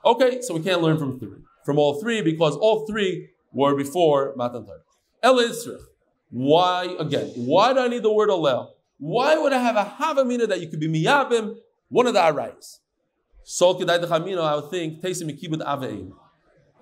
okay, 0.04 0.42
so 0.42 0.54
we 0.56 0.62
can't 0.62 0.82
learn 0.82 0.98
from 0.98 1.20
three, 1.20 1.38
from 1.64 1.78
all 1.78 2.02
three, 2.02 2.22
because 2.22 2.56
all 2.58 2.88
three 2.88 3.30
were 3.54 3.76
before 3.76 4.34
Matan 4.36 4.66
Torah. 4.66 4.82
Why 6.32 6.96
again? 6.98 7.28
Why 7.36 7.74
do 7.74 7.80
I 7.82 7.88
need 7.90 8.04
the 8.04 8.12
word 8.12 8.30
alel? 8.30 8.70
Why 8.98 9.38
would 9.38 9.54
I 9.54 9.60
have 9.60 9.76
a 9.76 9.84
havamina 9.84 10.48
that 10.48 10.62
you 10.62 10.68
could 10.68 10.80
be 10.80 10.88
miyabim, 10.88 11.58
one 11.90 12.08
of 12.08 12.14
the 12.14 12.20
arayis? 12.20 12.80
Sol 13.44 13.76
I 13.90 14.56
would 14.56 14.70
think, 14.70 15.04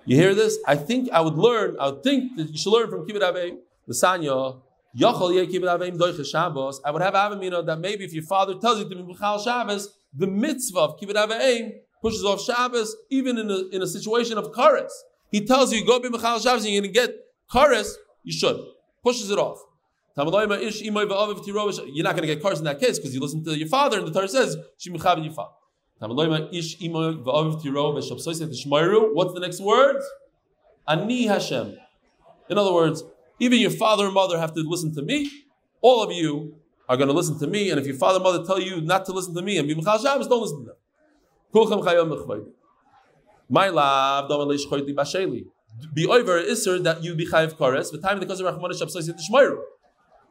You 0.06 0.16
hear 0.16 0.34
this? 0.34 0.58
I 0.66 0.76
think 0.76 1.10
I 1.10 1.20
would 1.20 1.34
learn, 1.34 1.76
I 1.80 1.90
would 1.90 2.02
think 2.02 2.36
that 2.36 2.50
you 2.50 2.58
should 2.58 2.70
learn 2.70 2.88
from 2.88 3.06
kibbut 3.06 3.22
aveim. 3.22 3.58
The 3.88 3.94
sanya, 3.94 4.60
I 4.92 6.90
would 6.90 7.02
have 7.02 7.14
avamina 7.14 7.64
that 7.64 7.78
maybe 7.80 8.04
if 8.04 8.12
your 8.12 8.24
father 8.24 8.58
tells 8.58 8.78
you 8.78 8.88
to 8.88 8.96
be 8.96 9.02
Michal 9.02 9.38
Shabbos, 9.38 9.94
the 10.12 10.26
mitzvah 10.26 10.80
of 10.80 11.00
kibbut 11.00 11.14
aveim 11.14 11.74
pushes 12.02 12.24
off 12.24 12.42
Shabbos, 12.42 12.96
even 13.08 13.38
in 13.38 13.48
a, 13.50 13.68
in 13.68 13.82
a 13.82 13.86
situation 13.86 14.36
of 14.36 14.50
kares. 14.52 14.90
He 15.30 15.46
tells 15.46 15.72
you, 15.72 15.86
go 15.86 16.00
be 16.00 16.08
Michal 16.08 16.40
Shabbos 16.40 16.64
and 16.64 16.74
you're 16.74 16.82
going 16.82 16.92
to 16.92 17.00
get 17.00 17.14
kares, 17.52 17.94
you 18.24 18.32
should. 18.32 18.60
Pushes 19.04 19.30
it 19.30 19.38
off. 19.38 19.60
You're 20.16 20.24
not 20.26 20.32
going 20.32 20.42
to 20.42 20.48
get 22.26 22.42
kares 22.42 22.58
in 22.58 22.64
that 22.64 22.80
case 22.80 22.98
because 22.98 23.14
you 23.14 23.20
listen 23.20 23.44
to 23.44 23.56
your 23.56 23.68
father 23.68 23.98
and 23.98 24.08
the 24.08 24.12
Torah 24.12 24.28
says, 24.28 24.56
What's 24.56 24.84
the 29.34 29.40
next 29.40 29.60
word? 29.60 30.02
Ani 30.88 31.26
Hashem. 31.26 31.76
In 32.48 32.58
other 32.58 32.72
words, 32.72 33.04
even 33.40 33.58
your 33.58 33.70
father 33.70 34.04
and 34.04 34.14
mother 34.14 34.38
have 34.38 34.54
to 34.54 34.60
listen 34.60 34.94
to 34.94 35.02
me. 35.02 35.30
All 35.80 36.02
of 36.02 36.12
you 36.12 36.54
are 36.88 36.96
going 36.96 37.08
to 37.08 37.14
listen 37.14 37.38
to 37.38 37.46
me, 37.46 37.70
and 37.70 37.80
if 37.80 37.86
your 37.86 37.96
father 37.96 38.16
and 38.16 38.24
mother 38.24 38.44
tell 38.44 38.60
you 38.60 38.80
not 38.80 39.04
to 39.06 39.12
listen 39.12 39.34
to 39.34 39.42
me 39.42 39.58
and 39.58 39.66
be 39.66 39.74
Michal 39.74 39.98
Shabbos, 39.98 40.28
don't 40.28 40.42
listen 40.42 40.64
to 40.64 40.72
them. 40.72 40.76
My 43.48 43.68
love, 43.68 44.28
be 45.94 46.06
over 46.06 46.38
iser 46.38 46.78
that 46.80 47.02
you 47.02 47.14
be 47.14 47.26
chayiv 47.26 47.54
kores. 47.56 47.90
The 47.90 47.98
time 47.98 48.20
the 48.20 48.26
cousin 48.26 48.46
Rachmanish 48.46 48.80
Shabsai 48.80 49.56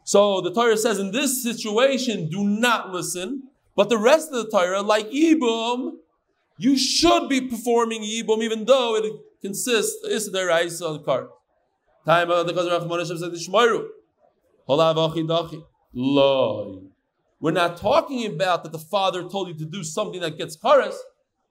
So 0.03 0.41
the 0.41 0.53
Torah 0.53 0.77
says 0.77 0.99
in 0.99 1.11
this 1.11 1.43
situation, 1.43 2.29
do 2.29 2.43
not 2.43 2.91
listen 2.91 3.49
but 3.79 3.87
the 3.87 3.97
rest 3.97 4.33
of 4.33 4.43
the 4.43 4.51
Torah, 4.51 4.81
like 4.81 5.09
Yibum, 5.09 5.93
you 6.57 6.77
should 6.77 7.29
be 7.29 7.39
performing 7.39 8.01
Yibum 8.01 8.43
even 8.43 8.65
though 8.65 8.97
it 8.97 9.09
consists 9.41 10.29
the 10.29 10.45
rice 10.45 10.81
on 10.81 10.97
the 10.97 10.99
cart. 10.99 11.29
Time 12.09 12.31
of 12.31 12.47
the. 12.47 12.53
We're 17.39 17.51
not 17.51 17.77
talking 17.77 18.25
about 18.25 18.63
that 18.63 18.71
the 18.71 18.79
father 18.79 19.29
told 19.29 19.49
you 19.49 19.53
to 19.53 19.65
do 19.65 19.83
something 19.83 20.19
that 20.21 20.35
gets 20.35 20.57
karas. 20.57 20.95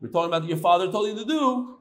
We're 0.01 0.09
talking 0.09 0.31
about 0.31 0.43
that 0.43 0.49
your 0.49 0.59
father 0.59 0.91
told 0.91 1.11
you 1.11 1.15
to 1.15 1.25
do 1.25 1.79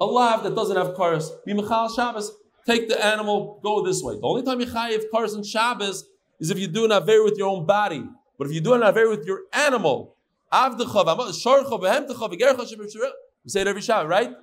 a 0.00 0.06
lav 0.06 0.44
that 0.44 0.54
doesn't 0.54 0.78
have 0.78 0.94
karas. 0.94 1.28
Be 1.44 1.52
Michal 1.52 1.90
Shabbos. 1.90 2.32
Take 2.64 2.88
the 2.88 3.04
animal, 3.04 3.60
go 3.62 3.84
this 3.84 4.02
way. 4.02 4.14
The 4.14 4.26
only 4.26 4.44
time 4.44 4.60
you 4.60 4.66
chayiv 4.66 5.02
karas 5.12 5.34
and 5.34 5.44
Shabbos 5.44 6.06
is 6.38 6.50
if 6.50 6.58
you 6.58 6.68
do 6.68 6.86
an 6.86 6.92
aver 6.92 7.22
with 7.22 7.36
your 7.36 7.48
own 7.48 7.66
body. 7.66 8.02
But 8.38 8.46
if 8.46 8.54
you 8.54 8.62
do 8.62 8.72
an 8.72 8.82
aver 8.82 9.10
with 9.10 9.26
your 9.26 9.42
animal, 9.52 10.16
we 10.50 10.86
say 10.86 10.94
it 13.60 13.68
every 13.68 13.82
Shabbat, 13.82 14.08
right? 14.08 14.34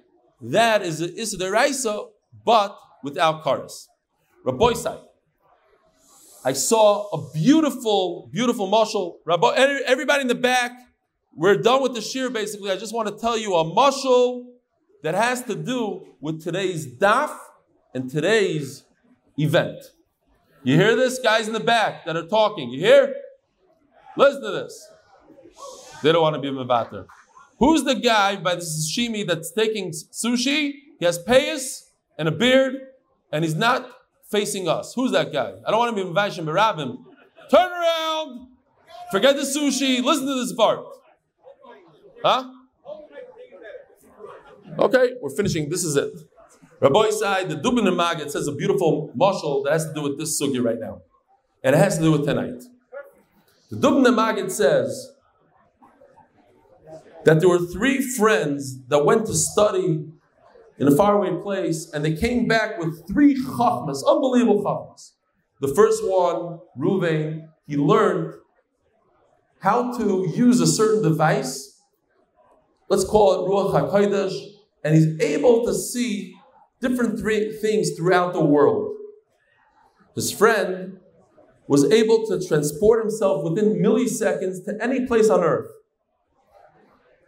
That 0.41 0.83
is 0.83 0.99
the 0.99 1.49
raisa, 1.51 2.03
but 2.45 2.77
without. 3.03 3.45
Rabbi 4.45 4.73
side. 4.73 4.99
I 6.45 6.53
saw 6.53 7.07
a 7.09 7.31
beautiful, 7.33 8.29
beautiful. 8.31 9.19
Rabbi, 9.25 9.55
everybody 9.85 10.21
in 10.21 10.27
the 10.27 10.35
back, 10.35 10.71
we're 11.35 11.57
done 11.57 11.81
with 11.81 11.93
the 11.93 11.99
shiur 11.99 12.31
basically. 12.31 12.71
I 12.71 12.77
just 12.77 12.93
want 12.93 13.09
to 13.09 13.15
tell 13.15 13.37
you 13.37 13.55
a 13.55 13.65
mushal 13.65 14.45
that 15.03 15.13
has 15.13 15.43
to 15.43 15.55
do 15.55 16.05
with 16.19 16.41
today's 16.41 16.87
daf 16.87 17.37
and 17.93 18.09
today's 18.09 18.85
event. 19.37 19.77
You 20.63 20.75
hear 20.75 20.95
this? 20.95 21.19
Guys 21.19 21.47
in 21.47 21.53
the 21.53 21.59
back 21.59 22.05
that 22.05 22.15
are 22.15 22.27
talking. 22.27 22.69
You 22.69 22.79
hear? 22.79 23.13
Listen 24.15 24.41
to 24.41 24.51
this. 24.51 24.89
They 26.01 26.11
don't 26.11 26.21
want 26.21 26.35
to 26.35 26.41
be 26.41 26.49
Mavatar. 26.49 27.05
Who's 27.59 27.83
the 27.83 27.95
guy 27.95 28.35
by 28.35 28.55
the 28.55 28.61
sashimi 28.61 29.25
that's 29.25 29.51
taking 29.51 29.91
sushi? 29.91 30.73
He 30.99 31.05
has 31.05 31.23
payas 31.23 31.86
and 32.17 32.27
a 32.27 32.31
beard, 32.31 32.75
and 33.31 33.43
he's 33.43 33.55
not 33.55 33.89
facing 34.29 34.67
us. 34.67 34.93
Who's 34.93 35.11
that 35.11 35.31
guy? 35.31 35.53
I 35.65 35.71
don't 35.71 35.79
want 35.79 35.95
to 35.95 36.03
be 36.03 36.09
Mavashim 36.09 36.45
Barabim. 36.45 37.03
Turn 37.49 37.71
around! 37.71 38.47
Forget 39.11 39.35
the 39.35 39.43
sushi. 39.43 40.03
Listen 40.03 40.25
to 40.27 40.35
this 40.35 40.53
part. 40.53 40.79
Huh? 42.23 42.51
Okay, 44.79 45.13
we're 45.21 45.29
finishing. 45.29 45.69
This 45.69 45.83
is 45.83 45.95
it. 45.95 46.13
Rabbi 46.79 47.09
side, 47.09 47.49
the 47.49 47.55
Dubna 47.55 48.29
says 48.29 48.47
a 48.47 48.51
beautiful 48.51 49.11
mashal 49.17 49.63
that 49.63 49.73
has 49.73 49.87
to 49.87 49.93
do 49.93 50.01
with 50.03 50.19
this 50.19 50.39
sugya 50.39 50.63
right 50.63 50.79
now. 50.79 51.01
And 51.63 51.75
it 51.75 51.79
has 51.79 51.97
to 51.97 52.03
do 52.03 52.11
with 52.11 52.25
tonight. 52.25 52.63
The 53.71 53.89
Magid 53.89 54.51
says 54.51 55.13
that 57.25 57.39
there 57.39 57.49
were 57.49 57.59
three 57.59 58.01
friends 58.01 58.79
that 58.87 59.03
went 59.03 59.25
to 59.25 59.33
study 59.33 60.05
in 60.79 60.87
a 60.87 60.95
faraway 60.95 61.41
place, 61.41 61.89
and 61.91 62.05
they 62.05 62.13
came 62.13 62.47
back 62.47 62.77
with 62.77 63.07
three 63.07 63.35
chachmas, 63.35 64.03
unbelievable 64.07 64.63
chachmas. 64.63 65.11
The 65.59 65.73
first 65.73 66.07
one, 66.07 66.59
Ruvain, 66.77 67.47
he 67.65 67.77
learned 67.77 68.35
how 69.59 69.97
to 69.97 70.31
use 70.35 70.59
a 70.61 70.67
certain 70.67 71.01
device. 71.01 71.81
Let's 72.89 73.03
call 73.03 73.33
it 73.33 73.49
Ruach 73.49 73.91
HaKodesh, 73.91 74.39
and 74.83 74.95
he's 74.95 75.19
able 75.19 75.65
to 75.65 75.73
see 75.73 76.35
different 76.79 77.19
three 77.19 77.57
things 77.57 77.91
throughout 77.97 78.33
the 78.33 78.45
world. 78.45 78.95
His 80.15 80.31
friend 80.31 80.99
was 81.67 81.91
able 81.91 82.25
to 82.27 82.45
transport 82.47 83.01
himself 83.03 83.43
within 83.43 83.81
milliseconds 83.81 84.63
to 84.65 84.77
any 84.81 85.05
place 85.05 85.29
on 85.29 85.43
earth. 85.43 85.69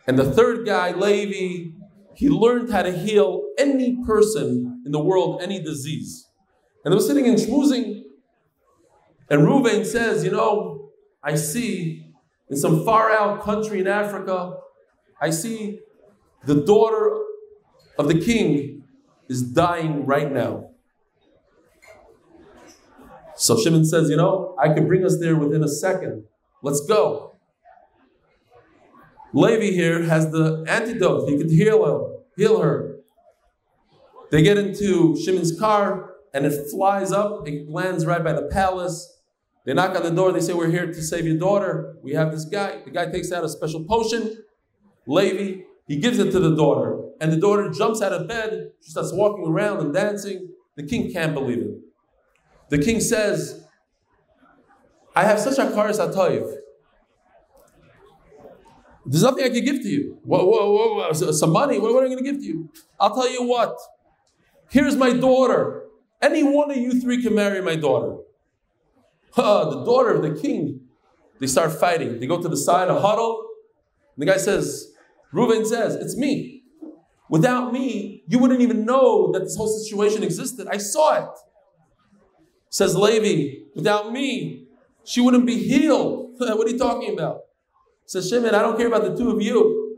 And 0.08 0.18
the 0.18 0.32
third 0.32 0.66
guy, 0.66 0.92
Levi, 0.92 1.79
he 2.20 2.28
learned 2.28 2.70
how 2.70 2.82
to 2.82 2.92
heal 2.92 3.48
any 3.58 4.04
person 4.06 4.84
in 4.86 4.92
the 4.92 5.00
world, 5.00 5.42
any 5.42 5.64
disease. 5.64 6.28
And 6.84 6.92
they 6.92 6.98
were 6.98 7.02
sitting 7.02 7.26
and 7.26 7.38
schmoozing. 7.38 8.02
And 9.30 9.44
Ruvain 9.44 9.86
says, 9.86 10.26
You 10.26 10.32
know, 10.32 10.90
I 11.24 11.36
see 11.36 12.12
in 12.50 12.58
some 12.58 12.84
far 12.84 13.10
out 13.10 13.42
country 13.42 13.80
in 13.80 13.88
Africa, 13.88 14.58
I 15.22 15.30
see 15.30 15.80
the 16.44 16.56
daughter 16.56 17.18
of 17.98 18.10
the 18.10 18.20
king 18.20 18.84
is 19.30 19.42
dying 19.42 20.06
right 20.06 20.30
now. 20.30 20.72
So 23.38 23.58
Shimon 23.58 23.86
says, 23.86 24.10
you 24.10 24.18
know, 24.18 24.58
I 24.60 24.74
could 24.74 24.88
bring 24.88 25.06
us 25.06 25.18
there 25.22 25.38
within 25.38 25.64
a 25.64 25.70
second. 25.70 26.26
Let's 26.62 26.82
go. 26.86 27.38
Levi 29.32 29.72
here 29.72 30.04
has 30.04 30.32
the 30.32 30.66
antidote. 30.68 31.30
He 31.30 31.38
could 31.38 31.52
heal 31.52 31.86
her, 31.86 32.09
heal 32.40 32.62
her. 32.62 33.00
They 34.32 34.42
get 34.42 34.58
into 34.58 35.16
Shimon's 35.22 35.58
car 35.60 36.16
and 36.34 36.46
it 36.46 36.54
flies 36.72 37.12
up. 37.12 37.48
It 37.48 37.70
lands 37.70 38.06
right 38.06 38.24
by 38.24 38.34
the 38.34 38.44
palace. 38.44 39.22
They 39.66 39.74
knock 39.74 39.96
on 39.96 40.04
the 40.04 40.12
door. 40.12 40.32
They 40.32 40.40
say, 40.40 40.54
We're 40.54 40.70
here 40.70 40.88
to 40.88 41.02
save 41.02 41.26
your 41.26 41.38
daughter. 41.38 41.98
We 42.02 42.14
have 42.14 42.32
this 42.32 42.46
guy. 42.46 42.82
The 42.84 42.92
guy 42.92 43.12
takes 43.12 43.32
out 43.32 43.44
a 43.44 43.50
special 43.50 43.84
potion. 43.84 44.44
Levi, 45.06 45.64
he 45.88 45.98
gives 45.98 46.20
it 46.20 46.32
to 46.32 46.40
the 46.40 46.56
daughter. 46.56 47.02
And 47.20 47.32
the 47.32 47.38
daughter 47.38 47.70
jumps 47.70 48.02
out 48.02 48.14
of 48.14 48.28
bed. 48.28 48.72
She 48.82 48.92
starts 48.92 49.12
walking 49.12 49.46
around 49.46 49.80
and 49.80 49.94
dancing. 49.94 50.50
The 50.76 50.84
king 50.84 51.12
can't 51.12 51.34
believe 51.34 51.60
it. 51.60 51.78
The 52.70 52.78
king 52.78 53.02
says, 53.02 53.66
I 55.16 55.26
have 55.26 55.40
such 55.40 55.58
a 55.58 55.72
karas 55.72 56.00
atoiv. 56.00 56.56
There's 59.10 59.24
nothing 59.24 59.44
I 59.44 59.50
can 59.50 59.66
give 59.66 59.82
to 59.82 59.90
you. 59.90 60.20
What, 60.22 60.46
what, 60.48 60.70
what, 60.96 61.16
some 61.16 61.52
money? 61.52 61.80
What, 61.80 61.96
what 61.96 62.04
am 62.04 62.12
I 62.12 62.14
going 62.14 62.24
to 62.24 62.32
give 62.32 62.42
to 62.42 62.46
you? 62.46 62.70
I'll 63.00 63.16
tell 63.16 63.28
you 63.28 63.42
what. 63.42 63.76
Here's 64.70 64.96
my 64.96 65.14
daughter. 65.14 65.86
Any 66.22 66.44
one 66.44 66.70
of 66.70 66.78
you 66.78 67.02
three 67.02 67.24
can 67.24 67.34
marry 67.34 67.60
my 67.60 67.76
daughter. 67.76 68.18
Uh, 69.36 69.68
the 69.72 69.84
daughter 69.84 70.12
of 70.12 70.22
the 70.22 70.40
king. 70.40 70.82
They 71.40 71.48
start 71.48 71.72
fighting. 71.72 72.20
They 72.20 72.28
go 72.28 72.40
to 72.40 72.48
the 72.48 72.56
side, 72.56 72.88
a 72.88 73.00
huddle. 73.00 73.48
The 74.16 74.28
guy 74.28 74.38
says, 74.38 74.94
Reuven 75.34 75.66
says, 75.66 75.96
It's 75.96 76.16
me. 76.16 76.62
Without 77.30 77.74
me, 77.74 78.24
you 78.28 78.38
wouldn't 78.38 78.62
even 78.62 78.86
know 78.86 79.32
that 79.32 79.40
this 79.40 79.56
whole 79.56 79.76
situation 79.80 80.22
existed. 80.22 80.68
I 80.68 80.78
saw 80.78 81.24
it. 81.24 81.30
Says 82.70 82.96
Levi, 82.96 83.64
without 83.74 84.12
me, 84.12 84.68
she 85.04 85.20
wouldn't 85.20 85.48
be 85.48 85.58
healed. 85.58 86.36
what 86.38 86.68
are 86.68 86.70
you 86.70 86.78
talking 86.78 87.14
about? 87.14 87.40
Says 88.10 88.28
Shimon, 88.28 88.56
I 88.56 88.64
don't 88.64 88.76
care 88.76 88.88
about 88.88 89.04
the 89.04 89.16
two 89.16 89.30
of 89.30 89.40
you. 89.40 89.96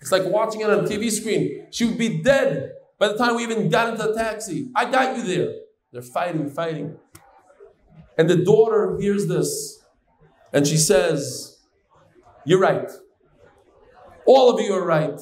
It's 0.00 0.10
like 0.10 0.24
watching 0.24 0.62
it 0.62 0.68
on 0.68 0.80
a 0.80 0.82
TV 0.82 1.12
screen. 1.12 1.68
She 1.70 1.84
would 1.84 1.96
be 1.96 2.20
dead 2.20 2.72
by 2.98 3.06
the 3.06 3.16
time 3.16 3.36
we 3.36 3.44
even 3.44 3.68
got 3.68 3.88
into 3.88 4.02
the 4.02 4.14
taxi. 4.14 4.68
I 4.74 4.90
got 4.90 5.16
you 5.16 5.22
there. 5.22 5.54
They're 5.92 6.02
fighting, 6.02 6.50
fighting. 6.50 6.98
And 8.18 8.28
the 8.28 8.38
daughter 8.38 8.98
hears 8.98 9.28
this 9.28 9.80
and 10.52 10.66
she 10.66 10.76
says, 10.76 11.60
You're 12.44 12.58
right. 12.58 12.90
All 14.26 14.52
of 14.52 14.60
you 14.60 14.72
are 14.74 14.84
right. 14.84 15.20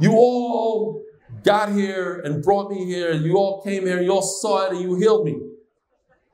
You 0.00 0.12
all 0.12 1.04
got 1.44 1.70
here 1.72 2.22
and 2.24 2.42
brought 2.42 2.70
me 2.70 2.86
here. 2.86 3.12
You 3.12 3.36
all 3.36 3.60
came 3.60 3.84
here, 3.84 4.00
you 4.00 4.10
all 4.10 4.22
saw 4.22 4.68
it, 4.68 4.72
and 4.72 4.80
you 4.80 4.96
healed 4.96 5.26
me. 5.26 5.38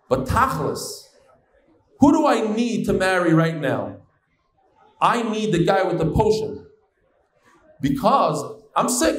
But 0.09 0.27
Tachlis, 0.27 1.09
who 1.99 2.13
do 2.13 2.25
I 2.25 2.43
need 2.55 2.85
to 2.85 2.93
marry 2.93 3.35
right 3.35 3.57
now? 3.57 3.97
I 5.01 5.23
need 5.23 5.53
the 5.53 5.65
guy 5.65 5.83
with 5.83 5.99
the 5.99 6.11
potion. 6.11 6.67
Because 7.81 8.63
I'm 8.75 8.89
sick. 8.89 9.17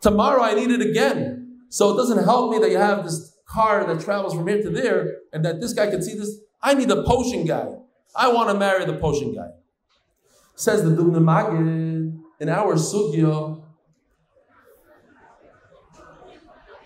Tomorrow 0.00 0.42
I 0.42 0.54
need 0.54 0.70
it 0.70 0.80
again. 0.80 1.60
So 1.68 1.92
it 1.92 1.96
doesn't 1.96 2.24
help 2.24 2.50
me 2.52 2.58
that 2.58 2.70
you 2.70 2.78
have 2.78 3.04
this 3.04 3.36
car 3.46 3.84
that 3.84 4.02
travels 4.02 4.34
from 4.34 4.46
here 4.46 4.62
to 4.62 4.70
there 4.70 5.18
and 5.32 5.44
that 5.44 5.60
this 5.60 5.72
guy 5.72 5.90
can 5.90 6.02
see 6.02 6.16
this. 6.16 6.38
I 6.62 6.74
need 6.74 6.90
a 6.90 7.02
potion 7.02 7.44
guy. 7.44 7.66
I 8.16 8.32
want 8.32 8.48
to 8.50 8.54
marry 8.54 8.84
the 8.84 8.96
potion 8.96 9.34
guy. 9.34 9.48
Says 10.54 10.84
the 10.84 10.90
Dubna 10.90 11.18
Magid 11.18 12.20
in 12.40 12.48
our 12.48 12.74
Sugya. 12.74 13.62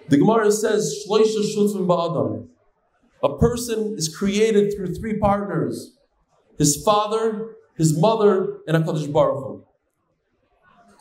The 0.09 0.17
Gemara 0.17 0.51
says, 0.51 1.05
Shloisha 1.07 1.55
Shutzim 1.55 1.87
Ba'adam. 1.87 2.49
A 3.23 3.37
person 3.37 3.95
is 3.99 4.15
created 4.15 4.75
through 4.75 4.95
three 4.95 5.19
partners 5.19 5.99
his 6.59 6.83
father, 6.83 7.55
his 7.79 7.97
mother, 7.97 8.59
and 8.67 8.77
HaKadosh 8.77 9.11
Baruch 9.11 9.45
Hu. 9.45 9.65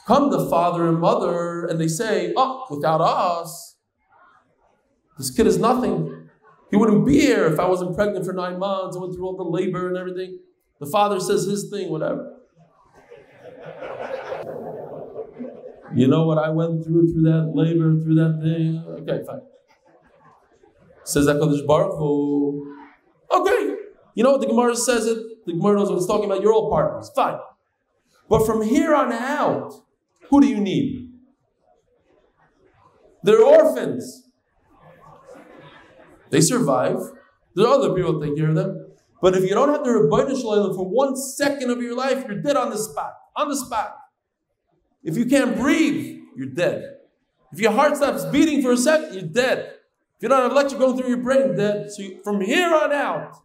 Come 0.06 0.30
the 0.30 0.48
father 0.50 0.88
and 0.88 1.00
mother, 1.00 1.66
and 1.66 1.82
they 1.82 1.90
say, 1.90 2.34
Oh, 2.38 2.66
without 2.70 3.02
us, 3.02 3.76
this 5.18 5.32
kid 5.32 5.48
is 5.48 5.58
nothing. 5.58 6.30
He 6.70 6.78
wouldn't 6.78 7.06
be 7.06 7.20
here 7.20 7.46
if 7.48 7.60
I 7.60 7.68
wasn't 7.68 7.96
pregnant 7.96 8.26
for 8.26 8.34
nine 8.34 8.60
months. 8.60 8.96
I 8.96 9.00
went 9.00 9.16
through 9.16 9.26
all 9.26 9.36
the 9.36 9.44
labor 9.44 9.88
and 9.88 9.98
everything. 9.98 10.40
The 10.80 10.86
father 10.86 11.20
says 11.20 11.46
his 11.46 11.70
thing, 11.70 11.90
whatever. 11.90 12.36
You 15.96 16.08
know 16.08 16.28
what 16.28 16.38
I 16.38 16.50
went 16.50 16.84
through, 16.84 17.12
through 17.12 17.24
that 17.24 17.52
labor, 17.56 18.00
through 18.00 18.16
that 18.16 18.40
thing? 18.44 18.84
Okay, 19.02 19.26
fine. 19.26 19.42
Says 21.04 21.26
HaKadosh 21.26 21.66
Baruch 21.66 21.98
Hu. 21.98 22.76
Okay. 23.32 23.76
You 24.14 24.24
know 24.24 24.32
what 24.32 24.42
the 24.42 24.48
Gemara 24.48 24.76
says 24.76 25.08
it? 25.08 25.37
The 25.48 25.54
Gemara 25.54 25.78
knows 25.78 25.90
what 25.90 25.98
it's 25.98 26.06
talking 26.06 26.26
about. 26.26 26.42
You're 26.42 26.54
all 26.54 26.70
partners. 26.70 27.10
Fine. 27.16 27.40
But 28.30 28.46
from 28.46 28.62
here 28.62 28.94
on 28.94 29.14
out, 29.14 29.74
who 30.30 30.42
do 30.42 30.48
you 30.48 30.60
need? 30.60 31.14
They're 33.24 33.42
orphans. 33.42 34.24
They 36.30 36.42
survive. 36.42 36.98
There 37.56 37.66
are 37.66 37.74
other 37.74 37.94
people 37.94 38.20
that 38.20 38.28
take 38.28 38.36
care 38.36 38.50
of 38.50 38.56
them. 38.56 38.88
But 39.22 39.36
if 39.38 39.44
you 39.44 39.52
don't 39.52 39.70
have 39.70 39.86
the 39.86 39.90
Ribono 39.90 40.40
Shel 40.40 40.52
Olam 40.52 40.76
for 40.76 40.86
one 40.86 41.16
second 41.16 41.72
of 41.72 41.82
your 41.82 41.96
life, 41.96 42.26
you're 42.28 42.42
dead 42.42 42.58
on 42.58 42.70
the 42.70 42.78
spot. 42.78 43.14
On 43.38 43.48
the 43.48 43.56
spot. 43.56 43.96
If 45.02 45.16
you 45.16 45.26
can't 45.26 45.56
breathe, 45.58 46.24
you're 46.36 46.48
dead. 46.48 46.98
If 47.54 47.62
your 47.62 47.72
heart 47.72 47.96
stops 47.96 48.26
beating 48.26 48.62
for 48.62 48.74
a 48.74 48.78
second, 48.78 49.14
you're 49.14 49.24
dead. 49.24 49.60
If 50.18 50.24
you 50.24 50.28
don't 50.28 50.42
have 50.42 50.52
electric 50.52 50.80
going 50.80 50.98
through 50.98 51.08
your 51.08 51.24
brain, 51.24 51.56
dead. 51.56 51.90
So 51.90 52.04
you, 52.04 52.20
from 52.22 52.42
here 52.42 52.68
on 52.76 52.92
out, 52.92 53.38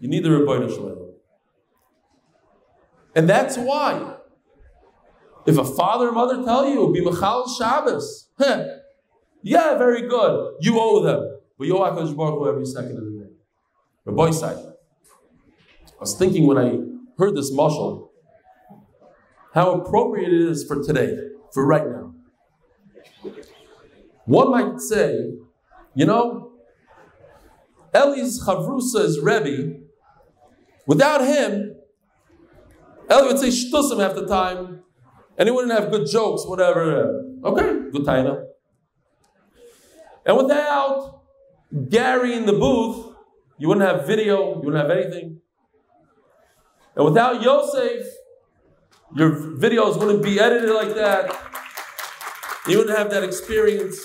you 0.00 0.08
need 0.08 0.24
the 0.24 0.28
Ribono 0.28 0.68
Shel 0.68 0.84
Olam. 0.84 1.12
And 3.14 3.28
that's 3.28 3.56
why, 3.56 4.16
if 5.46 5.58
a 5.58 5.64
father 5.64 6.08
or 6.08 6.12
mother 6.12 6.42
tell 6.44 6.68
you, 6.68 6.92
be 6.92 7.04
Michal 7.04 7.48
Shabbos, 7.48 8.30
yeah, 9.42 9.76
very 9.76 10.08
good. 10.08 10.54
You 10.60 10.78
owe 10.78 11.02
them. 11.02 11.38
But 11.58 11.66
you 11.66 11.76
owe 11.76 11.80
HaKadosh 11.80 12.16
Baruch 12.16 12.48
every 12.48 12.66
second 12.66 12.98
of 12.98 13.04
the 13.04 13.10
day. 13.10 13.30
Rabbi 14.04 14.30
side. 14.30 14.56
I 14.56 16.00
was 16.00 16.14
thinking 16.16 16.46
when 16.46 16.58
I 16.58 16.78
heard 17.18 17.34
this 17.34 17.52
mashal, 17.52 18.10
how 19.54 19.72
appropriate 19.72 20.32
it 20.32 20.40
is 20.40 20.64
for 20.64 20.82
today, 20.82 21.18
for 21.52 21.66
right 21.66 21.86
now. 21.86 22.14
One 24.26 24.50
might 24.50 24.80
say, 24.80 25.32
you 25.94 26.06
know, 26.06 26.52
Eli's 27.94 28.44
Chavrusa 28.44 29.00
is 29.00 29.18
Rebbe. 29.20 29.80
Without 30.88 31.20
him, 31.20 31.76
Eli 33.10 33.22
would 33.26 33.38
say 33.38 33.48
shtusim 33.48 34.00
half 34.00 34.14
the 34.14 34.26
time, 34.26 34.80
and 35.36 35.46
he 35.46 35.50
wouldn't 35.52 35.78
have 35.78 35.90
good 35.90 36.08
jokes, 36.10 36.46
whatever. 36.46 37.24
Okay, 37.44 37.90
good 37.92 38.06
taina. 38.06 38.44
And 40.24 40.38
without 40.38 41.24
Gary 41.90 42.32
in 42.32 42.46
the 42.46 42.54
booth, 42.54 43.14
you 43.58 43.68
wouldn't 43.68 43.86
have 43.86 44.06
video, 44.06 44.54
you 44.54 44.62
wouldn't 44.64 44.82
have 44.82 44.90
anything. 44.90 45.42
And 46.96 47.04
without 47.04 47.42
Yosef, 47.42 48.06
your 49.14 49.30
videos 49.58 49.98
wouldn't 49.98 50.22
be 50.22 50.40
edited 50.40 50.70
like 50.70 50.94
that. 50.94 51.30
You 52.66 52.78
wouldn't 52.78 52.96
have 52.96 53.10
that 53.10 53.22
experience. 53.24 53.98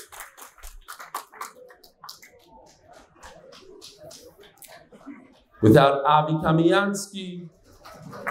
Without 5.63 6.03
Avi 6.03 6.33
Kamiansky, 6.33 7.47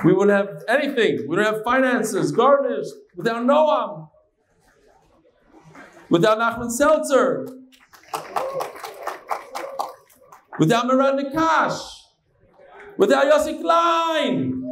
we 0.05 0.13
wouldn't 0.13 0.37
have 0.37 0.63
anything. 0.69 1.23
We 1.23 1.29
wouldn't 1.29 1.49
have 1.49 1.65
finances, 1.65 2.31
gardeners. 2.31 2.93
Without 3.17 3.43
Noam. 3.47 4.11
Without 6.11 6.39
Nachman 6.39 6.71
Seltzer. 6.71 7.49
Without 10.59 10.87
Miranda 10.87 11.31
Kash. 11.33 12.03
Without 12.99 13.25
Yossi 13.25 13.63
Klein. 13.63 14.63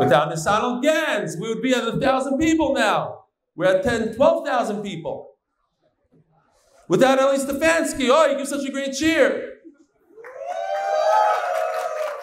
Without 0.00 0.32
Nisanel 0.32 0.82
Gans, 0.82 1.36
we 1.40 1.48
would 1.48 1.62
be 1.62 1.72
at 1.72 1.86
a 1.86 1.96
thousand 2.00 2.38
people 2.38 2.74
now. 2.74 3.26
We're 3.54 3.76
at 3.76 3.84
10, 3.84 4.16
12,000 4.16 4.82
people. 4.82 5.36
Without 6.88 7.20
Eli 7.20 7.36
Stefanski, 7.36 8.08
oh, 8.10 8.26
you 8.26 8.36
give 8.36 8.48
such 8.48 8.66
a 8.68 8.72
great 8.72 8.94
cheer. 8.94 9.49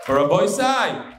For 0.07 0.19
a 0.19 0.27
boy 0.29 0.47
side. 0.47 1.15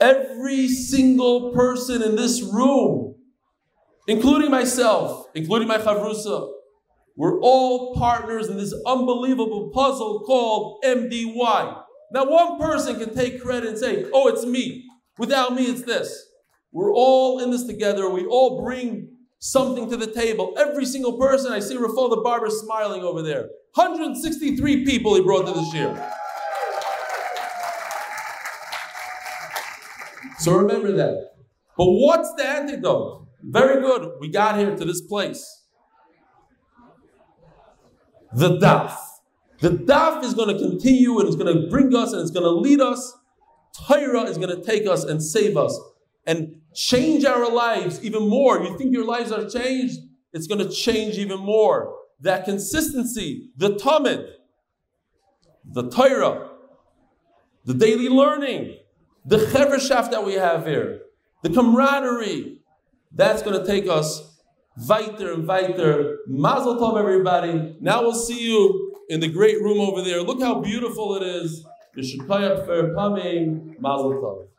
Every 0.00 0.68
single 0.68 1.52
person 1.52 2.00
in 2.00 2.14
this 2.14 2.42
room, 2.42 3.16
including 4.06 4.52
myself, 4.52 5.26
including 5.34 5.66
my 5.66 5.78
chavrusa, 5.78 6.52
we're 7.16 7.40
all 7.40 7.96
partners 7.96 8.46
in 8.46 8.56
this 8.56 8.72
unbelievable 8.86 9.72
puzzle 9.74 10.20
called 10.20 10.80
MDY. 10.84 11.82
Now, 12.12 12.24
one 12.24 12.60
person 12.60 13.00
can 13.00 13.12
take 13.12 13.42
credit 13.42 13.70
and 13.70 13.78
say, 13.78 14.06
oh, 14.14 14.28
it's 14.28 14.46
me. 14.46 14.86
Without 15.18 15.56
me, 15.56 15.64
it's 15.64 15.82
this. 15.82 16.24
We're 16.70 16.94
all 16.94 17.40
in 17.40 17.50
this 17.50 17.64
together. 17.64 18.08
We 18.08 18.26
all 18.26 18.62
bring 18.62 19.08
something 19.40 19.90
to 19.90 19.96
the 19.96 20.06
table. 20.06 20.54
Every 20.56 20.86
single 20.86 21.18
person, 21.18 21.52
I 21.52 21.58
see 21.58 21.74
Rafal 21.74 22.10
the 22.10 22.20
barber 22.22 22.48
smiling 22.48 23.02
over 23.02 23.22
there. 23.22 23.48
163 23.74 24.84
people 24.84 25.16
he 25.16 25.20
brought 25.20 25.46
to 25.46 25.52
this 25.52 25.74
year. 25.74 26.12
So 30.38 30.56
remember 30.56 30.92
that. 30.92 31.32
But 31.76 31.86
what's 31.86 32.32
the 32.34 32.46
antidote? 32.46 33.26
Very 33.42 33.80
good. 33.80 34.12
We 34.20 34.28
got 34.28 34.58
here 34.58 34.74
to 34.76 34.84
this 34.84 35.00
place. 35.00 35.62
The 38.32 38.58
daf. 38.58 38.96
The 39.60 39.70
daf 39.70 40.24
is 40.24 40.34
going 40.34 40.56
to 40.56 40.58
continue 40.58 41.18
and 41.18 41.28
it's 41.28 41.36
going 41.36 41.54
to 41.54 41.68
bring 41.68 41.94
us 41.94 42.12
and 42.12 42.20
it's 42.20 42.30
going 42.30 42.44
to 42.44 42.50
lead 42.50 42.80
us. 42.80 43.16
Torah 43.86 44.22
is 44.22 44.38
going 44.38 44.54
to 44.54 44.62
take 44.62 44.86
us 44.86 45.04
and 45.04 45.22
save 45.22 45.56
us 45.56 45.78
and 46.26 46.60
change 46.74 47.24
our 47.24 47.50
lives 47.50 48.02
even 48.04 48.28
more. 48.28 48.62
You 48.62 48.76
think 48.78 48.92
your 48.92 49.04
lives 49.04 49.30
are 49.30 49.48
changed? 49.48 49.98
It's 50.32 50.46
going 50.46 50.66
to 50.66 50.70
change 50.70 51.16
even 51.18 51.40
more. 51.40 51.94
That 52.20 52.44
consistency, 52.44 53.50
the 53.56 53.76
Talmud, 53.76 54.26
the 55.64 55.88
Torah, 55.90 56.50
the 57.64 57.74
daily 57.74 58.08
learning, 58.08 58.78
the 59.24 59.38
chevershaft 59.38 60.10
that 60.10 60.24
we 60.24 60.34
have 60.34 60.66
here, 60.66 61.00
the 61.42 61.50
camaraderie, 61.50 62.58
that's 63.12 63.42
going 63.42 63.58
to 63.58 63.66
take 63.66 63.88
us 63.88 64.38
weiter 64.88 65.32
and 65.32 65.46
weiter. 65.46 66.18
Mazel 66.26 66.76
tov, 66.76 66.98
everybody. 66.98 67.76
Now 67.80 68.02
we'll 68.02 68.14
see 68.14 68.40
you 68.44 68.92
in 69.08 69.20
the 69.20 69.28
great 69.28 69.60
room 69.60 69.80
over 69.80 70.02
there. 70.02 70.22
Look 70.22 70.40
how 70.40 70.60
beautiful 70.60 71.16
it 71.16 71.22
is. 71.22 71.64
You 71.94 72.02
should 72.02 72.26
pay 72.26 72.44
up 72.44 72.66
for 72.66 72.92
coming. 72.94 73.76
Mazel 73.78 74.12
tov. 74.14 74.53